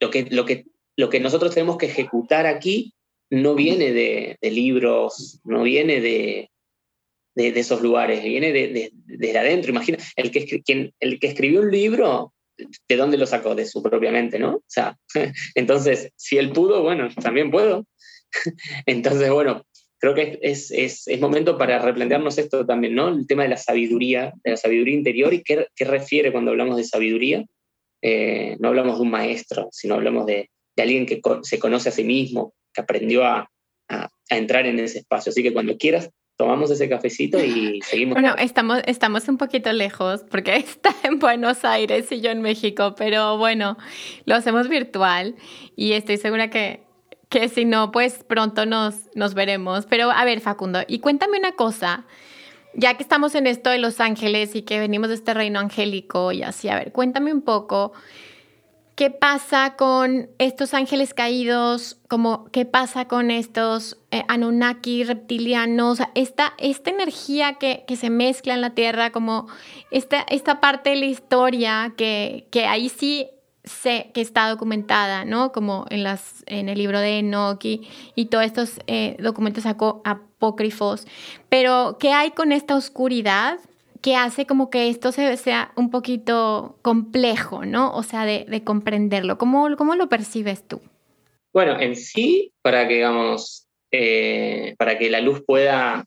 lo 0.00 0.10
que, 0.10 0.26
lo 0.30 0.46
que, 0.46 0.64
lo 0.96 1.10
que 1.10 1.20
nosotros 1.20 1.54
tenemos 1.54 1.76
que 1.76 1.86
ejecutar 1.86 2.46
aquí 2.46 2.94
no 3.30 3.54
viene 3.54 3.92
de, 3.92 4.38
libros, 4.40 5.40
no 5.44 5.62
viene 5.62 6.00
de, 6.00 6.50
de, 7.34 7.60
esos 7.60 7.82
lugares, 7.82 8.24
viene 8.24 8.52
de, 8.52 8.90
desde 9.04 9.38
adentro. 9.38 9.70
Imagina, 9.70 9.98
el 10.16 10.30
que, 10.30 10.62
quien, 10.62 10.94
el 10.98 11.20
que 11.20 11.26
escribió 11.26 11.60
un 11.60 11.70
libro, 11.70 12.32
¿de 12.56 12.96
dónde 12.96 13.18
lo 13.18 13.26
sacó? 13.26 13.54
De 13.54 13.66
su 13.66 13.82
propia 13.82 14.10
mente, 14.10 14.38
¿no? 14.38 14.56
O 14.56 14.64
sea, 14.66 14.96
entonces, 15.54 16.10
si 16.16 16.38
él 16.38 16.52
pudo, 16.52 16.82
bueno, 16.82 17.08
también 17.22 17.50
puedo. 17.50 17.86
Entonces, 18.86 19.30
bueno, 19.30 19.64
creo 19.98 20.14
que 20.14 20.38
es, 20.42 20.70
es, 20.70 21.08
es, 21.08 21.20
momento 21.20 21.56
para 21.58 21.78
replantearnos 21.78 22.38
esto 22.38 22.66
también, 22.66 22.94
¿no? 22.94 23.08
El 23.08 23.26
tema 23.26 23.44
de 23.44 23.48
la 23.48 23.56
sabiduría, 23.56 24.32
de 24.44 24.52
la 24.52 24.56
sabiduría 24.56 24.94
interior 24.94 25.32
y 25.32 25.42
qué, 25.42 25.66
qué 25.74 25.84
refiere 25.84 26.32
cuando 26.32 26.50
hablamos 26.50 26.76
de 26.76 26.84
sabiduría. 26.84 27.44
Eh, 28.02 28.56
no 28.60 28.68
hablamos 28.68 28.96
de 28.96 29.02
un 29.02 29.10
maestro, 29.10 29.68
sino 29.72 29.94
hablamos 29.94 30.26
de, 30.26 30.50
de 30.76 30.82
alguien 30.82 31.06
que 31.06 31.20
se 31.42 31.58
conoce 31.58 31.88
a 31.88 31.92
sí 31.92 32.04
mismo, 32.04 32.54
que 32.72 32.82
aprendió 32.82 33.24
a, 33.24 33.50
a, 33.88 34.08
a, 34.30 34.36
entrar 34.36 34.66
en 34.66 34.78
ese 34.78 34.98
espacio. 34.98 35.30
Así 35.30 35.42
que 35.42 35.52
cuando 35.52 35.76
quieras, 35.78 36.10
tomamos 36.36 36.70
ese 36.70 36.88
cafecito 36.88 37.42
y 37.42 37.80
seguimos. 37.82 38.14
Bueno, 38.14 38.34
estamos, 38.38 38.82
estamos 38.86 39.26
un 39.28 39.38
poquito 39.38 39.72
lejos 39.72 40.24
porque 40.30 40.56
está 40.56 40.94
en 41.02 41.18
Buenos 41.18 41.64
Aires 41.64 42.12
y 42.12 42.20
yo 42.20 42.30
en 42.30 42.42
México, 42.42 42.94
pero 42.96 43.38
bueno, 43.38 43.76
lo 44.26 44.34
hacemos 44.34 44.68
virtual 44.68 45.36
y 45.74 45.92
estoy 45.92 46.18
segura 46.18 46.50
que 46.50 46.85
que 47.28 47.48
si 47.48 47.64
no, 47.64 47.90
pues 47.90 48.24
pronto 48.24 48.66
nos, 48.66 48.94
nos 49.14 49.34
veremos. 49.34 49.86
Pero 49.86 50.10
a 50.10 50.24
ver, 50.24 50.40
Facundo, 50.40 50.80
y 50.86 51.00
cuéntame 51.00 51.38
una 51.38 51.52
cosa, 51.52 52.04
ya 52.74 52.94
que 52.94 53.02
estamos 53.02 53.34
en 53.34 53.46
esto 53.46 53.70
de 53.70 53.78
Los 53.78 54.00
Ángeles 54.00 54.54
y 54.54 54.62
que 54.62 54.78
venimos 54.78 55.08
de 55.08 55.14
este 55.14 55.34
reino 55.34 55.60
angélico 55.60 56.32
y 56.32 56.42
así, 56.42 56.68
a 56.68 56.76
ver, 56.76 56.92
cuéntame 56.92 57.32
un 57.32 57.42
poco. 57.42 57.92
¿Qué 58.96 59.10
pasa 59.10 59.74
con 59.76 60.30
estos 60.38 60.72
ángeles 60.72 61.12
caídos? 61.12 61.98
Como, 62.08 62.46
¿Qué 62.50 62.64
pasa 62.64 63.06
con 63.06 63.30
estos 63.30 63.98
eh, 64.10 64.24
Anunnaki 64.26 65.04
reptilianos? 65.04 65.98
Esta, 66.14 66.54
esta 66.56 66.88
energía 66.88 67.54
que, 67.54 67.84
que, 67.86 67.96
se 67.96 68.08
mezcla 68.08 68.54
en 68.54 68.62
la 68.62 68.70
Tierra, 68.70 69.12
como 69.12 69.48
esta, 69.90 70.24
esta 70.30 70.62
parte 70.62 70.90
de 70.90 70.96
la 70.96 71.04
historia 71.04 71.92
que, 71.98 72.48
que 72.50 72.64
ahí 72.64 72.88
sí 72.88 73.28
sé 73.66 74.10
que 74.14 74.20
está 74.20 74.48
documentada, 74.48 75.24
¿no? 75.24 75.52
Como 75.52 75.86
en, 75.90 76.02
las, 76.02 76.44
en 76.46 76.68
el 76.68 76.78
libro 76.78 77.00
de 77.00 77.18
Enoch 77.18 77.64
y, 77.64 78.26
todos 78.30 78.44
estos 78.44 78.80
eh, 78.86 79.16
documentos 79.18 79.66
apócrifos. 79.66 81.06
Pero, 81.48 81.98
¿qué 82.00 82.12
hay 82.12 82.30
con 82.30 82.52
esta 82.52 82.76
oscuridad 82.76 83.58
que 84.00 84.14
hace 84.14 84.46
como 84.46 84.70
que 84.70 84.88
esto 84.88 85.10
se, 85.10 85.36
sea 85.36 85.72
un 85.74 85.90
poquito 85.90 86.78
complejo, 86.82 87.64
¿no? 87.64 87.92
O 87.94 88.02
sea, 88.02 88.24
de, 88.24 88.62
comprenderlo. 88.64 89.36
¿Cómo, 89.36 89.68
¿Cómo, 89.76 89.96
lo 89.96 90.08
percibes 90.08 90.66
tú? 90.66 90.80
Bueno, 91.52 91.80
en 91.80 91.96
sí, 91.96 92.52
para 92.62 92.86
que, 92.86 92.94
digamos, 92.94 93.66
eh, 93.90 94.74
para 94.78 94.96
que 94.98 95.10
la 95.10 95.20
luz 95.20 95.42
pueda, 95.44 96.04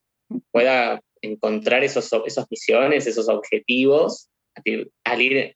pueda 0.52 1.02
encontrar 1.22 1.84
esos, 1.84 2.10
esos 2.26 2.46
misiones, 2.50 3.06
esos 3.06 3.28
objetivos, 3.28 4.30
al 5.04 5.22
ir 5.22 5.56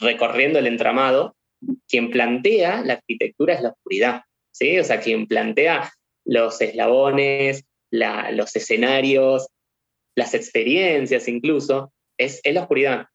recorriendo 0.00 0.58
el 0.58 0.66
entramado, 0.66 1.36
quien 1.88 2.10
plantea 2.10 2.82
la 2.84 2.94
arquitectura 2.94 3.54
es 3.54 3.62
la 3.62 3.70
oscuridad, 3.70 4.22
¿sí? 4.52 4.78
O 4.78 4.84
sea, 4.84 5.00
quien 5.00 5.26
plantea 5.26 5.92
los 6.24 6.60
eslabones, 6.60 7.64
los 7.90 8.54
escenarios, 8.54 9.48
las 10.14 10.34
experiencias 10.34 11.28
incluso, 11.28 11.92
es, 12.18 12.40
la 12.44 12.62
oscuridad, 12.62 13.06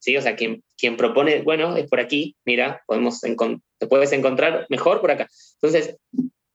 ¿sí? 0.00 0.16
O 0.16 0.22
sea, 0.22 0.36
quien, 0.36 0.62
quien 0.76 0.96
propone, 0.96 1.42
bueno, 1.42 1.76
es 1.76 1.88
por 1.88 2.00
aquí, 2.00 2.36
mira, 2.44 2.82
podemos 2.86 3.20
te 3.20 3.86
puedes 3.86 4.12
encontrar 4.12 4.66
mejor 4.68 5.00
por 5.00 5.10
acá. 5.10 5.28
Entonces, 5.54 5.96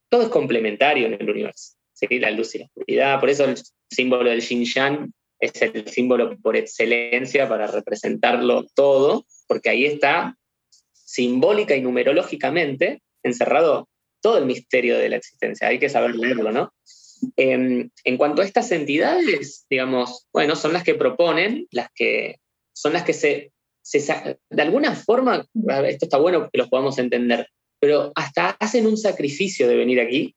todo 0.09 0.23
es 0.23 0.29
complementario 0.29 1.07
en 1.07 1.13
el 1.13 1.29
universo, 1.29 1.75
¿sí? 1.93 2.07
La 2.19 2.31
luz 2.31 2.55
y 2.55 2.59
la 2.59 2.65
oscuridad, 2.65 3.19
por 3.19 3.29
eso 3.29 3.45
el 3.45 3.55
símbolo 3.89 4.29
del 4.29 4.41
Xinjiang 4.41 5.11
es 5.43 5.61
el 5.61 5.87
símbolo 5.87 6.37
por 6.41 6.55
excelencia 6.55 7.49
para 7.49 7.67
representarlo 7.67 8.65
todo, 8.73 9.25
porque 9.47 9.69
ahí 9.69 9.85
está 9.85 10.37
simbólica 10.93 11.75
y 11.75 11.81
numerológicamente 11.81 13.01
encerrado 13.23 13.89
todo 14.21 14.37
el 14.37 14.45
misterio 14.45 14.97
de 14.97 15.09
la 15.09 15.17
existencia. 15.17 15.67
Hay 15.67 15.79
que 15.79 15.89
saber 15.89 16.15
leerlo, 16.15 16.51
¿no? 16.51 16.73
Em, 17.35 17.89
en 18.03 18.17
cuanto 18.17 18.41
a 18.41 18.45
estas 18.45 18.71
entidades, 18.71 19.65
digamos, 19.69 20.27
bueno, 20.33 20.55
son 20.55 20.73
las 20.73 20.83
que 20.83 20.95
proponen, 20.95 21.67
las 21.71 21.89
que 21.93 22.37
son 22.73 22.93
las 22.93 23.03
que 23.03 23.13
se, 23.13 23.51
de 24.49 24.61
alguna 24.61 24.95
forma, 24.95 25.45
esto 25.85 26.05
está 26.05 26.17
bueno 26.17 26.49
que 26.49 26.57
los 26.57 26.69
podamos 26.69 26.97
entender, 26.97 27.47
pero 27.79 28.11
hasta 28.15 28.51
hacen 28.51 28.87
un 28.87 28.97
sacrificio 28.97 29.67
de 29.67 29.75
venir 29.75 29.99
aquí 29.99 30.33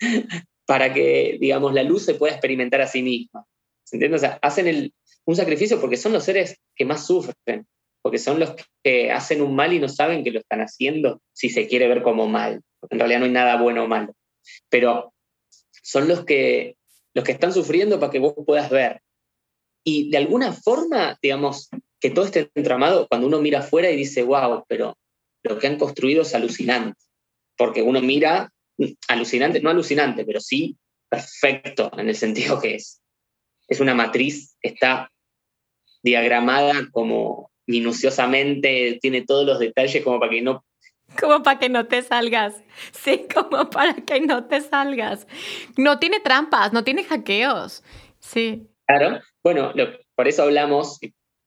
para 0.66 0.92
que, 0.94 1.38
digamos, 1.40 1.74
la 1.74 1.82
luz 1.82 2.04
se 2.04 2.14
pueda 2.14 2.32
experimentar 2.32 2.80
a 2.80 2.86
sí 2.86 3.02
misma. 3.02 3.44
¿Se 3.84 3.96
entiende? 3.96 4.16
O 4.16 4.20
sea, 4.20 4.38
hacen 4.42 4.92
un 5.24 5.36
sacrificio 5.36 5.80
porque 5.80 5.96
son 5.96 6.12
los 6.12 6.24
seres 6.24 6.58
que 6.74 6.84
más 6.84 7.06
sufren, 7.06 7.66
porque 8.02 8.18
son 8.18 8.40
los 8.40 8.54
que 8.82 9.10
hacen 9.12 9.40
un 9.42 9.54
mal 9.54 9.72
y 9.72 9.78
no 9.78 9.88
saben 9.88 10.24
que 10.24 10.30
lo 10.30 10.40
están 10.40 10.60
haciendo 10.60 11.20
si 11.32 11.50
se 11.50 11.66
quiere 11.66 11.88
ver 11.88 12.02
como 12.02 12.26
mal, 12.26 12.60
en 12.90 12.98
realidad 12.98 13.20
no 13.20 13.24
hay 13.26 13.32
nada 13.32 13.60
bueno 13.60 13.84
o 13.84 13.88
malo. 13.88 14.14
Pero 14.68 15.14
son 15.82 16.08
los 16.08 16.24
que, 16.24 16.76
los 17.14 17.24
que 17.24 17.32
están 17.32 17.52
sufriendo 17.52 18.00
para 18.00 18.12
que 18.12 18.18
vos 18.18 18.34
puedas 18.46 18.70
ver. 18.70 19.00
Y 19.84 20.10
de 20.10 20.16
alguna 20.16 20.52
forma, 20.52 21.18
digamos, 21.22 21.68
que 22.00 22.10
todo 22.10 22.24
este 22.24 22.50
entramado, 22.54 23.06
cuando 23.08 23.26
uno 23.26 23.40
mira 23.40 23.60
afuera 23.60 23.90
y 23.90 23.96
dice, 23.96 24.22
wow, 24.22 24.64
pero 24.66 24.96
lo 25.42 25.58
que 25.58 25.66
han 25.66 25.78
construido 25.78 26.22
es 26.22 26.34
alucinante, 26.34 26.98
porque 27.56 27.82
uno 27.82 28.00
mira 28.00 28.50
alucinante, 29.08 29.60
no 29.60 29.70
alucinante, 29.70 30.24
pero 30.24 30.40
sí 30.40 30.76
perfecto 31.08 31.90
en 31.96 32.08
el 32.08 32.16
sentido 32.16 32.60
que 32.60 32.76
es. 32.76 33.00
Es 33.68 33.80
una 33.80 33.94
matriz 33.94 34.56
que 34.60 34.70
está 34.70 35.10
diagramada 36.02 36.88
como 36.92 37.50
minuciosamente, 37.66 38.98
tiene 39.00 39.22
todos 39.22 39.46
los 39.46 39.58
detalles 39.58 40.04
como 40.04 40.20
para 40.20 40.30
que 40.30 40.42
no... 40.42 40.64
Como 41.18 41.42
para 41.42 41.58
que 41.58 41.68
no 41.68 41.86
te 41.86 42.02
salgas. 42.02 42.62
Sí, 42.92 43.26
como 43.32 43.70
para 43.70 43.94
que 43.94 44.20
no 44.20 44.46
te 44.46 44.60
salgas. 44.60 45.26
No 45.76 45.98
tiene 45.98 46.20
trampas, 46.20 46.72
no 46.72 46.84
tiene 46.84 47.04
hackeos. 47.04 47.82
Sí. 48.20 48.66
Claro. 48.86 49.20
Bueno, 49.42 49.72
por 50.14 50.28
eso 50.28 50.42
hablamos 50.42 50.98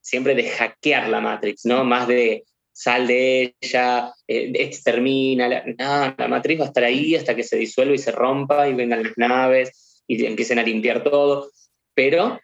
siempre 0.02 0.36
de 0.36 0.50
hackear 0.50 1.10
la 1.10 1.22
Matrix, 1.22 1.66
¿no? 1.66 1.84
Más 1.84 2.08
de 2.08 2.46
sal 2.78 3.08
de 3.08 3.56
ella, 3.60 4.14
eh, 4.28 4.52
extermina, 4.54 5.48
la, 5.48 6.16
la 6.16 6.28
matriz 6.28 6.60
va 6.60 6.66
a 6.66 6.68
estar 6.68 6.84
ahí 6.84 7.16
hasta 7.16 7.36
que 7.36 7.42
se 7.42 7.58
disuelva 7.58 7.96
y 7.96 7.98
se 7.98 8.12
rompa 8.12 8.70
y 8.70 8.76
vengan 8.76 9.02
las 9.02 9.18
naves 9.18 10.04
y 10.06 10.24
empiecen 10.24 10.60
a 10.60 10.64
limpiar 10.64 11.04
todo, 11.04 11.50
pero 11.98 12.40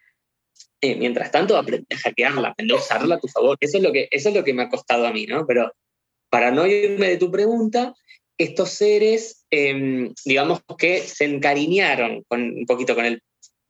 eh, 0.80 0.96
mientras 0.96 1.30
tanto 1.30 1.56
aprende 1.56 1.86
a 1.94 1.96
hackearla, 1.96 2.48
aprende 2.48 2.74
a 2.74 2.78
usarla 2.78 3.14
a 3.14 3.20
tu 3.20 3.28
favor, 3.28 3.56
eso 3.60 3.76
es, 3.76 3.84
lo 3.84 3.92
que, 3.92 4.08
eso 4.10 4.30
es 4.30 4.34
lo 4.34 4.42
que 4.42 4.52
me 4.52 4.64
ha 4.64 4.68
costado 4.68 5.06
a 5.06 5.12
mí, 5.12 5.26
¿no? 5.26 5.46
Pero 5.46 5.72
para 6.28 6.50
no 6.50 6.66
irme 6.66 7.08
de 7.08 7.18
tu 7.18 7.30
pregunta, 7.30 7.94
estos 8.36 8.70
seres, 8.70 9.46
em, 9.50 10.12
digamos 10.24 10.60
que 10.76 10.98
se 10.98 11.24
encariñaron 11.24 12.24
con, 12.26 12.42
un 12.42 12.66
poquito 12.66 12.96
con 12.96 13.04
el, 13.04 13.22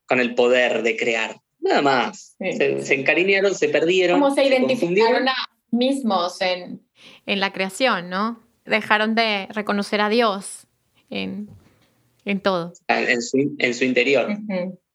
con 0.07 0.21
el 0.21 0.35
poder 0.35 0.83
de 0.83 0.97
crear, 0.97 1.37
nada 1.61 1.83
más. 1.83 2.35
Se, 2.39 2.95
encariñaron, 2.95 3.55
se 3.55 3.69
perdieron. 3.69 4.21
¿Cómo 4.21 4.35
se 4.35 4.47
identificaron 4.47 5.27
mismos 5.71 6.41
en... 6.41 6.81
En 7.27 7.41
la 7.41 7.53
creación, 7.53 8.09
¿no? 8.09 8.43
Dejaron 8.65 9.15
de 9.15 9.49
reconocer 9.51 10.01
a 10.01 10.09
Dios 10.09 10.67
en, 11.11 11.51
todo. 12.43 12.73
En 12.89 13.21
su, 13.21 13.55
en 13.59 13.75
su 13.75 13.85
interior. 13.85 14.35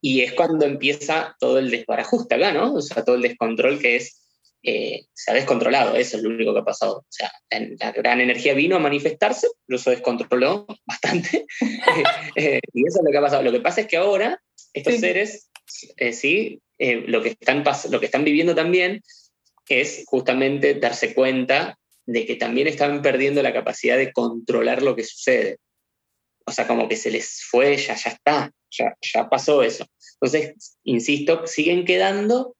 Y 0.01 0.21
es 0.21 0.33
cuando 0.33 0.65
empieza 0.65 1.35
todo 1.39 1.59
el 1.59 1.71
desbarajuste 1.71 2.35
acá, 2.35 2.53
¿no? 2.53 2.73
O 2.73 2.81
sea, 2.81 3.03
todo 3.03 3.15
el 3.15 3.21
descontrol 3.21 3.79
que 3.79 3.97
es, 3.97 4.21
eh, 4.63 5.05
se 5.13 5.31
ha 5.31 5.33
descontrolado, 5.33 5.95
eso 5.95 6.17
es 6.17 6.23
lo 6.23 6.29
único 6.29 6.53
que 6.53 6.59
ha 6.59 6.65
pasado. 6.65 6.97
O 6.99 7.05
sea, 7.09 7.31
la 7.49 7.91
gran 7.91 8.21
energía 8.21 8.53
vino 8.53 8.75
a 8.75 8.79
manifestarse, 8.79 9.47
eso 9.67 9.89
descontroló 9.89 10.65
bastante. 10.85 11.45
Eh, 12.35 12.61
y 12.73 12.87
eso 12.87 12.99
es 12.99 13.05
lo 13.05 13.11
que 13.11 13.17
ha 13.17 13.21
pasado. 13.21 13.43
Lo 13.43 13.51
que 13.51 13.59
pasa 13.59 13.81
es 13.81 13.87
que 13.87 13.97
ahora 13.97 14.41
estos 14.73 14.95
seres, 14.95 15.49
eh, 15.97 16.13
sí, 16.13 16.61
lo, 16.77 17.21
que 17.21 17.29
están 17.29 17.63
lo 17.89 17.99
que 17.99 18.05
están 18.05 18.23
viviendo 18.23 18.55
también 18.55 19.01
es 19.67 20.03
justamente 20.05 20.75
darse 20.75 21.13
cuenta 21.13 21.77
de 22.05 22.25
que 22.25 22.35
también 22.35 22.67
están 22.67 23.01
perdiendo 23.01 23.43
la 23.43 23.53
capacidad 23.53 23.97
de 23.97 24.11
controlar 24.11 24.81
lo 24.81 24.95
que 24.95 25.03
sucede. 25.03 25.57
O 26.49 26.51
sea, 26.51 26.67
como 26.67 26.87
que 26.89 26.95
se 26.95 27.11
les 27.11 27.43
fue, 27.43 27.77
ya, 27.77 27.95
ya 27.95 28.09
está, 28.09 28.51
ya, 28.71 28.95
ya 29.01 29.29
pasó 29.29 29.63
eso. 29.63 29.85
Entonces, 30.21 30.77
insisto, 30.83 31.47
siguen 31.47 31.85
quedando 31.85 32.55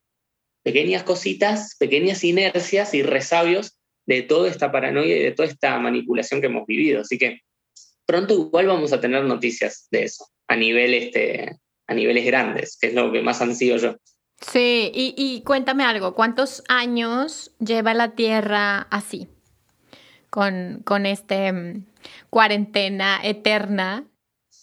pequeñas 0.64 1.04
cositas, 1.04 1.76
pequeñas 1.78 2.24
inercias 2.24 2.94
y 2.94 3.04
resabios 3.04 3.78
de 4.06 4.22
toda 4.22 4.50
esta 4.50 4.72
paranoia 4.72 5.18
y 5.18 5.24
de 5.24 5.32
toda 5.32 5.48
esta 5.48 5.78
manipulación 5.80 6.42
que 6.42 6.48
hemos 6.48 6.66
vivido. 6.66 7.02
Así 7.02 7.18
que 7.18 7.42
pronto 8.06 8.34
igual 8.34 8.68
vamos 8.68 8.94
a 8.94 9.02
tener 9.02 9.24
noticias 9.24 9.88
de 9.92 10.04
eso, 10.04 10.26
a, 10.48 10.56
nivel 10.56 10.94
este, 10.94 11.58
a 11.88 11.94
niveles 11.94 12.26
grandes, 12.26 12.78
que 12.80 12.88
es 12.88 12.94
lo 12.94 13.12
que 13.12 13.22
más 13.22 13.42
han 13.42 13.56
sido 13.56 13.78
yo. 13.78 13.96
Sí, 14.42 14.92
y, 14.94 15.42
cuéntame 15.46 15.84
algo, 15.84 16.16
¿cuántos 16.16 16.64
años 16.70 17.52
lleva 17.60 17.94
la 17.94 18.16
Tierra 18.16 18.88
así? 18.90 19.28
Con, 20.30 20.82
con 20.86 21.06
este 21.06 21.52
mm, 21.52 21.86
cuarentena 22.30 23.20
eterna. 23.24 24.08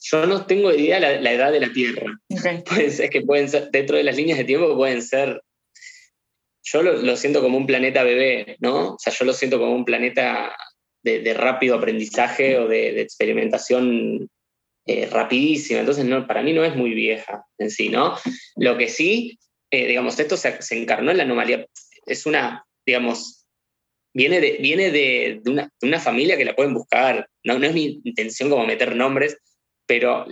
Yo 0.02 0.26
no 0.26 0.46
tengo 0.46 0.72
idea 0.72 1.00
la, 1.00 1.20
la 1.20 1.32
edad 1.32 1.52
de 1.52 1.60
la 1.60 1.72
Tierra. 1.72 2.06
Pues 2.68 3.00
es 3.00 3.10
que 3.10 3.22
pueden 3.22 3.48
ser, 3.48 3.70
dentro 3.70 3.96
de 3.96 4.04
las 4.04 4.16
líneas 4.16 4.38
de 4.38 4.44
tiempo 4.44 4.76
pueden 4.76 5.02
ser, 5.02 5.42
yo 6.62 6.82
lo, 6.82 7.16
siento 7.16 7.40
como 7.40 7.58
un 7.58 7.66
planeta 7.66 8.02
bebé, 8.02 8.56
¿no? 8.60 8.94
O 8.94 8.98
sea, 8.98 9.12
yo 9.12 9.24
lo 9.24 9.32
siento 9.32 9.58
como 9.58 9.74
un 9.74 9.84
planeta 9.84 10.56
de, 11.02 11.34
rápido 11.34 11.76
aprendizaje 11.76 12.58
o 12.58 12.66
de, 12.66 13.00
experimentación 13.00 14.28
eh, 14.86 15.06
rapidísima. 15.06 15.80
Entonces, 15.80 16.04
no, 16.04 16.26
para 16.26 16.42
mí 16.42 16.52
no 16.52 16.64
es 16.64 16.74
muy 16.74 16.94
vieja 16.94 17.44
en 17.58 17.70
sí, 17.70 17.88
¿no? 17.88 18.16
Lo 18.56 18.76
que 18.76 18.88
sí 18.88 19.38
eh, 19.70 19.88
digamos, 19.88 20.18
esto 20.18 20.36
se, 20.36 20.58
encarnó 20.70 21.10
en 21.10 21.16
la 21.16 21.24
anomalía. 21.24 21.66
Es 22.06 22.26
una, 22.26 22.64
digamos, 22.86 23.45
viene 24.16 24.40
de, 24.40 24.52
viene 24.60 24.90
de, 24.90 25.42
una, 25.82 26.00
familia 26.00 26.38
que 26.38 26.44
la 26.46 26.56
pueden 26.56 26.72
buscar. 26.72 27.28
No, 27.44 27.58
no 27.58 27.66
es 27.66 27.74
mi 27.74 28.00
intención 28.04 28.48
como 28.48 28.66
meter 28.66 28.96
nombres, 28.96 29.36
pero 29.86 30.26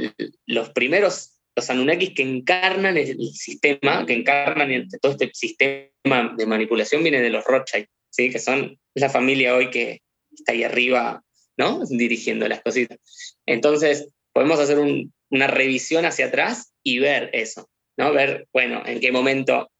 los 0.46 0.70
primeros, 0.70 1.38
los 1.54 1.68
Anunnakis 1.68 2.14
que 2.14 2.22
encarnan 2.22 2.96
el, 2.96 3.18
sistema, 3.32 4.06
que 4.06 4.14
encarnan 4.14 4.88
todo 5.02 5.12
este 5.12 5.30
sistema 5.34 6.34
de 6.36 6.46
manipulación, 6.46 7.02
viene 7.02 7.20
de 7.20 7.28
los 7.28 7.44
Rothschild, 7.44 7.86
¿sí? 8.10 8.30
que 8.30 8.38
son 8.38 8.78
la 8.94 9.10
familia 9.10 9.54
hoy 9.54 9.70
que 9.70 10.00
está 10.32 10.52
ahí 10.52 10.64
arriba, 10.64 11.22
¿no? 11.58 11.84
Dirigiendo 11.86 12.48
las 12.48 12.62
cositas. 12.62 12.98
Entonces, 13.44 14.08
podemos 14.32 14.58
hacer 14.60 14.78
una 15.28 15.46
revisión 15.46 16.06
hacia 16.06 16.26
atrás 16.26 16.72
y 16.82 17.00
ver 17.00 17.28
eso. 17.34 17.68
¿no? 17.98 18.12
Ver, 18.14 18.48
bueno, 18.50 18.82
en 18.86 18.98
qué 18.98 19.12
momento 19.12 19.70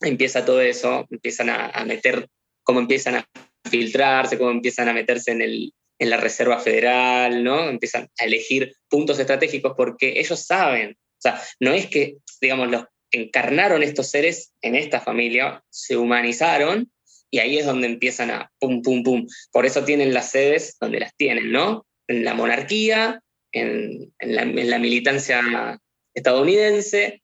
empieza 0.00 0.46
todo 0.46 0.62
eso, 0.62 1.06
empiezan 1.10 1.50
a, 1.50 1.84
meter, 1.84 2.26
cómo 2.64 2.80
empiezan 2.80 3.16
a 3.16 3.28
filtrarse, 3.70 4.38
cómo 4.38 4.50
empiezan 4.50 4.88
a 4.88 4.92
meterse 4.92 5.30
en, 5.30 5.42
el, 5.42 5.72
en 5.98 6.10
la 6.10 6.16
Reserva 6.16 6.58
Federal, 6.58 7.44
¿no? 7.44 7.68
Empiezan 7.68 8.08
a 8.18 8.24
elegir 8.24 8.74
puntos 8.88 9.18
estratégicos 9.18 9.74
porque 9.76 10.18
ellos 10.18 10.44
saben, 10.44 10.92
o 10.92 11.20
sea, 11.20 11.40
no 11.60 11.72
es 11.72 11.86
que, 11.86 12.16
digamos, 12.40 12.70
los 12.70 12.84
encarnaron 13.12 13.82
estos 13.82 14.10
seres 14.10 14.52
en 14.60 14.74
esta 14.74 15.00
familia, 15.00 15.62
se 15.70 15.96
humanizaron 15.96 16.90
y 17.30 17.38
ahí 17.38 17.58
es 17.58 17.66
donde 17.66 17.86
empiezan 17.86 18.30
a 18.30 18.50
pum, 18.58 18.82
pum, 18.82 19.02
pum. 19.02 19.26
Por 19.52 19.66
eso 19.66 19.84
tienen 19.84 20.14
las 20.14 20.30
sedes 20.30 20.76
donde 20.80 21.00
las 21.00 21.16
tienen, 21.16 21.52
¿no? 21.52 21.86
En 22.08 22.24
la 22.24 22.34
monarquía, 22.34 23.22
en, 23.52 24.12
la, 24.20 24.78
militancia 24.78 25.80
estadounidense, 26.14 27.22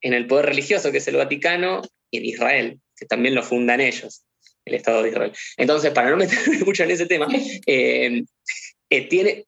en 0.00 0.14
el 0.14 0.26
poder 0.26 0.46
religioso, 0.46 0.92
que 0.92 0.98
es 0.98 1.08
el 1.08 1.16
Vaticano, 1.16 1.82
y 2.10 2.18
en 2.18 2.24
Israel, 2.26 2.80
que 2.96 3.06
también 3.06 3.34
lo 3.34 3.42
fundan 3.42 3.80
ellos, 3.80 4.24
el 4.64 4.74
Estado 4.74 5.02
de 5.02 5.10
Israel. 5.10 5.32
Entonces, 5.56 5.90
para 5.92 6.10
no 6.10 6.16
meterme 6.16 6.58
mucho 6.66 6.84
en 6.84 6.90
ese 6.90 7.06
tema, 7.06 7.28
eh, 7.66 8.24
eh, 8.90 9.08
tiene 9.08 9.46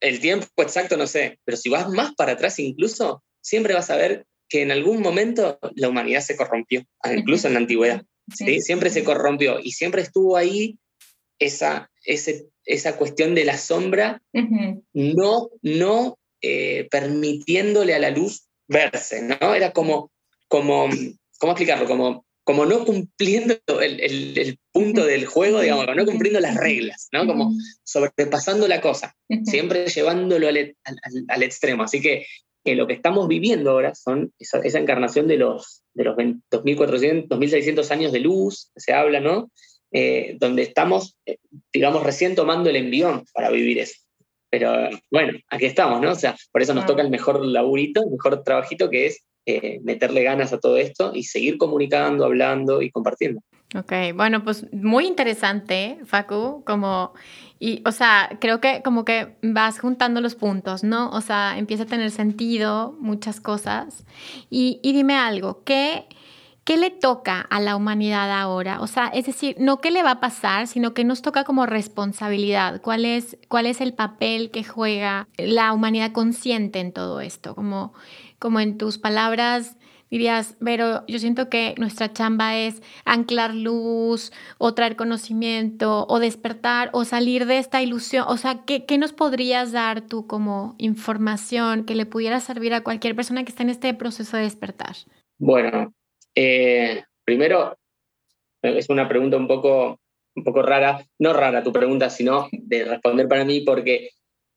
el 0.00 0.20
tiempo 0.20 0.46
exacto, 0.58 0.96
no 0.96 1.06
sé, 1.06 1.38
pero 1.44 1.56
si 1.56 1.68
vas 1.68 1.88
más 1.88 2.14
para 2.14 2.32
atrás 2.32 2.58
incluso, 2.58 3.22
siempre 3.40 3.74
vas 3.74 3.90
a 3.90 3.96
ver 3.96 4.26
que 4.48 4.62
en 4.62 4.70
algún 4.70 5.00
momento 5.00 5.58
la 5.74 5.88
humanidad 5.88 6.20
se 6.20 6.36
corrompió, 6.36 6.84
incluso 7.14 7.48
en 7.48 7.54
la 7.54 7.60
antigüedad. 7.60 8.02
¿sí? 8.32 8.60
Siempre 8.60 8.90
se 8.90 9.04
corrompió 9.04 9.58
y 9.60 9.72
siempre 9.72 10.02
estuvo 10.02 10.36
ahí 10.36 10.78
esa, 11.38 11.90
esa 12.04 12.96
cuestión 12.96 13.34
de 13.34 13.44
la 13.44 13.58
sombra, 13.58 14.22
no, 14.92 15.50
no 15.62 16.18
eh, 16.40 16.86
permitiéndole 16.90 17.94
a 17.94 17.98
la 17.98 18.10
luz 18.10 18.46
verse, 18.68 19.22
¿no? 19.22 19.54
Era 19.54 19.72
como, 19.72 20.12
como 20.48 20.88
¿cómo 21.38 21.52
explicarlo? 21.52 21.86
Como, 21.86 22.25
como 22.46 22.64
no 22.64 22.84
cumpliendo 22.84 23.56
el, 23.80 24.58
punto 24.70 25.04
del 25.04 25.26
juego, 25.26 25.60
digamos, 25.60 25.86
no 25.96 26.04
cumpliendo 26.04 26.38
las 26.38 26.56
reglas, 26.56 27.08
¿no? 27.10 27.26
Como 27.26 27.52
sobrepasando 27.82 28.68
la 28.68 28.80
cosa, 28.80 29.16
siempre 29.44 29.88
llevándolo 29.88 30.48
al, 30.48 30.76
al 31.28 31.42
extremo. 31.42 31.82
Así 31.82 32.00
que 32.00 32.26
que 32.66 32.74
lo 32.74 32.88
que 32.88 32.94
estamos 32.94 33.28
viviendo 33.28 33.70
ahora 33.70 33.94
son 33.94 34.32
esa, 34.40 34.78
encarnación 34.78 35.28
de 35.28 35.36
los, 35.36 35.84
de 35.94 36.02
los 36.02 36.16
2.400, 36.16 37.28
2.600 37.28 37.90
años 37.92 38.10
de 38.10 38.18
luz, 38.18 38.72
se 38.74 38.92
habla, 38.92 39.20
¿no? 39.20 39.52
Eh, 39.92 40.36
donde 40.40 40.62
estamos, 40.62 41.16
eh, 41.26 41.38
digamos, 41.72 42.02
recién 42.02 42.34
tomando 42.34 42.68
el 42.68 42.74
envión 42.74 43.24
para 43.32 43.50
vivir 43.50 43.78
eso. 43.78 43.94
Pero 44.50 44.90
bueno, 45.12 45.38
aquí 45.48 45.66
estamos, 45.66 46.00
¿no? 46.00 46.10
O 46.10 46.16
sea, 46.16 46.36
por 46.50 46.60
eso 46.60 46.74
nos 46.74 46.86
toca 46.86 47.02
el 47.02 47.10
mejor 47.10 47.44
laburito, 47.46 48.02
el 48.02 48.10
mejor 48.10 48.42
trabajito 48.42 48.90
que 48.90 49.06
es 49.06 49.24
eh, 49.46 49.80
meterle 49.82 50.22
ganas 50.22 50.52
a 50.52 50.58
todo 50.58 50.76
esto 50.76 51.12
y 51.14 51.22
seguir 51.22 51.56
comunicando, 51.56 52.24
hablando 52.24 52.82
y 52.82 52.90
compartiendo. 52.90 53.40
Ok, 53.74 53.92
bueno, 54.14 54.44
pues 54.44 54.72
muy 54.72 55.06
interesante, 55.06 55.98
Facu, 56.04 56.62
como 56.64 57.12
y, 57.58 57.82
o 57.86 57.92
sea, 57.92 58.36
creo 58.40 58.60
que 58.60 58.82
como 58.82 59.04
que 59.04 59.36
vas 59.42 59.80
juntando 59.80 60.20
los 60.20 60.34
puntos, 60.34 60.84
¿no? 60.84 61.10
O 61.10 61.20
sea, 61.20 61.56
empieza 61.58 61.84
a 61.84 61.86
tener 61.86 62.10
sentido 62.10 62.94
muchas 63.00 63.40
cosas. 63.40 64.04
Y, 64.50 64.78
y 64.82 64.92
dime 64.92 65.16
algo, 65.16 65.64
¿qué, 65.64 66.06
¿qué 66.64 66.76
le 66.76 66.90
toca 66.90 67.40
a 67.40 67.60
la 67.60 67.74
humanidad 67.74 68.30
ahora? 68.30 68.80
O 68.82 68.86
sea, 68.86 69.06
es 69.06 69.24
decir, 69.24 69.56
no 69.58 69.80
qué 69.80 69.90
le 69.90 70.02
va 70.02 70.12
a 70.12 70.20
pasar, 70.20 70.66
sino 70.66 70.92
que 70.92 71.04
nos 71.04 71.22
toca 71.22 71.44
como 71.44 71.64
responsabilidad. 71.64 72.82
¿Cuál 72.82 73.06
es, 73.06 73.38
cuál 73.48 73.64
es 73.64 73.80
el 73.80 73.94
papel 73.94 74.50
que 74.50 74.62
juega 74.62 75.26
la 75.38 75.72
humanidad 75.72 76.12
consciente 76.12 76.80
en 76.80 76.92
todo 76.92 77.22
esto? 77.22 77.54
Como, 77.54 77.94
como 78.38 78.60
en 78.60 78.78
tus 78.78 78.98
palabras, 78.98 79.76
dirías, 80.10 80.56
pero 80.64 81.04
yo 81.06 81.18
siento 81.18 81.48
que 81.48 81.74
nuestra 81.78 82.12
chamba 82.12 82.56
es 82.56 82.82
anclar 83.04 83.54
luz 83.54 84.32
o 84.58 84.74
traer 84.74 84.96
conocimiento 84.96 86.06
o 86.08 86.18
despertar 86.18 86.90
o 86.92 87.04
salir 87.04 87.46
de 87.46 87.58
esta 87.58 87.82
ilusión. 87.82 88.24
O 88.28 88.36
sea, 88.36 88.64
¿qué, 88.64 88.98
nos 88.98 89.12
podrías 89.12 89.72
dar 89.72 90.06
tú 90.06 90.26
como 90.26 90.74
información 90.78 91.84
que 91.84 91.94
le 91.94 92.06
pudiera 92.06 92.40
servir 92.40 92.74
a 92.74 92.82
cualquier 92.84 93.16
persona 93.16 93.44
que 93.44 93.50
está 93.50 93.62
en 93.62 93.70
este 93.70 93.92
proceso 93.94 94.36
de 94.36 94.44
despertar? 94.44 94.96
Bueno, 95.38 95.92
eh, 96.34 97.04
primero 97.24 97.76
es 98.62 98.88
una 98.88 99.08
pregunta 99.08 99.36
un 99.36 99.48
poco, 99.48 100.00
un 100.34 100.44
poco 100.44 100.62
rara, 100.62 101.04
no 101.18 101.32
rara 101.32 101.62
tu 101.62 101.72
pregunta, 101.72 102.10
sino 102.10 102.48
de 102.52 102.84
responder 102.84 103.28
para 103.28 103.44
mí 103.44 103.60
porque 103.60 104.10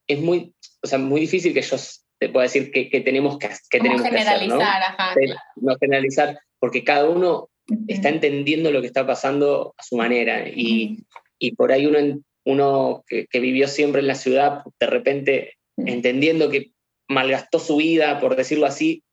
es 0.07 0.19
muy, 0.21 0.53
o 0.81 0.87
sea, 0.87 0.99
muy 0.99 1.21
difícil 1.21 1.53
que 1.53 1.61
yo 1.61 1.77
te 2.19 2.29
puedo 2.29 2.43
decir 2.43 2.71
qué, 2.71 3.01
tenemos 3.01 3.37
que, 3.37 3.49
qué 3.69 3.79
tenemos 3.79 4.01
generalizar, 4.01 4.95
que 4.95 5.03
hacer, 5.03 5.29
¿no? 5.55 5.71
¿no? 5.71 5.77
generalizar, 5.77 6.39
porque 6.59 6.83
cada 6.83 7.09
uno 7.09 7.49
está 7.87 8.09
entendiendo 8.09 8.71
lo 8.71 8.81
que 8.81 8.87
está 8.87 9.07
pasando 9.07 9.73
a 9.77 9.83
su 9.83 9.95
manera 9.95 10.47
y, 10.49 11.05
y 11.37 11.55
por 11.55 11.71
ahí 11.71 11.85
uno, 11.85 12.21
uno 12.45 13.03
que, 13.07 13.27
que, 13.27 13.39
vivió 13.39 13.67
siempre 13.67 14.01
en 14.01 14.07
la 14.07 14.15
ciudad, 14.15 14.63
de 14.79 14.87
repente 14.87 15.57
entendiendo 15.77 16.49
que 16.49 16.71
malgastó 17.07 17.59
su 17.59 17.77
vida, 17.77 18.19
por 18.19 18.35
decirlo 18.35 18.65
así, 18.65 19.03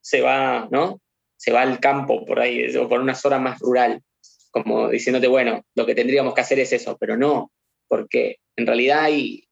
se 0.00 0.20
va, 0.20 0.68
¿no? 0.70 1.00
Se 1.36 1.52
va 1.52 1.62
al 1.62 1.80
campo 1.80 2.24
por 2.24 2.40
ahí, 2.40 2.74
o 2.76 2.88
por 2.88 3.00
una 3.00 3.14
zona 3.14 3.38
más 3.38 3.58
rural, 3.60 4.02
como 4.50 4.88
diciéndote, 4.88 5.26
bueno, 5.28 5.64
lo 5.74 5.86
que 5.86 5.94
tendríamos 5.94 6.34
que 6.34 6.40
hacer 6.40 6.58
es 6.60 6.72
eso, 6.72 6.96
pero 6.98 7.16
no, 7.16 7.50
porque 7.88 8.36
en 8.56 8.66
realidad 8.66 9.04
hay, 9.04 9.44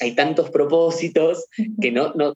hay 0.00 0.14
tantos 0.14 0.50
propósitos 0.50 1.46
que 1.80 1.90
no, 1.92 2.12
no, 2.14 2.34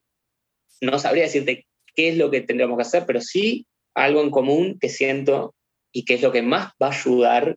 no 0.81 0.99
sabría 0.99 1.25
decirte 1.25 1.67
qué 1.95 2.11
es 2.11 2.17
lo 2.17 2.31
que 2.31 2.41
tendríamos 2.41 2.77
que 2.77 2.83
hacer, 2.83 3.05
pero 3.07 3.21
sí 3.21 3.67
algo 3.95 4.23
en 4.23 4.31
común 4.31 4.79
que 4.81 4.89
siento 4.89 5.55
y 5.93 6.05
que 6.05 6.15
es 6.15 6.23
lo 6.23 6.31
que 6.31 6.43
más 6.43 6.73
va 6.81 6.89
a 6.89 6.93
ayudar, 6.93 7.57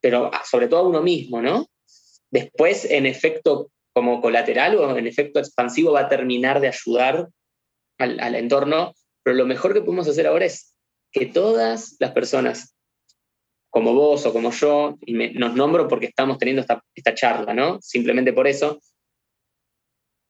pero 0.00 0.30
sobre 0.44 0.68
todo 0.68 0.80
a 0.80 0.88
uno 0.88 1.02
mismo, 1.02 1.42
¿no? 1.42 1.66
Después, 2.30 2.84
en 2.84 3.06
efecto 3.06 3.70
como 3.92 4.20
colateral 4.20 4.76
o 4.76 4.96
en 4.96 5.06
efecto 5.06 5.38
expansivo, 5.40 5.92
va 5.92 6.00
a 6.00 6.08
terminar 6.08 6.60
de 6.60 6.68
ayudar 6.68 7.28
al, 7.98 8.20
al 8.20 8.34
entorno, 8.34 8.92
pero 9.22 9.36
lo 9.36 9.46
mejor 9.46 9.72
que 9.72 9.80
podemos 9.80 10.06
hacer 10.06 10.26
ahora 10.26 10.44
es 10.44 10.76
que 11.10 11.26
todas 11.26 11.96
las 11.98 12.12
personas, 12.12 12.76
como 13.70 13.94
vos 13.94 14.26
o 14.26 14.32
como 14.32 14.52
yo, 14.52 14.98
y 15.00 15.14
nos 15.14 15.54
nombro 15.54 15.88
porque 15.88 16.06
estamos 16.06 16.38
teniendo 16.38 16.60
esta, 16.60 16.84
esta 16.94 17.14
charla, 17.14 17.54
¿no? 17.54 17.80
Simplemente 17.80 18.32
por 18.32 18.46
eso, 18.46 18.80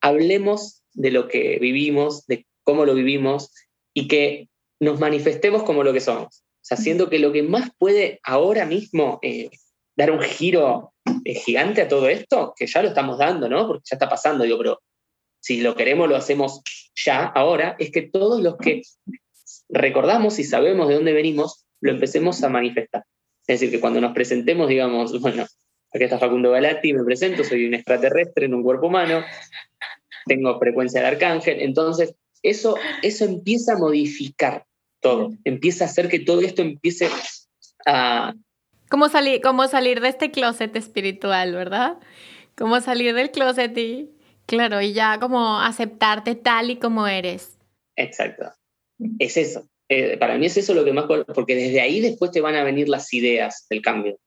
hablemos 0.01 0.83
de 0.95 1.11
lo 1.11 1.29
que 1.29 1.59
vivimos, 1.59 2.27
de 2.27 2.47
cómo 2.65 2.85
lo 2.85 2.95
vivimos 2.95 3.53
y 3.95 4.09
que 4.09 4.49
nos 4.81 4.99
manifestemos 5.01 5.63
como 5.63 5.83
lo 5.83 5.93
que 5.93 6.01
somos. 6.01 6.45
O 6.69 7.11
que 7.11 7.19
lo 7.19 7.33
que 7.33 7.43
más 7.43 7.71
puede 7.79 8.19
ahora 8.25 8.67
mismo 8.67 9.21
eh, 9.23 9.51
dar 9.97 10.11
un 10.11 10.21
giro 10.21 10.93
eh, 11.25 11.35
gigante 11.35 11.83
a 11.83 11.89
todo 11.89 12.09
esto, 12.09 12.55
que 12.57 12.67
ya 12.67 12.83
lo 12.83 12.89
estamos 12.89 13.19
dando, 13.19 13.49
¿no? 13.49 13.67
Porque 13.67 13.85
ya 13.89 13.95
está 13.95 14.09
pasando, 14.09 14.45
digo, 14.45 14.59
pero 14.59 14.83
si 15.41 15.61
lo 15.61 15.77
queremos, 15.77 16.09
lo 16.09 16.17
hacemos 16.17 16.63
ya, 17.05 17.25
ahora, 17.25 17.77
es 17.79 17.93
que 17.93 18.03
todos 18.03 18.43
los 18.43 18.57
que 18.57 18.83
recordamos 19.69 20.39
y 20.39 20.45
sabemos 20.45 20.89
de 20.89 20.95
dónde 20.95 21.13
venimos, 21.13 21.65
lo 21.81 21.93
empecemos 21.93 22.43
a 22.43 22.49
manifestar. 22.49 23.05
Es 23.47 23.61
decir, 23.61 23.71
que 23.71 23.81
cuando 23.81 24.01
nos 24.01 24.13
presentemos, 24.13 24.69
digamos, 24.69 25.21
bueno, 25.21 25.47
aquí 25.97 26.05
está 26.05 26.19
Facundo 26.19 26.51
Galati, 26.51 26.93
me 26.93 27.05
presento, 27.05 27.45
soy 27.45 27.67
un 27.67 27.75
extraterrestre 27.75 28.47
en 28.47 28.55
un 28.55 28.63
cuerpo 28.63 28.87
humano, 28.87 29.25
tengo 30.27 30.59
frecuencia 30.59 31.01
de 31.01 31.07
arcángel, 31.07 31.61
entonces 31.61 32.15
eso, 32.43 32.77
eso 33.03 33.25
empieza 33.25 33.75
a 33.75 33.79
modificar 33.79 34.65
todo, 35.01 35.31
empieza 35.45 35.85
a 35.85 35.89
hacer 35.89 36.09
que 36.09 36.21
todo 36.21 36.41
esto 36.41 36.63
empiece 36.63 37.09
a... 37.87 38.35
Como 38.89 39.09
salir, 39.09 39.41
como 39.41 39.67
salir 39.67 40.01
de 40.01 40.09
este 40.09 40.31
closet 40.31 40.75
espiritual, 40.77 41.53
¿verdad? 41.55 41.99
Como 42.57 42.81
salir 42.81 43.15
del 43.15 43.31
closet 43.31 43.77
y, 43.77 44.11
claro, 44.47 44.81
y 44.81 44.93
ya 44.93 45.19
como 45.19 45.61
aceptarte 45.61 46.37
tal 46.37 46.71
y 46.71 46.77
como 46.77 47.07
eres. 47.07 47.59
Exacto. 47.97 48.53
Es 49.19 49.37
eso. 49.37 49.69
Eh, 49.89 50.17
para 50.19 50.37
mí 50.39 50.47
es 50.47 50.57
eso 50.57 50.75
lo 50.75 50.85
que 50.85 50.93
más, 50.93 51.07
porque 51.07 51.55
desde 51.55 51.81
ahí 51.81 52.01
después 52.01 52.31
te 52.31 52.41
van 52.41 52.57
a 52.57 52.65
venir 52.65 52.89
las 52.89 53.13
ideas 53.13 53.67
del 53.71 53.83
cambio. 53.83 54.19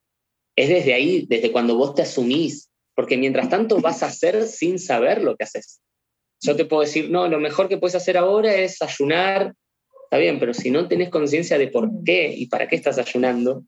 Es 0.59 0.67
desde 0.67 0.93
ahí, 0.93 1.25
desde 1.25 1.53
cuando 1.53 1.77
vos 1.77 1.95
te 1.95 2.01
asumís, 2.01 2.69
porque 2.93 3.15
mientras 3.15 3.47
tanto 3.47 3.79
vas 3.79 4.03
a 4.03 4.07
hacer 4.07 4.45
sin 4.45 4.77
saber 4.77 5.23
lo 5.23 5.37
que 5.37 5.45
haces. 5.45 5.79
Yo 6.41 6.53
te 6.57 6.65
puedo 6.65 6.81
decir, 6.81 7.09
no, 7.09 7.29
lo 7.29 7.39
mejor 7.39 7.69
que 7.69 7.77
puedes 7.77 7.95
hacer 7.95 8.17
ahora 8.17 8.53
es 8.53 8.81
ayunar, 8.81 9.53
está 10.03 10.17
bien, 10.17 10.37
pero 10.37 10.53
si 10.53 10.69
no 10.69 10.89
tenés 10.89 11.07
conciencia 11.07 11.57
de 11.57 11.69
por 11.69 11.89
qué 12.03 12.33
y 12.35 12.47
para 12.47 12.67
qué 12.67 12.75
estás 12.75 12.97
ayunando, 12.97 13.63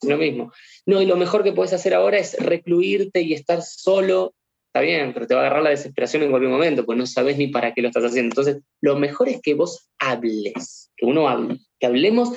es 0.00 0.08
lo 0.08 0.16
mismo. 0.16 0.50
No, 0.86 1.02
y 1.02 1.04
lo 1.04 1.18
mejor 1.18 1.44
que 1.44 1.52
puedes 1.52 1.74
hacer 1.74 1.92
ahora 1.92 2.16
es 2.16 2.34
recluirte 2.38 3.20
y 3.20 3.34
estar 3.34 3.60
solo, 3.60 4.32
está 4.68 4.80
bien, 4.80 5.12
pero 5.12 5.26
te 5.26 5.34
va 5.34 5.42
a 5.42 5.44
agarrar 5.44 5.64
la 5.64 5.68
desesperación 5.68 6.22
en 6.22 6.30
cualquier 6.30 6.50
momento, 6.50 6.86
pues 6.86 6.96
no 6.96 7.04
sabes 7.04 7.36
ni 7.36 7.48
para 7.48 7.74
qué 7.74 7.82
lo 7.82 7.88
estás 7.88 8.04
haciendo. 8.04 8.32
Entonces, 8.32 8.62
lo 8.80 8.96
mejor 8.98 9.28
es 9.28 9.38
que 9.42 9.52
vos 9.52 9.90
hables, 9.98 10.90
que 10.96 11.04
uno 11.04 11.28
hable, 11.28 11.58
que 11.78 11.86
hablemos 11.86 12.30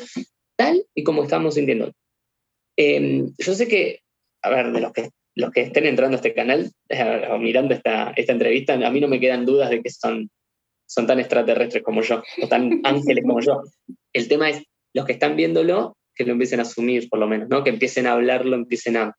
tal 0.57 0.85
y 0.93 1.05
como 1.05 1.23
estamos 1.23 1.53
sintiendo. 1.53 1.93
Em, 2.77 3.33
yo 3.37 3.53
sé 3.53 3.67
que, 3.67 4.01
a 4.41 4.49
ver, 4.49 4.71
de 4.71 4.81
los 4.81 4.91
que 4.91 5.09
los 5.35 5.51
que 5.51 5.61
estén 5.61 5.85
entrando 5.85 6.15
a 6.15 6.19
este 6.19 6.33
canal 6.33 6.71
eh, 6.89 7.27
o 7.29 7.37
mirando 7.37 7.73
esta, 7.73 8.13
esta 8.15 8.31
entrevista, 8.31 8.73
a 8.73 8.89
mí 8.89 9.01
no 9.01 9.07
me 9.07 9.19
quedan 9.19 9.45
dudas 9.45 9.69
de 9.69 9.81
que 9.81 9.89
son, 9.89 10.29
son 10.87 11.07
tan 11.07 11.19
extraterrestres 11.19 11.83
como 11.83 12.01
yo, 12.01 12.23
o 12.41 12.47
tan 12.47 12.79
ángeles 12.83 13.23
como 13.23 13.41
yo. 13.41 13.61
El 14.13 14.27
tema 14.27 14.49
es, 14.49 14.63
los 14.93 15.05
que 15.05 15.13
están 15.13 15.35
viéndolo, 15.35 15.97
que 16.15 16.23
lo 16.23 16.31
empiecen 16.31 16.59
a 16.59 16.63
asumir 16.63 17.09
por 17.09 17.19
lo 17.19 17.27
menos, 17.27 17.49
¿no? 17.49 17.63
que 17.63 17.69
empiecen 17.69 18.07
a 18.07 18.13
hablarlo, 18.13 18.55
empiecen 18.55 18.95
a, 18.95 19.13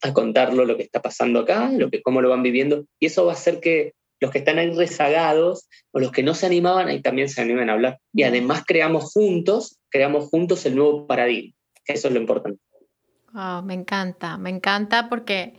a 0.00 0.12
contarlo 0.14 0.64
lo 0.64 0.78
que 0.78 0.82
está 0.82 1.02
pasando 1.02 1.40
acá, 1.40 1.70
lo 1.70 1.90
que, 1.90 2.00
cómo 2.00 2.22
lo 2.22 2.30
van 2.30 2.42
viviendo, 2.42 2.86
y 2.98 3.06
eso 3.06 3.26
va 3.26 3.32
a 3.32 3.36
hacer 3.36 3.60
que 3.60 3.92
los 4.20 4.30
que 4.30 4.38
están 4.38 4.58
ahí 4.58 4.70
rezagados 4.70 5.68
o 5.92 6.00
los 6.00 6.10
que 6.10 6.22
no 6.22 6.34
se 6.34 6.46
animaban, 6.46 6.88
ahí 6.88 7.02
también 7.02 7.28
se 7.28 7.42
animen 7.42 7.68
a 7.68 7.74
hablar. 7.74 7.98
Y 8.14 8.22
además 8.22 8.62
creamos 8.66 9.12
juntos, 9.12 9.76
creamos 9.90 10.30
juntos 10.30 10.64
el 10.64 10.76
nuevo 10.76 11.06
paradigma, 11.06 11.54
que 11.84 11.92
eso 11.92 12.08
es 12.08 12.14
lo 12.14 12.20
importante. 12.20 12.58
Me 13.34 13.74
encanta, 13.74 14.38
me 14.38 14.50
encanta 14.50 15.08
porque 15.08 15.54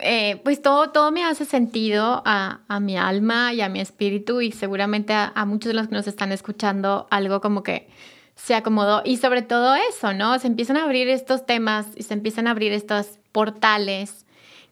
eh, 0.00 0.40
pues 0.42 0.62
todo, 0.62 0.90
todo 0.90 1.12
me 1.12 1.24
hace 1.24 1.44
sentido 1.44 2.22
a, 2.24 2.60
a, 2.68 2.80
mi 2.80 2.96
alma 2.96 3.52
y 3.52 3.60
a 3.60 3.68
mi 3.68 3.80
espíritu 3.80 4.40
y 4.40 4.52
seguramente 4.52 5.12
a, 5.12 5.30
a, 5.34 5.44
muchos 5.44 5.70
de 5.70 5.74
los 5.74 5.88
que 5.88 5.94
nos 5.94 6.06
están 6.06 6.32
escuchando 6.32 7.06
algo 7.10 7.40
como 7.40 7.62
que 7.62 7.88
se 8.34 8.54
acomodó 8.54 9.02
y 9.04 9.18
sobre 9.18 9.42
todo 9.42 9.74
eso, 9.74 10.14
¿no? 10.14 10.38
Se 10.38 10.46
empiezan 10.46 10.78
a 10.78 10.84
abrir 10.84 11.08
estos 11.08 11.44
temas 11.44 11.88
y 11.96 12.04
se 12.04 12.14
empiezan 12.14 12.46
a 12.46 12.52
abrir 12.52 12.72
estos 12.72 13.18
portales 13.32 14.24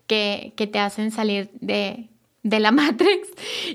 que, 0.06 0.54
que 0.56 0.66
te 0.66 0.78
hacen 0.78 1.10
salir 1.10 1.50
de, 1.60 2.08
de 2.48 2.60
la 2.60 2.70
Matrix 2.72 3.28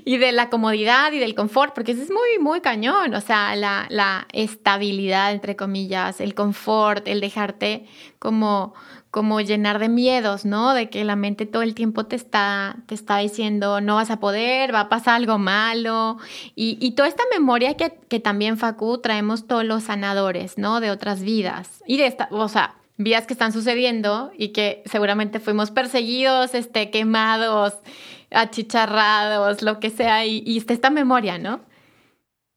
y 0.04 0.16
de 0.18 0.32
la 0.32 0.50
comodidad 0.50 1.12
y 1.12 1.18
del 1.18 1.34
confort, 1.34 1.74
porque 1.74 1.92
eso 1.92 2.02
es 2.02 2.10
muy, 2.10 2.38
muy 2.40 2.60
cañón, 2.60 3.14
o 3.14 3.20
sea, 3.20 3.54
la, 3.56 3.86
la 3.90 4.26
estabilidad, 4.32 5.32
entre 5.32 5.56
comillas, 5.56 6.20
el 6.20 6.34
confort, 6.34 7.06
el 7.08 7.20
dejarte 7.20 7.86
como, 8.18 8.74
como 9.10 9.40
llenar 9.40 9.78
de 9.78 9.88
miedos, 9.88 10.44
¿no? 10.44 10.74
De 10.74 10.90
que 10.90 11.04
la 11.04 11.14
mente 11.14 11.46
todo 11.46 11.62
el 11.62 11.74
tiempo 11.74 12.06
te 12.06 12.16
está, 12.16 12.76
te 12.86 12.94
está 12.94 13.18
diciendo, 13.18 13.80
no 13.80 13.94
vas 13.94 14.10
a 14.10 14.18
poder, 14.18 14.74
va 14.74 14.80
a 14.80 14.88
pasar 14.88 15.14
algo 15.14 15.38
malo. 15.38 16.18
Y, 16.56 16.78
y 16.80 16.92
toda 16.92 17.08
esta 17.08 17.22
memoria 17.32 17.76
que, 17.76 17.96
que, 18.08 18.18
también, 18.18 18.58
Facu, 18.58 18.98
traemos 18.98 19.46
todos 19.46 19.64
los 19.64 19.84
sanadores, 19.84 20.58
¿no? 20.58 20.80
De 20.80 20.90
otras 20.90 21.22
vidas. 21.22 21.82
Y 21.86 21.96
de 21.96 22.06
esta, 22.06 22.28
o 22.32 22.48
sea, 22.48 22.74
vidas 22.96 23.26
que 23.26 23.32
están 23.32 23.52
sucediendo 23.52 24.30
y 24.36 24.48
que 24.48 24.82
seguramente 24.86 25.40
fuimos 25.40 25.70
perseguidos, 25.70 26.54
este, 26.54 26.90
quemados, 26.90 27.74
achicharrados, 28.34 29.62
lo 29.62 29.80
que 29.80 29.90
sea. 29.90 30.26
Y, 30.26 30.42
y 30.46 30.58
está 30.58 30.72
esta 30.72 30.90
memoria, 30.90 31.38
¿no? 31.38 31.64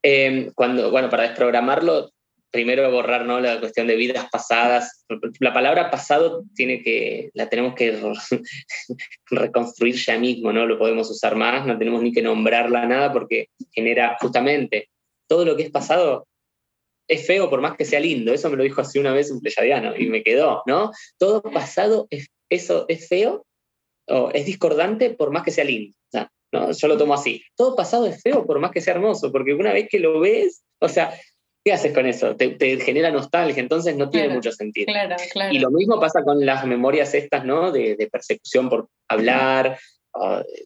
Eh, 0.03 0.51
cuando, 0.55 0.91
bueno, 0.91 1.09
para 1.09 1.23
desprogramarlo, 1.23 2.11
primero 2.51 2.89
borrar 2.91 3.25
¿no? 3.25 3.39
la 3.39 3.59
cuestión 3.59 3.87
de 3.87 3.95
vidas 3.95 4.27
pasadas. 4.31 5.05
La 5.39 5.53
palabra 5.53 5.91
pasado 5.91 6.43
tiene 6.55 6.81
que, 6.81 7.29
la 7.33 7.49
tenemos 7.49 7.75
que 7.75 7.99
reconstruir 9.29 9.95
ya 9.95 10.17
mismo, 10.17 10.51
no 10.53 10.65
lo 10.65 10.77
podemos 10.77 11.09
usar 11.09 11.35
más, 11.35 11.65
no 11.65 11.77
tenemos 11.77 12.01
ni 12.01 12.11
que 12.11 12.21
nombrarla 12.21 12.85
nada 12.85 13.11
porque 13.11 13.47
genera 13.71 14.17
justamente 14.19 14.89
todo 15.27 15.45
lo 15.45 15.55
que 15.55 15.63
es 15.63 15.71
pasado 15.71 16.27
es 17.09 17.25
feo 17.25 17.49
por 17.49 17.61
más 17.61 17.77
que 17.77 17.85
sea 17.85 17.99
lindo. 17.99 18.33
Eso 18.33 18.49
me 18.49 18.57
lo 18.57 18.63
dijo 18.63 18.81
así 18.81 18.99
una 18.99 19.13
vez 19.13 19.31
un 19.31 19.39
pleyadiano 19.39 19.95
y 19.97 20.07
me 20.07 20.23
quedó, 20.23 20.63
¿no? 20.65 20.91
Todo 21.17 21.41
pasado 21.41 22.07
es, 22.09 22.27
eso 22.49 22.85
es 22.87 23.07
feo 23.07 23.45
o 24.07 24.31
es 24.31 24.45
discordante 24.45 25.11
por 25.11 25.31
más 25.31 25.43
que 25.43 25.51
sea 25.51 25.63
lindo. 25.63 25.95
¿no? 26.51 26.71
Yo 26.71 26.87
lo 26.87 26.97
tomo 26.97 27.13
así. 27.13 27.43
Todo 27.55 27.75
pasado 27.75 28.05
es 28.05 28.21
feo 28.21 28.45
por 28.45 28.59
más 28.59 28.71
que 28.71 28.81
sea 28.81 28.93
hermoso, 28.93 29.31
porque 29.31 29.53
una 29.53 29.73
vez 29.73 29.87
que 29.89 29.99
lo 29.99 30.19
ves, 30.19 30.63
o 30.79 30.87
sea, 30.87 31.13
¿qué 31.63 31.73
haces 31.73 31.93
con 31.93 32.05
eso? 32.05 32.35
Te, 32.35 32.79
genera 32.79 33.11
nostalgia, 33.11 33.61
entonces 33.61 33.97
no 33.97 34.09
tiene 34.09 34.33
mucho 34.33 34.51
sentido. 34.51 34.85
Claro, 34.85 35.15
claro. 35.33 35.53
Y 35.53 35.59
lo 35.59 35.71
mismo 35.71 35.99
pasa 35.99 36.23
con 36.23 36.45
las 36.45 36.65
memorias 36.65 37.13
estas, 37.13 37.43
¿no? 37.43 37.71
De, 37.71 38.07
persecución 38.09 38.69
por 38.69 38.87
hablar, 39.09 39.77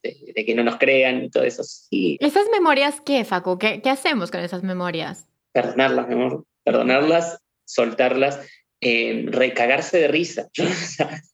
de, 0.04 0.46
que 0.46 0.54
no 0.54 0.64
nos 0.64 0.78
crean 0.78 1.24
y 1.24 1.30
todo 1.30 1.44
eso. 1.44 1.64
Sí. 1.64 2.18
¿Esas 2.20 2.46
memorias 2.52 3.02
qué, 3.04 3.26
Facu? 3.26 3.58
¿Qué, 3.58 3.82
hacemos 3.86 4.30
con 4.30 4.42
esas 4.42 4.62
memorias? 4.62 5.28
Perdonarlas, 5.52 6.08
mi 6.08 6.14
amor. 6.14 6.46
Perdonarlas, 6.64 7.40
soltarlas, 7.66 8.40
eh, 8.82 9.26
recagarse 9.28 9.98
de 9.98 10.08
risa. 10.08 10.50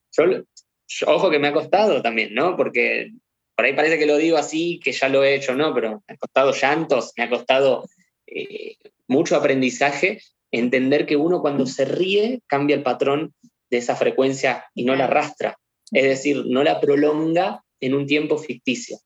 ojo 1.06 1.30
que 1.30 1.40
me 1.40 1.48
ha 1.48 1.54
costado 1.54 2.02
también, 2.02 2.34
¿no? 2.34 2.56
Porque 2.56 3.12
por 3.56 3.66
ahí 3.66 3.74
parece 3.74 3.98
que 3.98 4.06
lo 4.06 4.18
digo 4.18 4.38
así, 4.38 4.80
que 4.84 4.92
ya 4.92 5.10
lo 5.10 5.24
he 5.24 5.36
hecho, 5.36 5.56
¿no? 5.56 5.74
Pero 5.74 6.04
me 6.08 6.14
ha 6.14 6.18
costado 6.18 6.54
llantos, 6.54 7.14
me 7.18 7.24
ha 7.24 7.30
costado 7.30 7.90
eh, 8.28 8.78
mucho 9.08 9.36
aprendizaje, 9.36 10.22
entender 10.52 11.06
que 11.06 11.16
uno 11.16 11.42
cuando 11.42 11.66
se 11.66 11.86
ríe 11.86 12.42
cambia 12.48 12.76
el 12.76 12.84
patrón 12.84 13.34
de 13.70 13.78
esa 13.78 13.96
frecuencia 13.96 14.66
y 14.74 14.86
no 14.86 14.96
la 14.96 15.06
arrastra. 15.06 15.58
Es 15.92 16.04
decir, 16.04 16.46
no 16.46 16.64
la 16.64 16.80
prolonga 16.80 17.64
en 17.80 17.94
un 17.94 18.06
tiempo 18.06 18.38
ficticio. 18.38 19.00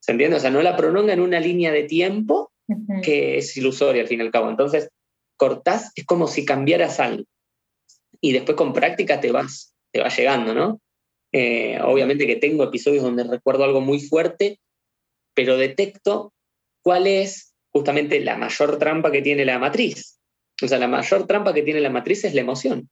¿Se 0.00 0.12
entiende? 0.12 0.36
O 0.36 0.40
sea, 0.40 0.50
no 0.50 0.62
la 0.62 0.76
prolonga 0.76 1.12
en 1.12 1.20
una 1.20 1.40
línea 1.40 1.72
de 1.72 1.84
tiempo 1.84 2.52
que 3.02 3.38
es 3.38 3.56
ilusoria 3.56 4.02
al 4.02 4.08
fin 4.08 4.20
y 4.20 4.22
al 4.22 4.30
cabo. 4.30 4.48
Entonces, 4.48 4.88
cortás, 5.36 5.92
es 5.94 6.04
como 6.06 6.26
si 6.26 6.44
cambiaras 6.44 7.00
algo. 7.00 7.24
Y 8.20 8.32
después 8.32 8.56
con 8.56 8.72
práctica 8.72 9.20
te 9.20 9.32
vas, 9.32 9.74
te 9.92 10.00
va 10.00 10.08
llegando, 10.08 10.54
¿no? 10.54 10.80
Eh, 11.32 11.78
obviamente 11.82 12.26
que 12.26 12.36
tengo 12.36 12.64
episodios 12.64 13.02
donde 13.02 13.24
recuerdo 13.24 13.64
algo 13.64 13.80
muy 13.80 14.00
fuerte, 14.00 14.58
pero 15.34 15.56
detecto 15.56 16.32
cuál 16.82 17.06
es 17.06 17.54
justamente 17.72 18.20
la 18.20 18.36
mayor 18.36 18.78
trampa 18.78 19.12
que 19.12 19.22
tiene 19.22 19.44
la 19.44 19.58
matriz. 19.58 20.18
O 20.62 20.68
sea, 20.68 20.78
la 20.78 20.88
mayor 20.88 21.26
trampa 21.26 21.54
que 21.54 21.62
tiene 21.62 21.80
la 21.80 21.90
matriz 21.90 22.24
es 22.24 22.34
la 22.34 22.40
emoción. 22.40 22.90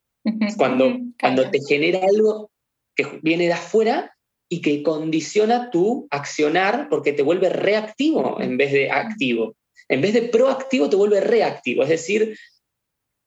Cuando, 0.57 0.99
cuando 1.21 1.51
te 1.51 1.59
genera 1.67 2.01
algo 2.07 2.51
que 2.95 3.21
viene 3.23 3.47
de 3.47 3.53
afuera 3.53 4.15
y 4.49 4.61
que 4.61 4.83
condiciona 4.83 5.71
tu 5.71 6.07
accionar 6.11 6.89
porque 6.89 7.13
te 7.13 7.23
vuelve 7.23 7.49
reactivo 7.49 8.41
en 8.41 8.57
vez 8.57 8.73
de 8.73 8.91
activo. 8.91 9.57
En 9.89 10.01
vez 10.01 10.13
de 10.15 10.23
proactivo 10.23 10.91
te 10.91 10.97
vuelve 10.97 11.21
reactivo, 11.21 11.83
es 11.83 11.89
decir, 11.89 12.37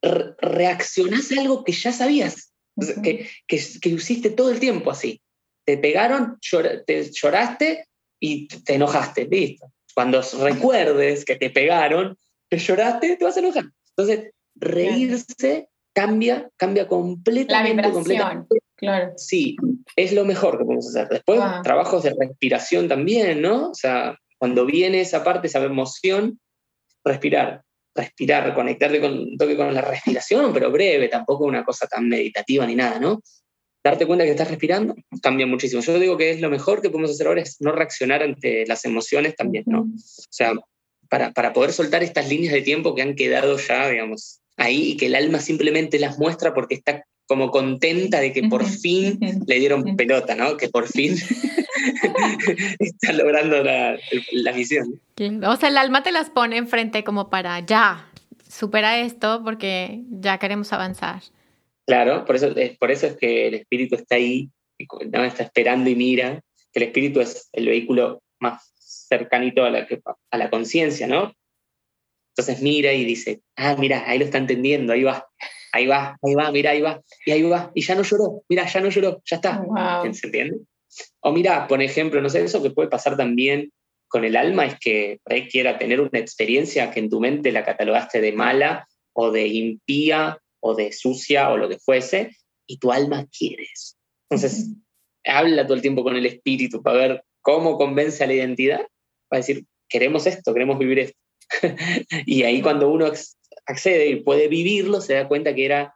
reaccionás 0.02 1.32
a 1.32 1.42
algo 1.42 1.64
que 1.64 1.72
ya 1.72 1.92
sabías, 1.92 2.51
que, 3.04 3.28
que, 3.48 3.60
que, 3.82 3.90
hiciste 3.90 4.30
todo 4.30 4.52
el 4.52 4.60
tiempo 4.60 4.92
así. 4.92 5.22
Te 5.66 5.78
pegaron, 5.78 6.38
te 6.86 7.12
lloraste 7.12 7.86
y 8.20 8.48
te 8.48 8.76
enojaste, 8.76 9.26
listo. 9.26 9.72
Cuando 9.94 10.22
recuerdes 10.40 11.26
que 11.26 11.36
te 11.36 11.50
pegaron, 11.50 12.18
que 12.50 12.58
lloraste, 12.58 13.18
te 13.18 13.24
vas 13.24 13.38
a 13.38 13.40
enojar. 13.40 13.66
Entonces, 13.96 14.32
reírse 14.56 15.70
cambia, 15.94 16.50
cambia 16.58 16.88
completamente. 16.88 17.82
La 17.82 17.90
vibración, 17.90 18.48
claro. 18.76 19.14
Sí, 19.18 19.56
es 19.96 20.14
lo 20.14 20.26
mejor 20.26 20.58
que 20.58 20.66
podemos 20.66 20.88
hacer. 20.88 21.10
Después, 21.10 21.40
ah. 21.42 21.62
trabajos 21.64 22.04
de 22.04 22.16
respiración 22.18 22.88
también, 22.88 23.42
¿no? 23.42 23.70
O 23.70 23.76
sea, 23.76 24.18
cuando 24.38 24.66
viene 24.66 25.02
esa 25.02 25.24
parte, 25.24 25.48
esa 25.48 25.64
emoción, 25.64 26.40
respirar, 27.04 27.64
respirar, 27.96 28.54
conectarte 28.54 29.02
con 29.02 29.38
toque 29.38 29.58
con 29.58 29.74
la 29.74 29.82
respiración, 29.82 30.54
pero 30.54 30.72
breve, 30.72 31.08
tampoco 31.08 31.46
una 31.46 31.64
cosa 31.64 31.88
tan 31.88 32.08
meditativa 32.08 32.66
ni 32.66 32.76
nada, 32.76 33.00
¿no? 33.00 33.22
darte 33.84 34.06
cuenta 34.06 34.26
que 34.26 34.32
estás 34.32 34.50
respirando 34.50 34.96
cambia 35.22 35.48
muchísimo. 35.48 35.82
Yo 35.82 36.00
digo 36.00 36.18
que 36.18 36.32
es 36.32 36.42
lo 36.42 36.50
mejor 36.50 36.82
que 36.82 36.90
podemos 36.90 37.12
hacer 37.12 37.28
ahora 37.28 37.42
es 37.42 37.58
no 37.60 37.72
reaccionar 37.72 38.24
ante 38.24 38.66
las 38.68 38.86
emociones 38.86 39.36
también, 39.36 39.64
¿no? 39.68 39.82
O 39.82 40.30
sea, 40.30 40.54
para, 41.10 41.32
para 41.32 41.54
poder 41.54 41.74
soltar 41.74 42.04
estas 42.04 42.30
líneas 42.30 42.54
de 42.54 42.62
tiempo 42.62 42.96
que 42.96 43.02
han 43.02 43.16
quedado 43.16 43.58
ya, 43.58 43.90
digamos, 43.90 44.42
ahí 44.58 44.92
y 44.92 44.98
que 44.98 45.08
el 45.08 45.16
alma 45.16 45.40
simplemente 45.40 46.00
las 46.00 46.20
muestra 46.20 46.54
porque 46.54 46.76
está 46.76 47.06
como 47.26 47.50
contenta 47.50 48.20
de 48.20 48.34
que 48.34 48.44
por 48.44 48.66
fin 48.66 49.20
le 49.48 49.60
dieron 49.60 49.96
pelota, 49.96 50.36
¿no? 50.36 50.58
Que 50.58 50.70
por 50.70 50.88
fin 50.88 51.16
está 52.80 53.14
logrando 53.14 53.64
la, 53.64 53.98
la 54.32 54.54
misión. 54.54 55.00
O 55.46 55.56
sea, 55.56 55.70
el 55.70 55.78
alma 55.78 56.04
te 56.04 56.12
las 56.12 56.30
pone 56.30 56.58
enfrente 56.58 57.04
como 57.04 57.30
para 57.30 57.60
ya, 57.60 58.10
supera 58.48 59.00
esto 59.00 59.42
porque 59.44 60.04
ya 60.10 60.38
queremos 60.38 60.72
avanzar. 60.74 61.22
Claro, 61.86 62.26
por 62.26 62.36
eso, 62.36 62.56
es, 62.56 62.78
por 62.78 62.92
eso 62.92 63.08
es 63.08 63.18
que 63.18 63.48
el 63.48 63.56
espíritu 63.56 63.96
está 63.96 64.16
ahí, 64.16 64.50
¿no? 65.12 65.24
está 65.24 65.44
esperando 65.44 65.90
y 65.90 65.96
mira, 65.96 66.42
que 66.72 66.80
el 66.80 66.84
espíritu 66.84 67.22
es 67.22 67.50
el 67.54 67.66
vehículo 67.66 68.22
más 68.40 68.72
cercanito 68.76 69.64
a 69.64 69.70
la, 69.70 69.88
a 70.32 70.38
la 70.38 70.50
conciencia, 70.50 71.08
¿no? 71.08 71.34
Entonces 72.36 72.62
mira 72.62 72.94
y 72.94 73.04
dice, 73.04 73.42
ah, 73.58 73.76
mira, 73.78 74.04
ahí 74.08 74.18
lo 74.20 74.26
está 74.26 74.38
entendiendo, 74.38 74.94
ahí 74.94 75.04
va, 75.04 75.28
ahí 75.74 75.86
va, 75.86 76.18
ahí 76.22 76.34
va, 76.34 76.52
mira, 76.52 76.72
ahí 76.72 76.82
va, 76.82 77.02
y 77.26 77.32
ahí 77.32 77.44
va, 77.44 77.72
y 77.76 77.82
ya 77.82 77.96
no 77.96 78.04
lloró, 78.04 78.44
mira, 78.48 78.66
ya 78.66 78.80
no 78.80 78.90
lloró, 78.90 79.22
ya 79.26 79.36
está. 79.36 79.62
¿Se 80.14 80.28
entiende? 80.28 80.60
O 81.22 81.32
mira, 81.32 81.68
por 81.68 81.82
ejemplo, 81.82 82.22
no 82.22 82.30
sé, 82.30 82.44
eso 82.44 82.62
que 82.62 82.72
puede 82.72 82.90
pasar 82.90 83.18
también 83.18 83.72
con 84.08 84.26
el 84.26 84.36
alma 84.36 84.66
es 84.66 84.78
que 84.80 85.20
quiera 85.50 85.78
tener 85.78 86.02
una 86.02 86.20
experiencia 86.20 86.92
que 86.92 87.00
en 87.00 87.10
tu 87.10 87.20
mente 87.20 87.52
la 87.52 87.64
catalogaste 87.64 88.20
de 88.20 88.34
mala 88.34 88.88
o 89.14 89.32
de 89.32 89.48
impía 89.48 90.38
o 90.60 90.76
de 90.76 90.92
sucia 90.92 91.50
o 91.50 91.58
lo 91.58 91.70
que 91.70 91.80
fuese, 91.80 92.36
y 92.68 92.78
tu 92.78 92.92
alma 92.92 93.26
quiere 93.38 93.64
eso. 93.64 93.96
Entonces, 94.30 94.70
habla 95.26 95.66
todo 95.66 95.76
el 95.76 95.82
tiempo 95.82 96.04
con 96.04 96.16
el 96.16 96.26
espíritu 96.26 96.82
para 96.82 96.98
ver 96.98 97.24
cómo 97.42 97.78
convence 97.78 98.24
a 98.24 98.28
la 98.28 98.34
identidad, 98.34 98.82
para 99.28 99.40
decir, 99.40 99.66
queremos 99.90 100.28
esto, 100.28 100.54
queremos 100.54 100.78
vivir 100.78 101.00
esto. 101.00 101.18
y 102.26 102.44
ahí 102.44 102.62
cuando 102.62 102.90
uno 102.90 103.12
accede 103.66 104.08
y 104.08 104.24
puede 104.24 104.48
vivirlo, 104.48 105.02
se 105.02 105.16
da 105.16 105.28
cuenta 105.28 105.54
que 105.54 105.66
era 105.66 105.96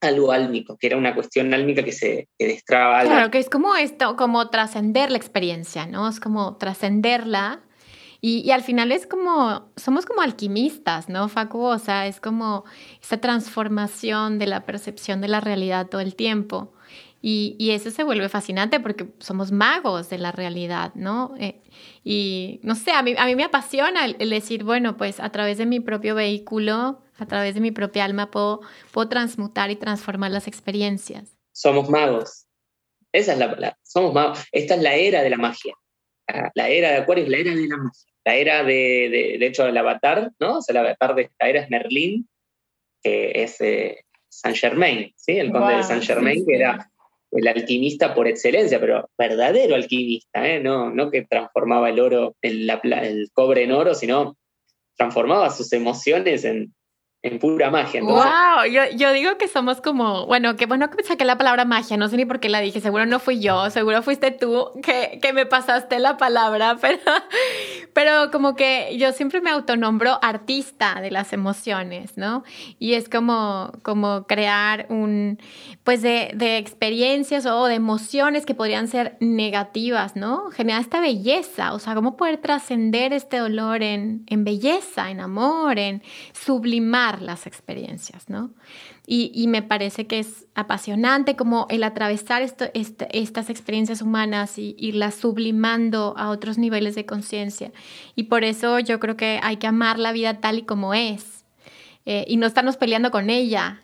algo 0.00 0.32
álmico, 0.32 0.76
que 0.76 0.88
era 0.88 0.96
una 0.96 1.14
cuestión 1.14 1.52
álmica 1.54 1.82
que 1.82 1.92
se 1.92 2.28
que 2.38 2.46
destraba. 2.46 3.02
Claro, 3.02 3.30
que 3.30 3.38
es 3.38 3.48
como 3.48 3.76
esto, 3.76 4.16
como 4.16 4.50
trascender 4.50 5.10
la 5.10 5.16
experiencia, 5.16 5.86
¿no? 5.86 6.08
Es 6.08 6.20
como 6.20 6.56
trascenderla 6.56 7.62
y, 8.20 8.50
al 8.50 8.62
final 8.62 8.92
es 8.92 9.06
como, 9.06 9.70
somos 9.76 10.06
como 10.06 10.22
alquimistas, 10.22 11.08
¿no, 11.08 11.28
Facu? 11.28 11.60
O 11.60 11.78
sea, 11.78 12.06
es 12.06 12.20
como 12.20 12.64
esa 13.00 13.18
transformación 13.18 14.38
de 14.38 14.46
la 14.46 14.64
percepción 14.64 15.20
de 15.20 15.28
la 15.28 15.40
realidad 15.40 15.88
todo 15.88 16.00
el 16.00 16.16
tiempo. 16.16 16.72
Y, 17.22 17.56
y 17.58 17.70
eso 17.70 17.90
se 17.90 18.04
vuelve 18.04 18.28
fascinante 18.28 18.80
porque 18.80 19.12
somos 19.18 19.52
magos 19.52 20.08
de 20.10 20.18
la 20.18 20.32
realidad, 20.32 20.92
¿no? 20.94 21.34
Eh, 21.38 21.60
y 22.04 22.60
no 22.62 22.74
sé, 22.74 22.92
a 22.92 23.02
mí, 23.02 23.14
a 23.16 23.26
mí 23.26 23.36
me 23.36 23.44
apasiona 23.44 24.04
el, 24.04 24.30
decir, 24.30 24.64
bueno, 24.64 24.96
pues 24.96 25.20
a 25.20 25.30
través 25.30 25.58
de 25.58 25.66
mi 25.66 25.80
propio 25.80 26.14
vehículo, 26.14 27.02
a 27.18 27.26
través 27.26 27.54
de 27.54 27.60
mi 27.60 27.70
propia 27.70 28.04
alma, 28.04 28.30
puedo, 28.30 28.60
puedo 28.92 29.08
transmutar 29.08 29.70
y 29.70 29.76
transformar 29.76 30.30
las 30.30 30.46
experiencias. 30.46 31.36
somos 31.52 31.88
magos. 31.88 32.46
Esa 33.12 33.32
es 33.32 33.38
la 33.38 33.50
palabra, 33.50 33.78
somos 33.82 34.12
magos. 34.12 34.44
Esta 34.52 34.74
es 34.74 34.82
la 34.82 34.94
era 34.94 35.22
de 35.22 35.30
la 35.30 35.38
magia. 35.38 35.74
La 36.54 36.68
era 36.68 36.90
de 36.90 36.96
Acuario 36.96 37.24
es 37.24 37.30
la 37.30 37.38
era 37.38 37.54
de 37.54 37.68
la 37.68 37.76
magia. 37.76 38.12
La 38.24 38.34
era 38.34 38.64
de, 38.64 39.36
de, 39.38 39.46
hecho, 39.46 39.66
el 39.66 39.76
avatar, 39.76 40.32
¿no? 40.40 40.58
O 40.58 40.62
sea, 40.62 40.72
el 40.72 40.78
avatar 40.78 41.14
de 41.14 41.22
esta 41.22 41.48
era 41.48 41.60
es 41.62 41.70
Merlín, 41.70 42.28
que 43.02 43.30
es 43.34 43.60
eh, 43.60 44.04
Saint 44.28 44.56
Germain, 44.56 45.12
¿sí? 45.16 45.38
El 45.38 45.52
conde 45.52 45.76
de 45.76 45.82
Saint 45.84 46.02
Germain, 46.02 46.44
que 46.44 46.56
era 46.56 46.90
el 47.30 47.48
alquimista 47.48 48.14
por 48.14 48.26
excelencia, 48.26 48.80
pero 48.80 49.08
verdadero 49.16 49.74
alquimista, 49.74 50.46
¿eh? 50.48 50.60
no, 50.60 50.90
no 50.90 51.10
que 51.10 51.22
transformaba 51.22 51.90
el 51.90 52.00
oro, 52.00 52.36
el, 52.42 52.68
el 52.70 53.30
cobre 53.32 53.64
en 53.64 53.72
oro, 53.72 53.94
sino 53.94 54.36
transformaba 54.96 55.50
sus 55.50 55.72
emociones 55.72 56.44
en, 56.44 56.74
en 57.22 57.38
pura 57.38 57.70
magia. 57.70 58.02
¡Wow! 58.02 58.70
Yo, 58.70 58.82
yo, 58.94 59.12
digo 59.12 59.36
que 59.36 59.48
somos 59.48 59.80
como, 59.80 60.26
bueno, 60.26 60.56
que 60.56 60.66
bueno 60.66 60.90
que 60.90 61.02
saqué 61.02 61.24
la 61.24 61.36
palabra 61.36 61.64
magia, 61.64 61.96
no 61.96 62.08
sé 62.08 62.16
ni 62.16 62.24
por 62.24 62.38
qué 62.38 62.48
la 62.48 62.60
dije, 62.60 62.80
seguro 62.80 63.04
no 63.04 63.18
fui 63.18 63.40
yo, 63.40 63.68
seguro 63.70 64.02
fuiste 64.02 64.30
tú 64.30 64.70
que, 64.82 65.18
que 65.20 65.32
me 65.32 65.44
pasaste 65.44 65.98
la 65.98 66.16
palabra, 66.18 66.76
pero, 66.80 67.00
pero 67.92 68.30
como 68.30 68.54
que 68.54 68.96
yo 68.96 69.12
siempre 69.12 69.40
me 69.40 69.50
autonombro 69.50 70.18
artista 70.22 71.00
de 71.00 71.10
las 71.10 71.32
emociones, 71.32 72.16
¿no? 72.16 72.44
Y 72.78 72.94
es 72.94 73.08
como, 73.08 73.72
como 73.82 74.26
crear 74.26 74.86
un, 74.88 75.38
pues 75.82 76.02
de, 76.02 76.30
de 76.34 76.58
experiencias 76.58 77.44
o 77.46 77.66
de 77.66 77.74
emociones 77.74 78.46
que 78.46 78.54
podrían 78.54 78.86
ser 78.86 79.16
negativas, 79.18 80.14
¿no? 80.14 80.50
Generar 80.52 80.80
esta 80.80 81.00
belleza, 81.00 81.72
o 81.72 81.80
sea, 81.80 81.94
cómo 81.94 82.16
poder 82.16 82.36
trascender 82.36 83.12
este 83.12 83.38
dolor 83.38 83.82
en, 83.82 84.24
en 84.28 84.44
belleza, 84.44 85.10
en 85.10 85.20
amor, 85.20 85.78
en 85.78 86.02
sublimar 86.32 87.15
las 87.22 87.46
experiencias, 87.46 88.28
¿no? 88.28 88.54
Y, 89.06 89.46
me 89.48 89.62
parece 89.62 90.06
que 90.06 90.18
es 90.18 90.46
apasionante 90.54 91.36
como 91.36 91.66
el 91.70 91.84
atravesar 91.84 92.42
este, 92.42 92.70
estas 93.12 93.50
experiencias 93.50 94.02
humanas 94.02 94.58
y 94.58 94.74
irlas 94.78 95.14
sublimando 95.14 96.14
a 96.16 96.30
otros 96.30 96.58
niveles 96.58 96.94
de 96.94 97.06
conciencia. 97.06 97.72
Y 98.14 98.24
por 98.24 98.44
eso 98.44 98.78
yo 98.80 98.98
creo 98.98 99.16
que 99.16 99.38
hay 99.42 99.56
que 99.56 99.66
amar 99.66 99.98
la 99.98 100.12
vida 100.12 100.40
tal 100.40 100.58
y 100.58 100.62
como 100.62 100.94
es 100.94 101.44
eh, 102.04 102.24
y 102.26 102.36
no 102.36 102.46
estarnos 102.46 102.76
peleando 102.76 103.10
con 103.10 103.30
ella. 103.30 103.82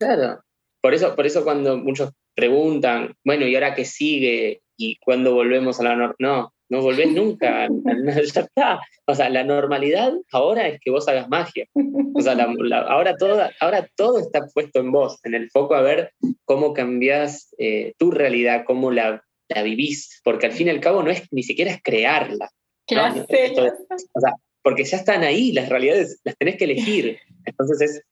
Claro. 0.00 0.40
Por 0.80 0.94
eso, 0.94 1.14
por 1.14 1.26
eso 1.26 1.44
cuando 1.44 1.76
muchos 1.76 2.12
preguntan, 2.34 3.14
bueno, 3.22 3.46
¿y 3.46 3.54
ahora 3.54 3.74
qué 3.74 3.84
sigue? 3.84 4.62
¿Y 4.78 4.96
cuándo 4.96 5.34
volvemos 5.34 5.78
a 5.78 5.84
la 5.84 5.94
norma? 5.94 6.14
No, 6.18 6.54
no 6.70 6.80
volvés 6.80 7.12
nunca, 7.12 7.68
ya 8.34 8.40
está. 8.40 8.80
O 9.06 9.14
sea, 9.14 9.28
la 9.28 9.44
normalidad 9.44 10.14
ahora 10.32 10.68
es 10.68 10.80
que 10.80 10.90
vos 10.90 11.06
hagas 11.08 11.28
magia. 11.28 11.66
O 12.14 12.20
sea, 12.20 12.34
ahora, 12.88 13.16
todo, 13.16 13.42
ahora 13.60 13.88
todo 13.96 14.18
está 14.18 14.46
puesto 14.54 14.80
en 14.80 14.92
vos, 14.92 15.18
en 15.24 15.34
el 15.34 15.50
foco 15.50 15.74
a 15.74 15.82
ver 15.82 16.12
cómo 16.44 16.72
cambias 16.72 17.54
eh, 17.58 17.92
tu 17.98 18.10
realidad, 18.10 18.64
cómo 18.66 18.90
la, 18.90 19.22
la, 19.48 19.62
vivís, 19.62 20.20
porque 20.24 20.46
al 20.46 20.52
fin 20.52 20.68
y 20.68 20.70
al 20.70 20.80
cabo 20.80 21.02
no 21.02 21.10
es 21.10 21.24
ni 21.32 21.42
siquiera 21.42 21.72
es 21.72 21.82
crearla. 21.82 22.50
o 22.88 24.20
sea, 24.20 24.34
porque 24.62 24.84
ya 24.84 24.96
están 24.96 25.22
ahí, 25.22 25.52
las 25.52 25.68
realidades 25.68 26.20
las 26.24 26.36
tenés 26.36 26.56
que 26.56 26.64
elegir. 26.64 27.18
Entonces 27.44 27.80
es, 27.80 28.02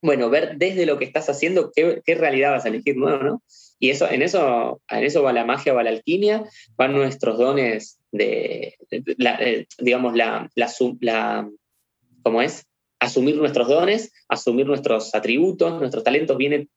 bueno, 0.00 0.30
ver 0.30 0.56
desde 0.56 0.86
lo 0.86 0.98
que 0.98 1.04
estás 1.04 1.28
haciendo 1.28 1.72
qué, 1.74 2.00
qué 2.04 2.14
realidad 2.14 2.52
vas 2.52 2.64
a 2.64 2.68
elegir 2.68 2.96
nuevo, 2.96 3.22
¿no? 3.22 3.42
Y 3.82 3.88
eso, 3.88 4.08
en, 4.10 4.20
eso, 4.20 4.82
en 4.90 5.04
eso 5.04 5.22
va 5.22 5.32
la 5.32 5.46
magia, 5.46 5.72
va 5.72 5.82
la 5.82 5.90
alquimia, 5.90 6.44
van 6.76 6.92
nuestros 6.92 7.38
dones 7.38 7.98
de, 8.12 8.76
eh, 8.90 9.66
digamos, 9.78 10.14
la, 10.14 10.50
la, 10.54 11.48
¿cómo 12.22 12.42
es? 12.42 12.66
Asumir 12.98 13.36
nuestros 13.36 13.68
dones, 13.68 14.12
asumir 14.28 14.66
nuestros 14.66 15.14
atributos, 15.14 15.80
nuestros 15.80 16.04
talentos, 16.04 16.36
viene 16.36 16.68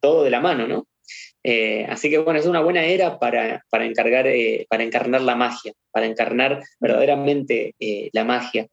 todo 0.00 0.24
de 0.24 0.30
la 0.30 0.40
mano, 0.40 0.66
¿no? 0.66 0.88
Eh, 1.42 1.84
así 1.90 2.08
que 2.08 2.18
bueno, 2.18 2.40
es 2.40 2.46
una 2.46 2.62
buena 2.62 2.84
era 2.84 3.18
para, 3.18 3.62
para, 3.68 3.84
encargar, 3.84 4.26
eh, 4.26 4.66
para 4.70 4.82
encarnar 4.82 5.20
la 5.20 5.36
magia, 5.36 5.74
para 5.90 6.06
encarnar 6.06 6.62
verdaderamente 6.80 7.74
la 8.12 8.24
magia, 8.24 8.66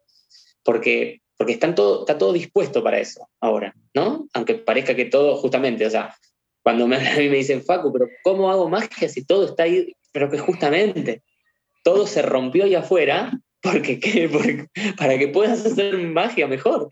porque, 0.63 1.21
porque 1.35 1.53
están 1.53 1.75
todo, 1.75 1.99
está 1.99 2.17
todo 2.17 2.31
dispuesto 2.31 2.81
para 2.81 2.99
eso 2.99 3.27
ahora, 3.41 3.75
¿no? 3.93 4.25
Aunque 4.33 4.55
parezca 4.55 4.95
que 4.95 5.05
todo, 5.05 5.35
justamente, 5.35 5.85
o 5.85 5.89
sea, 5.89 6.15
cuando 6.63 6.87
me, 6.87 6.95
a 6.95 6.99
mí 7.17 7.29
me 7.29 7.37
dicen, 7.37 7.63
Facu, 7.63 7.91
pero 7.91 8.07
¿cómo 8.23 8.49
hago 8.49 8.69
magia 8.69 9.07
si 9.09 9.25
todo 9.25 9.45
está 9.45 9.63
ahí? 9.63 9.95
Pero 10.11 10.29
que 10.29 10.39
justamente 10.39 11.21
todo 11.83 12.07
se 12.07 12.21
rompió 12.21 12.63
ahí 12.63 12.75
afuera 12.75 13.37
porque, 13.61 13.99
para 14.97 15.17
que 15.17 15.27
puedas 15.27 15.65
hacer 15.65 15.97
magia 15.97 16.47
mejor. 16.47 16.91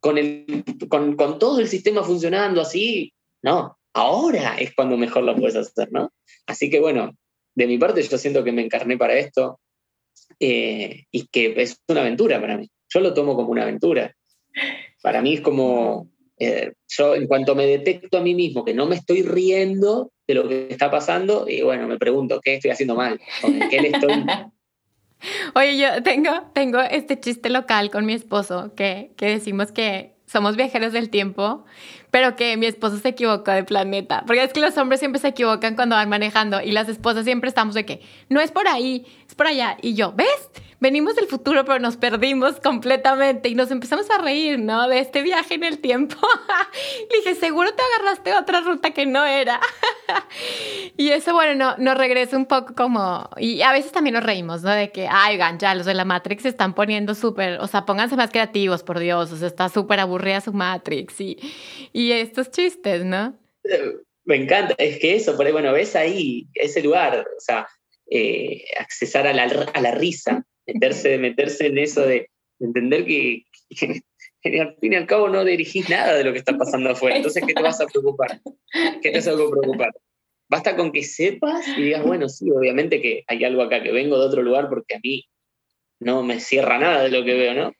Con, 0.00 0.18
el, 0.18 0.64
con, 0.88 1.38
todo 1.38 1.60
el 1.60 1.68
sistema 1.68 2.02
funcionando 2.02 2.60
así, 2.60 3.14
no, 3.42 3.78
ahora 3.94 4.56
es 4.58 4.74
cuando 4.74 4.98
mejor 4.98 5.24
lo 5.24 5.34
puedes 5.34 5.56
hacer, 5.56 5.90
¿no? 5.92 6.12
Así 6.46 6.68
que 6.68 6.78
bueno, 6.78 7.16
de 7.54 7.66
mi 7.66 7.78
parte 7.78 8.02
yo 8.02 8.18
siento 8.18 8.44
que 8.44 8.52
me 8.52 8.62
encarné 8.62 8.98
para 8.98 9.14
esto 9.14 9.60
eh, 10.38 11.04
y 11.10 11.26
que 11.28 11.54
es 11.56 11.80
una 11.88 12.02
aventura 12.02 12.38
para 12.38 12.58
mí. 12.58 12.70
Yo 12.92 13.00
lo 13.00 13.14
tomo 13.14 13.34
como 13.34 13.50
una 13.50 13.62
aventura. 13.62 14.14
Para 15.02 15.22
mí 15.22 15.34
es 15.34 15.40
como, 15.40 16.10
eh, 16.38 16.72
yo 16.88 17.14
en 17.14 17.26
cuanto 17.26 17.54
me 17.54 17.66
detecto 17.66 18.18
a 18.18 18.22
mí 18.22 18.34
mismo 18.34 18.64
que 18.64 18.74
no 18.74 18.86
me 18.86 18.96
estoy 18.96 19.22
riendo 19.22 20.10
de 20.26 20.34
lo 20.34 20.48
que 20.48 20.68
está 20.70 20.90
pasando, 20.90 21.46
y 21.48 21.62
bueno, 21.62 21.86
me 21.86 21.98
pregunto, 21.98 22.40
¿qué 22.42 22.54
estoy 22.54 22.70
haciendo 22.70 22.94
mal? 22.94 23.20
¿Qué 23.70 23.80
le 23.80 23.88
estoy... 23.88 24.24
Oye, 25.54 25.78
yo 25.78 26.02
tengo, 26.02 26.30
tengo 26.52 26.80
este 26.80 27.18
chiste 27.18 27.50
local 27.50 27.90
con 27.90 28.04
mi 28.04 28.12
esposo 28.12 28.74
que, 28.74 29.12
que 29.16 29.26
decimos 29.26 29.72
que 29.72 30.14
somos 30.26 30.56
viajeros 30.56 30.92
del 30.92 31.10
tiempo, 31.10 31.64
pero 32.10 32.36
que 32.36 32.56
mi 32.56 32.66
esposo 32.66 32.98
se 32.98 33.08
equivocó 33.08 33.50
de 33.50 33.64
planeta. 33.64 34.24
Porque 34.26 34.42
es 34.42 34.52
que 34.52 34.60
los 34.60 34.76
hombres 34.78 35.00
siempre 35.00 35.20
se 35.20 35.28
equivocan 35.28 35.74
cuando 35.76 35.96
van 35.96 36.08
manejando 36.08 36.60
y 36.60 36.72
las 36.72 36.88
esposas 36.88 37.24
siempre 37.24 37.48
estamos 37.48 37.74
de 37.74 37.84
que 37.84 38.00
no 38.28 38.40
es 38.40 38.50
por 38.50 38.66
ahí, 38.68 39.06
por 39.34 39.46
allá. 39.46 39.76
Y 39.82 39.94
yo, 39.94 40.12
¿ves? 40.12 40.50
venimos 40.84 41.16
del 41.16 41.26
futuro, 41.26 41.64
pero 41.64 41.78
nos 41.78 41.96
perdimos 41.96 42.60
completamente 42.60 43.48
y 43.48 43.54
nos 43.54 43.70
empezamos 43.70 44.10
a 44.10 44.18
reír, 44.18 44.58
¿no? 44.58 44.86
De 44.86 44.98
este 44.98 45.22
viaje 45.22 45.54
en 45.54 45.64
el 45.64 45.78
tiempo. 45.78 46.14
Le 47.10 47.18
dije, 47.18 47.34
seguro 47.34 47.70
te 47.74 47.82
agarraste 47.82 48.34
otra 48.34 48.60
ruta 48.60 48.90
que 48.90 49.06
no 49.06 49.24
era. 49.24 49.60
y 50.98 51.08
eso, 51.08 51.32
bueno, 51.32 51.54
no, 51.54 51.82
nos 51.82 51.96
regresa 51.96 52.36
un 52.36 52.44
poco 52.44 52.74
como, 52.74 53.30
y 53.38 53.62
a 53.62 53.72
veces 53.72 53.92
también 53.92 54.12
nos 54.12 54.24
reímos, 54.24 54.62
¿no? 54.62 54.72
De 54.72 54.92
que, 54.92 55.08
ay, 55.10 55.38
gan, 55.38 55.58
ya, 55.58 55.74
los 55.74 55.86
de 55.86 55.94
la 55.94 56.04
Matrix 56.04 56.42
se 56.42 56.50
están 56.50 56.74
poniendo 56.74 57.14
súper, 57.14 57.60
o 57.60 57.66
sea, 57.66 57.86
pónganse 57.86 58.14
más 58.16 58.30
creativos, 58.30 58.82
por 58.82 58.98
Dios, 58.98 59.32
o 59.32 59.36
sea, 59.38 59.48
está 59.48 59.70
súper 59.70 60.00
aburrida 60.00 60.42
su 60.42 60.52
Matrix 60.52 61.18
y, 61.18 61.38
y 61.94 62.12
estos 62.12 62.50
chistes, 62.50 63.06
¿no? 63.06 63.34
Me 64.26 64.36
encanta, 64.36 64.74
es 64.76 64.98
que 64.98 65.16
eso, 65.16 65.34
por 65.34 65.46
ahí, 65.46 65.52
bueno, 65.52 65.72
ves 65.72 65.96
ahí 65.96 66.46
ese 66.52 66.82
lugar, 66.82 67.20
o 67.20 67.40
sea, 67.40 67.66
eh, 68.16 68.64
accesar 68.78 69.26
a 69.26 69.32
la, 69.32 69.42
a 69.42 69.80
la 69.80 69.90
risa, 69.90 70.46
meterse, 70.66 71.18
meterse 71.18 71.66
en 71.66 71.78
eso 71.78 72.06
de, 72.06 72.30
entender 72.60 73.04
que, 73.04 73.44
al 74.44 74.76
fin 74.76 74.92
y 74.92 74.96
al 74.96 75.06
cabo 75.06 75.28
no 75.28 75.44
dirigís 75.44 75.88
nada 75.88 76.14
de 76.14 76.22
lo 76.22 76.32
que 76.32 76.38
está 76.38 76.56
pasando 76.56 76.90
afuera. 76.90 77.16
Entonces, 77.16 77.42
¿qué 77.44 77.54
te 77.54 77.62
vas 77.62 77.80
a 77.80 77.86
preocupar? 77.86 78.40
¿Qué 79.02 79.10
te 79.10 79.16
vas 79.16 79.26
a 79.26 79.34
preocupar? 79.34 79.90
Basta 80.48 80.76
con 80.76 80.92
que 80.92 81.02
sepas 81.02 81.66
y 81.76 81.82
digas, 81.82 82.04
bueno, 82.04 82.28
sí, 82.28 82.48
obviamente 82.52 83.00
que 83.02 83.24
hay 83.26 83.42
algo 83.44 83.62
acá, 83.62 83.82
que 83.82 83.90
vengo 83.90 84.16
de 84.16 84.26
otro 84.26 84.42
lugar 84.42 84.68
porque 84.68 84.94
a 84.94 85.00
mí 85.02 85.24
no 85.98 86.22
me 86.22 86.38
cierra 86.38 86.78
nada 86.78 87.02
de 87.02 87.10
lo 87.10 87.24
que 87.24 87.34
veo, 87.34 87.54
¿no? 87.54 87.72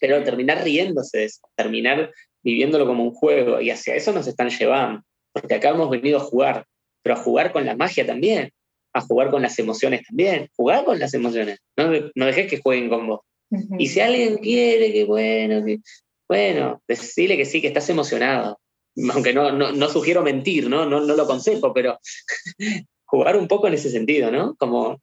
Pero 0.00 0.22
terminar 0.22 0.64
riéndose 0.64 1.18
de 1.18 1.24
eso, 1.24 1.46
terminar 1.54 2.12
viviéndolo 2.42 2.86
como 2.86 3.04
un 3.04 3.12
juego 3.12 3.60
y 3.60 3.68
hacia 3.68 3.94
eso 3.94 4.10
nos 4.12 4.26
están 4.26 4.48
llevando, 4.48 5.02
porque 5.32 5.54
acá 5.54 5.68
hemos 5.68 5.90
venido 5.90 6.16
a 6.16 6.22
jugar, 6.22 6.64
pero 7.02 7.16
a 7.16 7.18
jugar 7.18 7.52
con 7.52 7.66
la 7.66 7.76
magia 7.76 8.06
también, 8.06 8.50
a 8.94 9.00
jugar 9.00 9.30
con 9.30 9.42
las 9.42 9.58
emociones 9.58 10.02
también, 10.06 10.48
jugar 10.56 10.84
con 10.84 10.98
las 10.98 11.12
emociones, 11.14 11.58
no, 11.76 11.90
no 12.14 12.26
dejes 12.26 12.48
que 12.48 12.60
jueguen 12.62 12.88
con 12.88 13.06
vos. 13.08 13.20
Y 13.78 13.88
si 13.88 14.00
alguien 14.00 14.38
quiere 14.38 14.92
que 14.92 15.04
bueno, 15.04 15.64
que, 15.64 15.78
bueno, 16.28 16.80
decirle 16.88 17.36
que 17.36 17.44
sí, 17.44 17.60
que 17.60 17.66
estás 17.68 17.88
emocionado, 17.90 18.58
aunque 19.12 19.32
no, 19.32 19.50
no, 19.52 19.88
sugiero 19.88 20.22
mentir, 20.22 20.68
¿no? 20.68 20.86
No, 20.86 21.00
no 21.00 21.14
lo 21.14 21.24
aconsejo, 21.24 21.72
pero 21.74 21.98
jugar 23.04 23.36
un 23.36 23.48
poco 23.48 23.66
en 23.66 23.74
ese 23.74 23.90
sentido, 23.90 24.30
¿no? 24.30 24.54
Como 24.56 25.02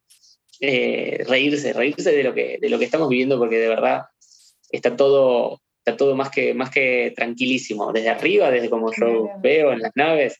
eh, 0.61 1.23
reírse, 1.27 1.73
reírse 1.73 2.11
de 2.11 2.23
lo, 2.23 2.33
que, 2.33 2.57
de 2.61 2.69
lo 2.69 2.79
que 2.79 2.85
estamos 2.85 3.09
viviendo, 3.09 3.37
porque 3.37 3.57
de 3.57 3.67
verdad 3.67 4.03
está 4.69 4.95
todo, 4.95 5.61
está 5.79 5.97
todo 5.97 6.15
más 6.15 6.29
que, 6.29 6.53
más 6.53 6.69
que 6.69 7.13
tranquilísimo, 7.15 7.91
desde 7.91 8.09
arriba, 8.09 8.49
desde 8.49 8.69
como 8.69 8.91
yo 8.93 9.29
veo 9.41 9.73
en 9.73 9.79
las 9.79 9.91
naves, 9.95 10.37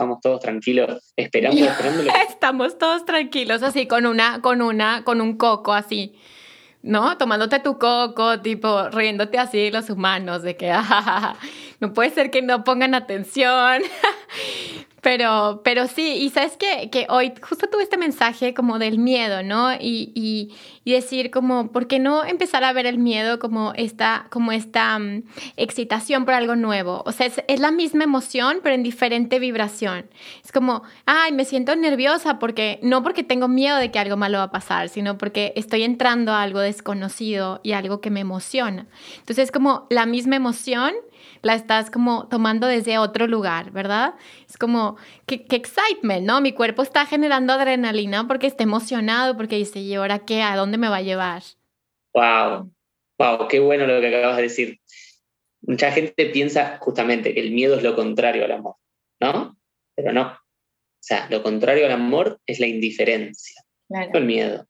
estamos 0.00 0.20
todos 0.22 0.40
tranquilos, 0.40 1.12
esperando, 1.14 1.60
esperando. 1.64 2.10
estamos 2.26 2.78
todos 2.78 3.04
tranquilos, 3.04 3.62
así, 3.62 3.86
con 3.86 4.06
una, 4.06 4.40
con 4.40 4.62
una, 4.62 5.04
con 5.04 5.20
un 5.20 5.36
coco 5.36 5.74
así. 5.74 6.14
¿no? 6.82 7.18
Tomándote 7.18 7.58
tu 7.58 7.78
coco, 7.78 8.40
tipo, 8.40 8.88
riéndote 8.88 9.38
así 9.38 9.70
los 9.70 9.90
humanos, 9.90 10.42
de 10.42 10.56
que, 10.56 10.72
no 11.80 11.92
puede 11.92 12.08
ser 12.08 12.30
que 12.30 12.40
no 12.40 12.64
pongan 12.64 12.94
atención. 12.94 13.82
Pero, 15.00 15.62
pero 15.64 15.86
sí, 15.86 16.18
y 16.18 16.30
sabes 16.30 16.56
que, 16.56 16.90
que 16.90 17.06
hoy 17.08 17.32
justo 17.40 17.68
tuve 17.68 17.82
este 17.82 17.96
mensaje 17.96 18.52
como 18.52 18.78
del 18.78 18.98
miedo, 18.98 19.42
¿no? 19.42 19.72
Y, 19.72 20.12
y, 20.14 20.54
y, 20.84 20.92
decir 20.92 21.30
como, 21.30 21.72
¿por 21.72 21.86
qué 21.86 21.98
no 21.98 22.24
empezar 22.24 22.64
a 22.64 22.72
ver 22.72 22.86
el 22.86 22.98
miedo 22.98 23.38
como 23.38 23.72
esta, 23.76 24.26
como 24.30 24.52
esta 24.52 24.96
um, 24.96 25.22
excitación 25.56 26.24
por 26.24 26.34
algo 26.34 26.54
nuevo? 26.54 27.02
O 27.06 27.12
sea, 27.12 27.26
es, 27.26 27.42
es, 27.48 27.60
la 27.60 27.70
misma 27.70 28.04
emoción, 28.04 28.60
pero 28.62 28.74
en 28.74 28.82
diferente 28.82 29.38
vibración. 29.38 30.10
Es 30.44 30.52
como, 30.52 30.82
ay, 31.06 31.32
me 31.32 31.44
siento 31.46 31.74
nerviosa 31.76 32.38
porque, 32.38 32.78
no 32.82 33.02
porque 33.02 33.24
tengo 33.24 33.48
miedo 33.48 33.76
de 33.78 33.90
que 33.90 33.98
algo 33.98 34.16
malo 34.16 34.38
va 34.38 34.44
a 34.44 34.50
pasar, 34.50 34.90
sino 34.90 35.16
porque 35.16 35.54
estoy 35.56 35.82
entrando 35.82 36.32
a 36.32 36.42
algo 36.42 36.60
desconocido 36.60 37.60
y 37.62 37.72
algo 37.72 38.00
que 38.00 38.10
me 38.10 38.20
emociona. 38.20 38.86
Entonces 39.18 39.44
es 39.44 39.52
como 39.52 39.86
la 39.88 40.04
misma 40.04 40.36
emoción, 40.36 40.92
la 41.42 41.54
estás 41.54 41.90
como 41.90 42.28
tomando 42.28 42.66
desde 42.66 42.98
otro 42.98 43.26
lugar, 43.26 43.70
¿verdad? 43.70 44.14
Es 44.48 44.56
como, 44.56 44.96
qué, 45.26 45.44
qué 45.44 45.56
excitement, 45.56 46.26
¿no? 46.26 46.40
Mi 46.40 46.52
cuerpo 46.52 46.82
está 46.82 47.06
generando 47.06 47.52
adrenalina 47.52 48.26
porque 48.26 48.46
está 48.46 48.64
emocionado, 48.64 49.36
porque 49.36 49.56
dice, 49.56 49.80
¿y 49.80 49.94
ahora 49.94 50.20
qué? 50.20 50.42
¿A 50.42 50.56
dónde 50.56 50.78
me 50.78 50.88
va 50.88 50.96
a 50.96 51.02
llevar? 51.02 51.42
Wow, 52.14 52.72
wow, 53.18 53.48
qué 53.48 53.60
bueno 53.60 53.86
lo 53.86 54.00
que 54.00 54.16
acabas 54.16 54.36
de 54.36 54.42
decir. 54.42 54.80
Mucha 55.62 55.92
gente 55.92 56.26
piensa 56.26 56.78
justamente 56.80 57.34
que 57.34 57.40
el 57.40 57.52
miedo 57.52 57.76
es 57.76 57.82
lo 57.82 57.94
contrario 57.94 58.44
al 58.44 58.52
amor, 58.52 58.76
¿no? 59.20 59.56
Pero 59.94 60.12
no. 60.12 60.22
O 60.22 61.02
sea, 61.02 61.28
lo 61.30 61.42
contrario 61.42 61.86
al 61.86 61.92
amor 61.92 62.40
es 62.46 62.60
la 62.60 62.66
indiferencia, 62.66 63.62
claro. 63.88 64.10
no 64.12 64.18
el 64.18 64.24
miedo. 64.26 64.66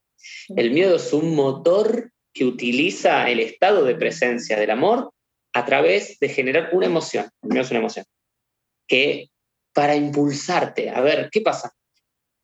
El 0.55 0.71
miedo 0.71 0.95
es 0.95 1.11
un 1.13 1.35
motor 1.35 2.11
que 2.33 2.45
utiliza 2.45 3.29
el 3.29 3.39
estado 3.39 3.83
de 3.83 3.95
presencia 3.95 4.57
del 4.57 4.71
amor 4.71 5.11
a 5.53 5.65
través 5.65 6.17
de 6.19 6.29
generar 6.29 6.69
una 6.73 6.85
emoción, 6.85 7.29
no 7.41 7.61
una 7.61 7.79
emoción, 7.79 8.05
que 8.87 9.29
para 9.73 9.95
impulsarte, 9.95 10.89
a 10.89 11.01
ver, 11.01 11.29
¿qué 11.31 11.41
pasa? 11.41 11.73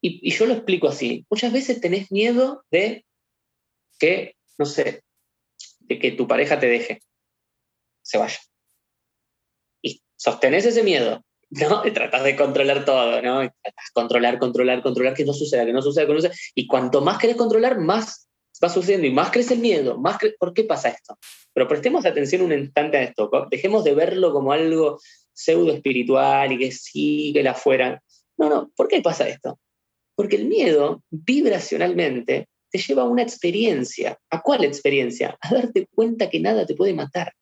Y, 0.01 0.31
yo 0.31 0.45
lo 0.45 0.53
explico 0.53 0.87
así, 0.87 1.25
muchas 1.29 1.51
veces 1.51 1.81
tenés 1.81 2.11
miedo 2.11 2.63
de 2.71 3.05
que, 3.99 4.35
no 4.57 4.65
sé, 4.65 5.03
de 5.79 5.99
que 5.99 6.11
tu 6.11 6.27
pareja 6.27 6.59
te 6.59 6.67
deje, 6.67 7.01
se 8.03 8.17
vaya. 8.17 8.39
Y 9.81 10.01
sostenés 10.15 10.65
ese 10.65 10.83
miedo, 10.83 11.23
¿no? 11.49 11.85
Y 11.85 11.91
tratas 11.91 12.23
de 12.23 12.35
controlar 12.35 12.85
todo, 12.85 13.21
¿no? 13.21 13.43
Y 13.43 13.49
tratas 13.49 13.85
de 13.87 13.93
controlar, 13.93 14.39
controlar, 14.39 14.83
controlar, 14.83 15.13
que 15.13 15.25
no 15.25 15.33
suceda, 15.33 15.65
que 15.65 15.73
no 15.73 15.81
suceda, 15.81 16.05
que 16.05 16.13
no 16.13 16.19
suceda. 16.19 16.35
Y 16.55 16.67
cuanto 16.67 17.01
más 17.01 17.17
querés 17.17 17.35
controlar, 17.35 17.79
más 17.79 18.27
va 18.63 18.69
sucediendo 18.69 19.07
y 19.07 19.11
más 19.11 19.31
crece 19.31 19.53
el 19.53 19.59
miedo, 19.59 19.97
más 19.97 20.17
cre 20.17 20.35
¿por 20.39 20.53
qué 20.53 20.63
pasa 20.63 20.89
esto? 20.89 21.17
Pero 21.53 21.67
prestemos 21.67 22.05
atención 22.05 22.41
un 22.41 22.53
instante 22.53 22.97
a 22.97 23.03
esto, 23.03 23.29
dejemos 23.49 23.83
de 23.83 23.93
verlo 23.93 24.31
como 24.31 24.51
algo 24.51 24.99
pseudo 25.33 25.71
espiritual 25.71 26.51
y 26.51 26.57
que 26.57 26.71
sí, 26.71 27.31
que 27.33 27.43
la 27.43 27.53
fuera. 27.53 28.01
No, 28.37 28.49
no, 28.49 28.71
¿por 28.75 28.87
qué 28.87 29.01
pasa 29.01 29.27
esto? 29.27 29.59
Porque 30.15 30.35
el 30.35 30.45
miedo 30.45 31.03
vibracionalmente 31.09 32.47
te 32.71 32.79
lleva 32.79 33.03
a 33.03 33.07
una 33.07 33.21
experiencia. 33.21 34.17
¿A 34.29 34.41
cuál 34.41 34.65
experiencia? 34.65 35.37
A 35.41 35.53
darte 35.53 35.87
cuenta 35.93 36.29
que 36.29 36.39
nada 36.39 36.65
te 36.65 36.75
puede 36.75 36.93
matar, 36.93 37.33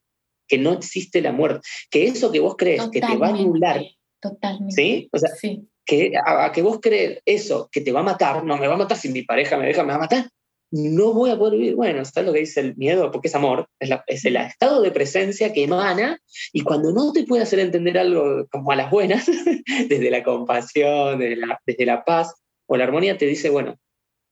que 0.47 0.57
no 0.57 0.73
existe 0.73 1.21
la 1.21 1.31
muerte, 1.31 1.61
que 1.89 2.05
eso 2.05 2.31
que 2.31 2.39
vos 2.39 2.55
crees 2.57 2.79
totalmente, 2.79 3.07
que 3.07 3.13
te 3.13 3.17
va 3.17 3.27
a 3.27 3.29
anular. 3.29 3.81
Totalmente. 4.19 4.75
¿Sí? 4.75 5.09
O 5.11 5.17
sea, 5.17 5.29
sí. 5.35 5.67
que 5.85 6.11
a, 6.17 6.45
a, 6.45 6.51
que 6.51 6.61
vos 6.61 6.79
crees 6.81 7.21
eso 7.25 7.69
que 7.71 7.81
te 7.81 7.91
va 7.91 8.01
a 8.01 8.03
matar, 8.03 8.43
no 8.43 8.57
me 8.57 8.67
va 8.67 8.73
a 8.73 8.77
matar 8.77 8.97
si 8.97 9.09
mi 9.09 9.23
pareja 9.23 9.57
me 9.57 9.67
deja, 9.67 9.83
me 9.83 9.89
va 9.89 9.95
a 9.95 9.99
matar 9.99 10.29
no 10.71 11.13
voy 11.13 11.29
a 11.29 11.37
poder 11.37 11.57
vivir. 11.57 11.75
Bueno, 11.75 12.03
¿sabes 12.05 12.27
lo 12.27 12.33
que 12.33 12.39
dice 12.39 12.59
el 12.59 12.75
miedo? 12.75 13.11
Porque 13.11 13.27
es 13.27 13.35
amor, 13.35 13.67
es, 13.79 14.25
el 14.25 14.35
estado 14.35 14.81
de 14.81 14.91
presencia 14.91 15.53
que 15.53 15.63
emana 15.63 16.19
y 16.51 16.61
cuando 16.61 16.91
no 16.91 17.13
te 17.13 17.23
puede 17.23 17.43
hacer 17.43 17.59
entender 17.59 17.97
algo 17.97 18.47
como 18.51 18.71
a 18.71 18.75
las 18.75 18.91
buenas, 18.91 19.25
desde 19.89 20.11
la 20.11 20.23
compasión, 20.23 21.19
desde 21.19 21.37
la, 21.37 21.59
desde 21.65 21.85
la 21.85 22.03
paz 22.03 22.33
o 22.67 22.77
la 22.77 22.83
armonía, 22.83 23.17
te 23.17 23.25
dice, 23.25 23.49
bueno, 23.49 23.77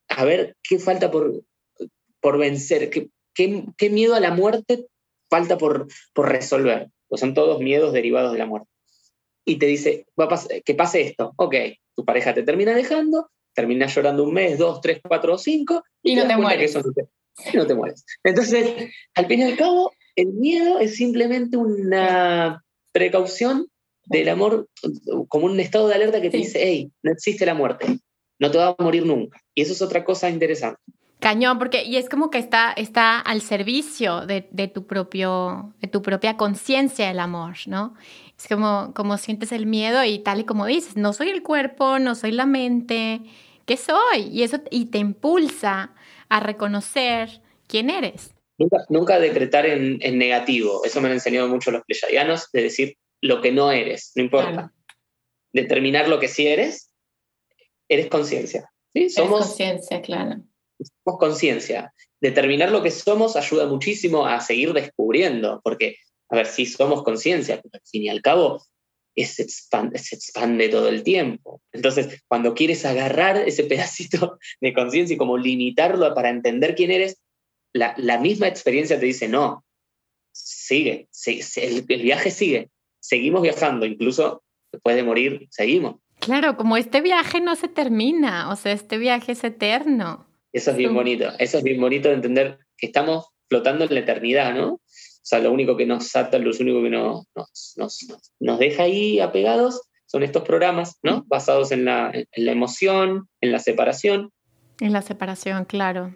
a 0.09 0.25
ver 0.25 0.55
qué 0.63 0.79
falta 0.79 1.11
por, 1.11 1.43
por 2.19 2.37
vencer, 2.37 2.89
qué, 2.89 3.09
qué, 3.33 3.65
qué 3.77 3.89
miedo 3.89 4.15
a 4.15 4.19
la 4.19 4.31
muerte 4.31 4.87
falta 5.29 5.57
por, 5.57 5.87
por 6.13 6.29
resolver. 6.29 6.89
Pues 7.07 7.21
son 7.21 7.33
todos 7.33 7.59
miedos 7.59 7.93
derivados 7.93 8.33
de 8.33 8.39
la 8.39 8.45
muerte. 8.45 8.69
Y 9.45 9.57
te 9.57 9.65
dice, 9.65 10.07
va 10.19 10.25
a 10.25 10.39
que 10.63 10.73
pase 10.73 11.01
esto, 11.01 11.33
ok, 11.35 11.55
tu 11.95 12.05
pareja 12.05 12.33
te 12.33 12.43
termina 12.43 12.73
dejando, 12.73 13.29
terminas 13.53 13.93
llorando 13.95 14.23
un 14.23 14.33
mes, 14.33 14.57
dos, 14.57 14.81
tres, 14.81 14.99
cuatro 15.07 15.35
o 15.35 15.37
cinco, 15.37 15.83
y, 16.01 16.11
y 16.11 16.15
no 16.15 16.27
te 16.27 16.37
mueres. 16.37 16.77
Y 17.51 17.57
no 17.57 17.65
te 17.65 17.75
mueres. 17.75 18.05
Entonces, 18.23 18.91
al 19.15 19.25
fin 19.25 19.39
y 19.39 19.43
al 19.43 19.57
cabo, 19.57 19.91
el 20.15 20.27
miedo 20.27 20.79
es 20.79 20.95
simplemente 20.95 21.57
una 21.57 22.63
precaución 22.91 23.67
del 24.05 24.29
amor, 24.29 24.67
como 25.27 25.45
un 25.45 25.59
estado 25.59 25.87
de 25.87 25.95
alerta 25.95 26.21
que 26.21 26.29
te 26.29 26.37
sí. 26.37 26.43
dice, 26.43 26.59
hey, 26.61 26.91
no 27.01 27.11
existe 27.11 27.45
la 27.45 27.53
muerte, 27.53 27.99
no 28.39 28.51
te 28.51 28.57
vas 28.57 28.75
a 28.77 28.83
morir 28.83 29.05
nunca. 29.05 29.41
Y 29.55 29.61
eso 29.61 29.73
es 29.73 29.81
otra 29.81 30.03
cosa 30.03 30.29
interesante. 30.29 30.79
Cañón, 31.19 31.57
porque 31.57 31.85
y 31.85 31.95
es 31.95 32.09
como 32.09 32.29
que 32.29 32.37
está, 32.37 32.73
está 32.73 33.17
al 33.17 33.41
servicio 33.41 34.25
de, 34.25 34.49
de 34.51 34.67
tu 34.67 34.85
propio, 34.85 35.73
de 35.79 35.87
tu 35.87 36.01
propia 36.01 36.35
conciencia 36.35 37.09
el 37.09 37.19
amor, 37.19 37.55
¿no? 37.65 37.95
Es 38.37 38.47
como, 38.47 38.93
como 38.95 39.17
sientes 39.17 39.51
el 39.51 39.65
miedo 39.65 40.03
y 40.03 40.19
tal 40.19 40.41
y 40.41 40.43
como 40.43 40.65
dices, 40.65 40.97
no 40.97 41.13
soy 41.13 41.29
el 41.29 41.43
cuerpo, 41.43 41.99
no 41.99 42.15
soy 42.15 42.31
la 42.31 42.45
mente, 42.45 43.21
¿qué 43.65 43.77
soy? 43.77 44.27
Y 44.31 44.43
eso 44.43 44.59
y 44.69 44.85
te 44.85 44.97
impulsa 44.97 45.93
a 46.29 46.39
reconocer 46.39 47.41
quién 47.67 47.89
eres. 47.89 48.33
Nunca, 48.57 48.77
nunca 48.89 49.19
decretar 49.19 49.65
en, 49.65 49.99
en, 50.01 50.17
negativo, 50.17 50.83
eso 50.85 51.01
me 51.01 51.07
han 51.07 51.15
enseñado 51.15 51.47
mucho 51.47 51.71
los 51.71 51.83
pleyadianos, 51.83 52.49
de 52.51 52.63
decir 52.63 52.97
lo 53.21 53.41
que 53.41 53.51
no 53.51 53.71
eres, 53.71 54.11
no 54.15 54.23
importa. 54.23 54.51
Claro. 54.51 54.71
Determinar 55.53 56.07
lo 56.07 56.19
que 56.19 56.27
sí 56.27 56.47
eres, 56.47 56.91
eres 57.87 58.07
conciencia. 58.07 58.71
¿sí? 58.93 59.09
Somos 59.09 59.47
conciencia, 59.47 60.01
claro. 60.01 60.41
Somos 61.03 61.19
conciencia. 61.19 61.93
Determinar 62.21 62.71
lo 62.71 62.83
que 62.83 62.91
somos 62.91 63.35
ayuda 63.35 63.67
muchísimo 63.67 64.25
a 64.25 64.39
seguir 64.39 64.73
descubriendo, 64.73 65.61
porque 65.63 65.97
a 66.29 66.35
ver, 66.35 66.47
sí 66.47 66.65
somos 66.65 67.03
conciencia, 67.03 67.61
pero 67.61 67.71
al 67.73 67.87
fin 67.87 68.03
y 68.03 68.09
al 68.09 68.21
cabo 68.21 68.63
se 69.15 69.43
expande, 69.43 69.99
se 69.99 70.15
expande 70.15 70.69
todo 70.69 70.89
el 70.89 71.03
tiempo. 71.03 71.61
Entonces, 71.71 72.23
cuando 72.27 72.53
quieres 72.53 72.85
agarrar 72.85 73.37
ese 73.37 73.63
pedacito 73.65 74.39
de 74.59 74.73
conciencia 74.73 75.13
y 75.13 75.17
como 75.17 75.37
limitarlo 75.37 76.13
para 76.15 76.29
entender 76.29 76.75
quién 76.75 76.91
eres, 76.91 77.21
la, 77.73 77.93
la, 77.97 78.19
misma 78.19 78.47
experiencia 78.47 78.99
te 78.99 79.05
dice, 79.05 79.27
no, 79.27 79.63
sigue, 80.31 81.07
sigue 81.11 81.43
el, 81.57 81.85
el, 81.87 82.01
viaje 82.03 82.29
sigue, 82.29 82.69
seguimos 82.99 83.41
viajando, 83.41 83.85
incluso 83.85 84.43
después 84.71 84.95
de 84.95 85.03
morir, 85.03 85.47
seguimos. 85.49 85.95
Claro, 86.19 86.55
como 86.55 86.77
este 86.77 87.01
viaje 87.01 87.41
no 87.41 87.55
se 87.55 87.67
termina, 87.67 88.49
o 88.51 88.55
sea, 88.55 88.73
este 88.73 88.97
viaje 88.97 89.31
es 89.33 89.43
eterno. 89.43 90.27
Eso 90.51 90.71
es 90.71 90.77
bien 90.77 90.93
bonito, 90.93 91.29
eso 91.39 91.57
es 91.57 91.63
bien 91.63 91.81
bonito 91.81 92.09
de 92.09 92.15
entender 92.15 92.59
que 92.77 92.85
estamos 92.85 93.27
flotando 93.49 93.85
en 93.85 93.93
la 93.93 93.99
eternidad, 94.01 94.53
¿no? 94.53 94.79
O 95.23 95.25
sea, 95.25 95.39
lo 95.39 95.53
único 95.53 95.77
que 95.77 95.85
nos 95.85 96.13
ata, 96.17 96.37
lo 96.37 96.51
único 96.59 96.83
que 96.83 96.89
nos, 96.89 97.25
nos, 97.33 97.73
nos, 97.77 98.07
nos 98.41 98.59
deja 98.59 98.83
ahí 98.83 99.21
apegados 99.21 99.81
son 100.05 100.21
estos 100.21 100.43
programas, 100.43 100.99
¿no? 101.01 101.23
Basados 101.27 101.71
en 101.71 101.85
la, 101.85 102.11
en 102.13 102.45
la 102.45 102.51
emoción, 102.51 103.29
en 103.39 103.53
la 103.53 103.59
separación. 103.59 104.31
En 104.81 104.91
la 104.91 105.01
separación, 105.01 105.63
claro. 105.63 106.13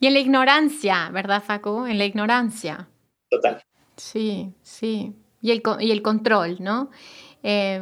Y 0.00 0.06
en 0.06 0.12
la 0.12 0.20
ignorancia, 0.20 1.08
¿verdad, 1.10 1.42
Facu? 1.42 1.86
En 1.86 1.96
la 1.96 2.04
ignorancia. 2.04 2.88
Total. 3.30 3.64
Sí, 3.96 4.52
sí. 4.62 5.14
Y 5.40 5.52
el, 5.52 5.62
y 5.80 5.90
el 5.90 6.02
control, 6.02 6.58
¿no? 6.60 6.90
Eh, 7.42 7.80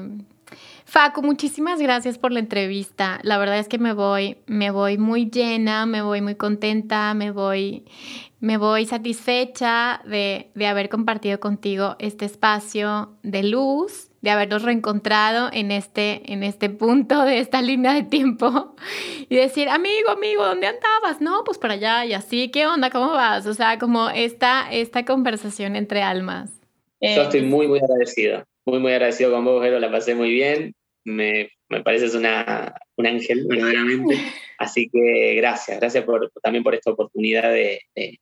Facu, 0.85 1.23
muchísimas 1.23 1.81
gracias 1.81 2.19
por 2.19 2.33
la 2.33 2.41
entrevista. 2.41 3.21
La 3.23 3.39
verdad 3.39 3.59
es 3.59 3.69
que 3.69 3.79
me 3.79 3.93
voy, 3.93 4.39
me 4.47 4.71
voy 4.71 4.97
muy 4.97 5.31
llena, 5.31 5.85
me 5.87 6.03
voy 6.03 6.23
muy 6.23 6.35
contenta, 6.35 7.13
me 7.15 7.31
voy, 7.31 7.85
me 8.41 8.57
voy 8.57 8.87
satisfecha 8.87 10.01
de, 10.07 10.51
de 10.55 10.67
haber 10.67 10.89
compartido 10.89 11.41
contigo 11.41 11.97
este 11.99 12.25
espacio 12.25 13.17
de 13.23 13.43
luz, 13.43 14.09
de 14.21 14.31
habernos 14.31 14.63
reencontrado 14.63 15.51
en 15.53 15.71
este, 15.71 16.33
en 16.33 16.43
este 16.43 16.71
punto 16.71 17.25
de 17.25 17.39
esta 17.39 17.63
línea 17.63 17.93
de 17.93 18.03
tiempo 18.03 18.75
y 19.29 19.37
decir, 19.37 19.69
amigo, 19.69 20.11
amigo, 20.11 20.45
¿dónde 20.45 20.67
andabas? 20.67 21.21
No, 21.21 21.45
pues 21.45 21.59
para 21.59 21.75
allá 21.75 22.05
y 22.05 22.15
así, 22.15 22.51
¿qué 22.51 22.67
onda? 22.67 22.91
¿Cómo 22.91 23.13
vas? 23.13 23.47
O 23.47 23.55
sea, 23.55 23.79
como 23.79 24.09
esta, 24.11 24.71
esta 24.73 25.05
conversación 25.05 25.77
entre 25.77 26.03
almas. 26.03 26.51
Yo 27.01 27.23
estoy 27.23 27.43
muy, 27.43 27.69
muy 27.69 27.79
agradecido, 27.79 28.45
muy, 28.71 28.81
muy 28.81 28.93
agradecido 28.93 29.33
con 29.33 29.45
vos, 29.45 29.63
Vero, 29.63 29.79
la 29.79 29.91
pasé 29.91 30.15
muy 30.15 30.31
bien 30.31 30.75
me, 31.09 31.51
me 31.69 31.83
pareces 31.83 32.15
una, 32.15 32.75
un 32.97 33.07
ángel, 33.07 33.47
verdaderamente. 33.49 34.17
Así 34.59 34.89
que 34.91 35.35
gracias, 35.37 35.79
gracias 35.79 36.05
por, 36.05 36.31
también 36.43 36.65
por 36.65 36.75
esta 36.75 36.91
oportunidad 36.91 37.51
de, 37.53 37.81
de, 37.95 38.21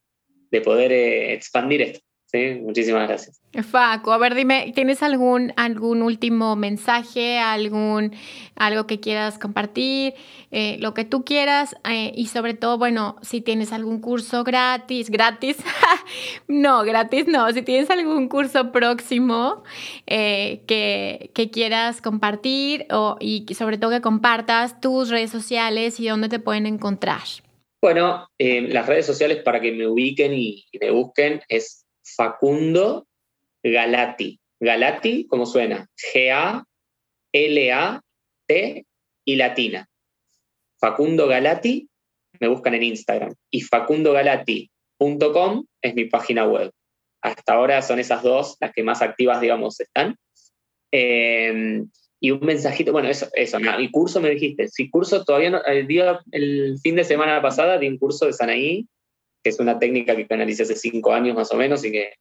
de 0.51 0.61
poder 0.61 0.93
eh, 0.93 1.33
expandir 1.35 1.83
esto. 1.83 2.01
Sí, 2.27 2.59
muchísimas 2.61 3.07
gracias. 3.07 3.41
Facu, 3.63 4.11
a 4.11 4.19
ver, 4.19 4.35
dime, 4.35 4.73
¿tienes 4.75 5.01
algún, 5.03 5.53
algún 5.57 6.03
último 6.03 6.57
mensaje, 6.57 7.39
algún, 7.39 8.15
algo 8.57 8.89
que 8.89 8.99
quieras 8.99 9.39
compartir, 9.39 10.15
eh, 10.51 10.77
lo 10.81 10.93
que 10.93 11.05
tú 11.05 11.25
quieras? 11.25 11.77
Eh, 11.89 12.13
y 12.17 12.27
sobre 12.27 12.55
todo, 12.55 12.79
bueno, 12.79 13.17
si 13.23 13.41
tienes 13.41 13.73
algún 13.73 14.01
curso 14.01 14.43
gratis, 14.43 15.09
gratis, 15.09 15.57
no, 16.49 16.83
gratis 16.83 17.29
no, 17.29 17.51
si 17.53 17.63
tienes 17.63 17.91
algún 17.91 18.29
curso 18.29 18.73
próximo 18.73 19.63
eh, 20.09 20.63
que, 20.67 21.31
que, 21.33 21.51
quieras 21.51 22.03
compartir 22.03 22.87
o, 22.91 23.17
y 23.21 23.47
sobre 23.55 23.79
todo 23.79 23.93
que 23.93 24.01
compartas 24.01 24.81
tus 24.81 25.11
redes 25.11 25.31
sociales 25.31 26.01
y 26.01 26.09
dónde 26.09 26.29
te 26.29 26.41
pueden 26.41 26.67
encontrar. 26.67 27.23
Bueno, 27.81 28.29
las 28.39 28.87
redes 28.87 29.07
sociales 29.07 29.43
para 29.45 29.61
que 29.61 29.71
me 29.71 29.87
ubiquen 29.87 30.35
y 30.35 30.67
me 30.81 30.91
busquen 30.91 31.41
es 31.49 31.86
Facundo 32.17 33.07
Galati. 33.63 34.41
Galati, 34.59 35.27
¿cómo 35.27 35.45
suena? 35.45 35.87
G-A-L-A-T 36.15 36.65
y 39.25 39.37
latina. 39.37 39.87
Facundo 40.81 41.27
Galati, 41.27 41.89
me 42.41 42.49
buscan 42.49 42.75
en 42.75 42.85
Instagram. 42.85 43.35
Y 43.51 43.61
facundogalati.com 43.63 45.67
es 45.83 45.95
mi 45.95 46.07
página 46.07 46.47
web. 46.47 46.71
Hasta 47.23 47.55
ahora 47.55 47.83
son 47.83 47.99
esas 47.99 48.23
dos 48.23 48.57
las 48.61 48.73
que 48.73 48.83
más 48.83 49.03
activas, 49.03 49.41
digamos, 49.41 49.81
están. 49.81 50.17
Em, 50.93 51.91
y 52.21 52.31
un 52.31 52.41
mensajito, 52.41 52.93
bueno, 52.93 53.09
eso, 53.09 53.29
eso, 53.35 53.59
mi 53.61 53.91
curso 53.91 54.21
me 54.21 54.31
dijiste, 54.31 54.69
sí, 54.69 54.89
curso 54.89 55.25
todavía 55.25 55.51
no, 55.51 55.63
el, 55.65 55.87
día, 55.87 56.21
el 56.31 56.79
fin 56.83 56.97
de 56.97 57.05
semana 57.05 57.43
pasada 57.43 57.79
di 57.79 57.89
un 57.89 57.99
curso 57.99 58.27
de 58.27 58.33
Sanaí 58.33 58.87
que 59.47 59.51
es 59.51 59.61
una 59.61 59.79
técnica 59.79 60.17
que 60.17 60.27
canalicé 60.27 60.65
hace 60.65 60.75
cinco 60.75 61.13
años 61.13 61.37
más 61.37 61.53
o 61.53 61.57
menos 61.57 61.85
y 61.85 61.93
que 61.93 62.15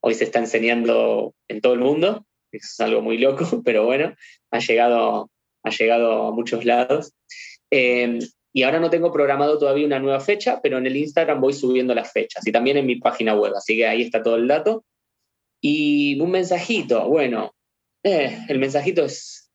hoy 0.00 0.14
se 0.14 0.24
está 0.24 0.38
enseñando 0.38 1.34
en 1.48 1.60
todo 1.60 1.74
el 1.74 1.80
mundo. 1.80 2.24
Es 2.50 2.80
algo 2.80 3.02
muy 3.02 3.18
loco, 3.18 3.44
pero 3.62 3.84
bueno, 3.84 4.14
ha 4.50 4.58
llegado, 4.58 5.30
ha 5.62 5.68
llegado 5.70 6.28
a 6.28 6.32
muchos 6.32 6.64
lados. 6.64 7.12
Em, 7.70 8.20
y 8.54 8.62
ahora 8.62 8.80
no 8.80 8.88
tengo 8.88 9.12
programado 9.12 9.58
todavía 9.58 9.84
una 9.84 9.98
nueva 9.98 10.18
fecha, 10.18 10.60
pero 10.62 10.78
en 10.78 10.86
el 10.86 10.96
Instagram 10.96 11.42
voy 11.42 11.52
subiendo 11.52 11.94
las 11.94 12.10
fechas 12.10 12.46
y 12.46 12.52
también 12.52 12.78
en 12.78 12.86
mi 12.86 12.96
página 12.96 13.34
web, 13.34 13.52
así 13.54 13.76
que 13.76 13.86
ahí 13.86 14.00
está 14.00 14.22
todo 14.22 14.36
el 14.36 14.48
dato. 14.48 14.82
Y 15.60 16.18
un 16.18 16.30
mensajito, 16.30 17.06
bueno, 17.06 17.54
eh, 18.02 18.46
el 18.48 18.58
mensajito 18.58 19.04
es 19.04 19.50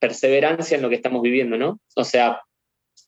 perseverancia 0.00 0.76
en 0.76 0.80
lo 0.80 0.88
que 0.88 0.94
estamos 0.94 1.20
viviendo, 1.20 1.58
¿no? 1.58 1.80
O 1.96 2.04
sea, 2.04 2.40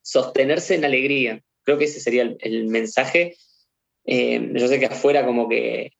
sostenerse 0.02 0.74
en 0.74 0.84
alegría, 0.84 1.42
Creo 1.68 1.76
que 1.76 1.84
ese 1.84 2.00
sería 2.00 2.22
el, 2.22 2.68
mensaje. 2.68 3.36
Eh, 4.06 4.52
yo 4.54 4.68
sé 4.68 4.80
que 4.80 4.86
afuera 4.86 5.26
como 5.26 5.50
que 5.50 5.92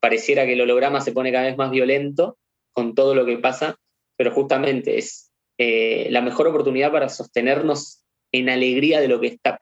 pareciera 0.00 0.46
que 0.46 0.54
el 0.54 0.62
holograma 0.62 1.02
se 1.02 1.12
pone 1.12 1.30
cada 1.30 1.44
vez 1.44 1.58
más 1.58 1.70
violento 1.70 2.38
con 2.72 2.94
todo 2.94 3.14
lo 3.14 3.26
que 3.26 3.36
pasa, 3.36 3.76
pero 4.16 4.32
justamente 4.32 4.96
es 4.96 5.30
eh, 5.58 6.08
la 6.08 6.22
mejor 6.22 6.46
oportunidad 6.46 6.90
para 6.90 7.10
sostenernos 7.10 8.02
en 8.32 8.48
alegría 8.48 8.98
de 9.02 9.08
lo 9.08 9.20
que 9.20 9.26
está, 9.26 9.60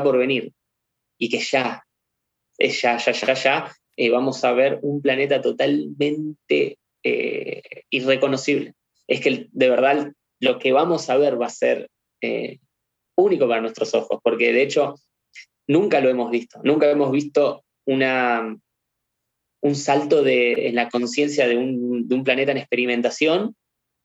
por 0.00 0.16
venir. 0.16 0.52
Y 1.18 1.28
que 1.28 1.40
ya, 1.40 1.82
ya, 2.56 2.96
ya, 2.98 3.10
ya, 3.10 3.34
ya, 3.34 3.76
eh, 3.96 4.10
vamos 4.10 4.44
a 4.44 4.52
ver 4.52 4.78
un 4.82 5.02
planeta 5.02 5.42
totalmente 5.42 6.78
irreconocible. 7.90 8.74
Es 9.08 9.20
que 9.20 9.48
de 9.50 9.70
verdad 9.70 10.12
lo 10.38 10.60
que 10.60 10.70
vamos 10.70 11.10
a 11.10 11.16
ver 11.16 11.42
va 11.42 11.46
a 11.46 11.50
ser 11.50 11.90
único 13.16 13.48
para 13.48 13.60
nuestros 13.60 13.94
ojos, 13.94 14.20
porque 14.22 14.52
de 14.52 14.62
hecho 14.62 14.94
nunca 15.66 16.00
lo 16.00 16.08
hemos 16.08 16.30
visto, 16.30 16.60
nunca 16.64 16.90
hemos 16.90 17.10
visto 17.12 17.64
una, 17.86 18.56
un 19.62 19.74
salto 19.74 20.22
de, 20.22 20.68
en 20.68 20.74
la 20.74 20.88
conciencia 20.88 21.46
de 21.46 21.56
un, 21.56 22.08
de 22.08 22.14
un 22.14 22.24
planeta 22.24 22.52
en 22.52 22.58
experimentación 22.58 23.54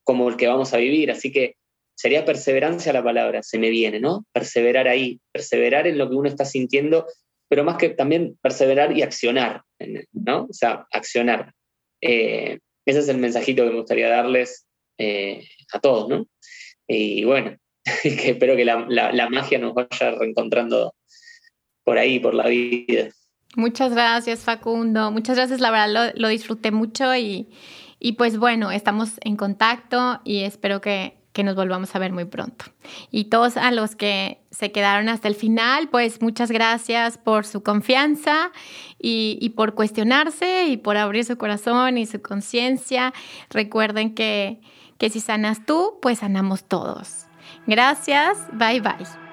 como 0.04 0.28
el 0.28 0.36
que 0.36 0.46
vamos 0.46 0.72
a 0.72 0.78
vivir, 0.78 1.10
así 1.10 1.32
que 1.32 1.56
sería 1.96 2.24
perseverancia 2.24 2.92
la 2.92 3.02
palabra, 3.02 3.42
se 3.42 3.58
me 3.58 3.70
viene, 3.70 3.98
¿no? 3.98 4.26
Perseverar 4.32 4.86
ahí, 4.86 5.18
perseverar 5.32 5.86
en 5.86 5.98
lo 5.98 6.08
que 6.08 6.14
uno 6.14 6.28
está 6.28 6.44
sintiendo, 6.44 7.06
pero 7.48 7.64
más 7.64 7.76
que 7.78 7.88
también 7.88 8.38
perseverar 8.42 8.96
y 8.96 9.02
accionar, 9.02 9.62
¿no? 10.12 10.44
O 10.44 10.52
sea, 10.52 10.86
accionar. 10.92 11.52
Eh, 12.02 12.58
ese 12.84 12.98
es 13.00 13.08
el 13.08 13.18
mensajito 13.18 13.64
que 13.64 13.70
me 13.70 13.78
gustaría 13.78 14.08
darles 14.08 14.66
eh, 14.98 15.48
a 15.72 15.80
todos, 15.80 16.08
¿no? 16.08 16.28
Y 16.86 17.24
bueno, 17.24 17.56
que 18.02 18.30
espero 18.30 18.56
que 18.56 18.64
la, 18.64 19.28
magia 19.30 19.58
nos 19.58 19.74
vaya 19.74 20.10
reencontrando 20.18 20.94
por 21.84 21.98
ahí, 21.98 22.18
por 22.18 22.34
la 22.34 22.48
vida. 22.48 23.08
Muchas 23.54 23.92
gracias, 23.92 24.40
Facundo. 24.40 25.10
Muchas 25.10 25.36
gracias, 25.36 25.60
la 25.60 25.70
verdad 25.70 26.12
lo, 26.14 26.28
disfruté 26.28 26.72
mucho 26.72 27.14
y, 27.16 27.48
pues 28.18 28.38
bueno, 28.38 28.70
estamos 28.72 29.12
en 29.22 29.36
contacto 29.36 30.20
y 30.24 30.40
espero 30.40 30.80
que, 30.80 31.14
nos 31.44 31.54
volvamos 31.54 31.94
a 31.94 31.98
ver 31.98 32.12
muy 32.12 32.24
pronto. 32.24 32.64
Y 33.10 33.24
todos 33.24 33.58
a 33.58 33.70
los 33.70 33.94
que 33.94 34.40
se 34.50 34.72
quedaron 34.72 35.10
hasta 35.10 35.28
el 35.28 35.34
final, 35.34 35.90
pues 35.90 36.22
muchas 36.22 36.50
gracias 36.50 37.18
por 37.18 37.44
su 37.44 37.62
confianza 37.62 38.52
y, 38.98 39.36
y 39.42 39.50
por 39.50 39.74
cuestionarse 39.74 40.64
y 40.68 40.78
por 40.78 40.96
abrir 40.96 41.26
su 41.26 41.36
corazón 41.36 41.98
y 41.98 42.06
su 42.06 42.22
conciencia. 42.22 43.12
Recuerden 43.50 44.14
que, 44.14 44.62
que 44.96 45.10
si 45.10 45.20
sanas 45.20 45.66
tú, 45.66 45.98
pues 46.00 46.20
sanamos 46.20 46.64
todos. 46.64 47.25
Gracias, 47.66 48.46
bye 48.52 48.80
bye. 48.80 49.25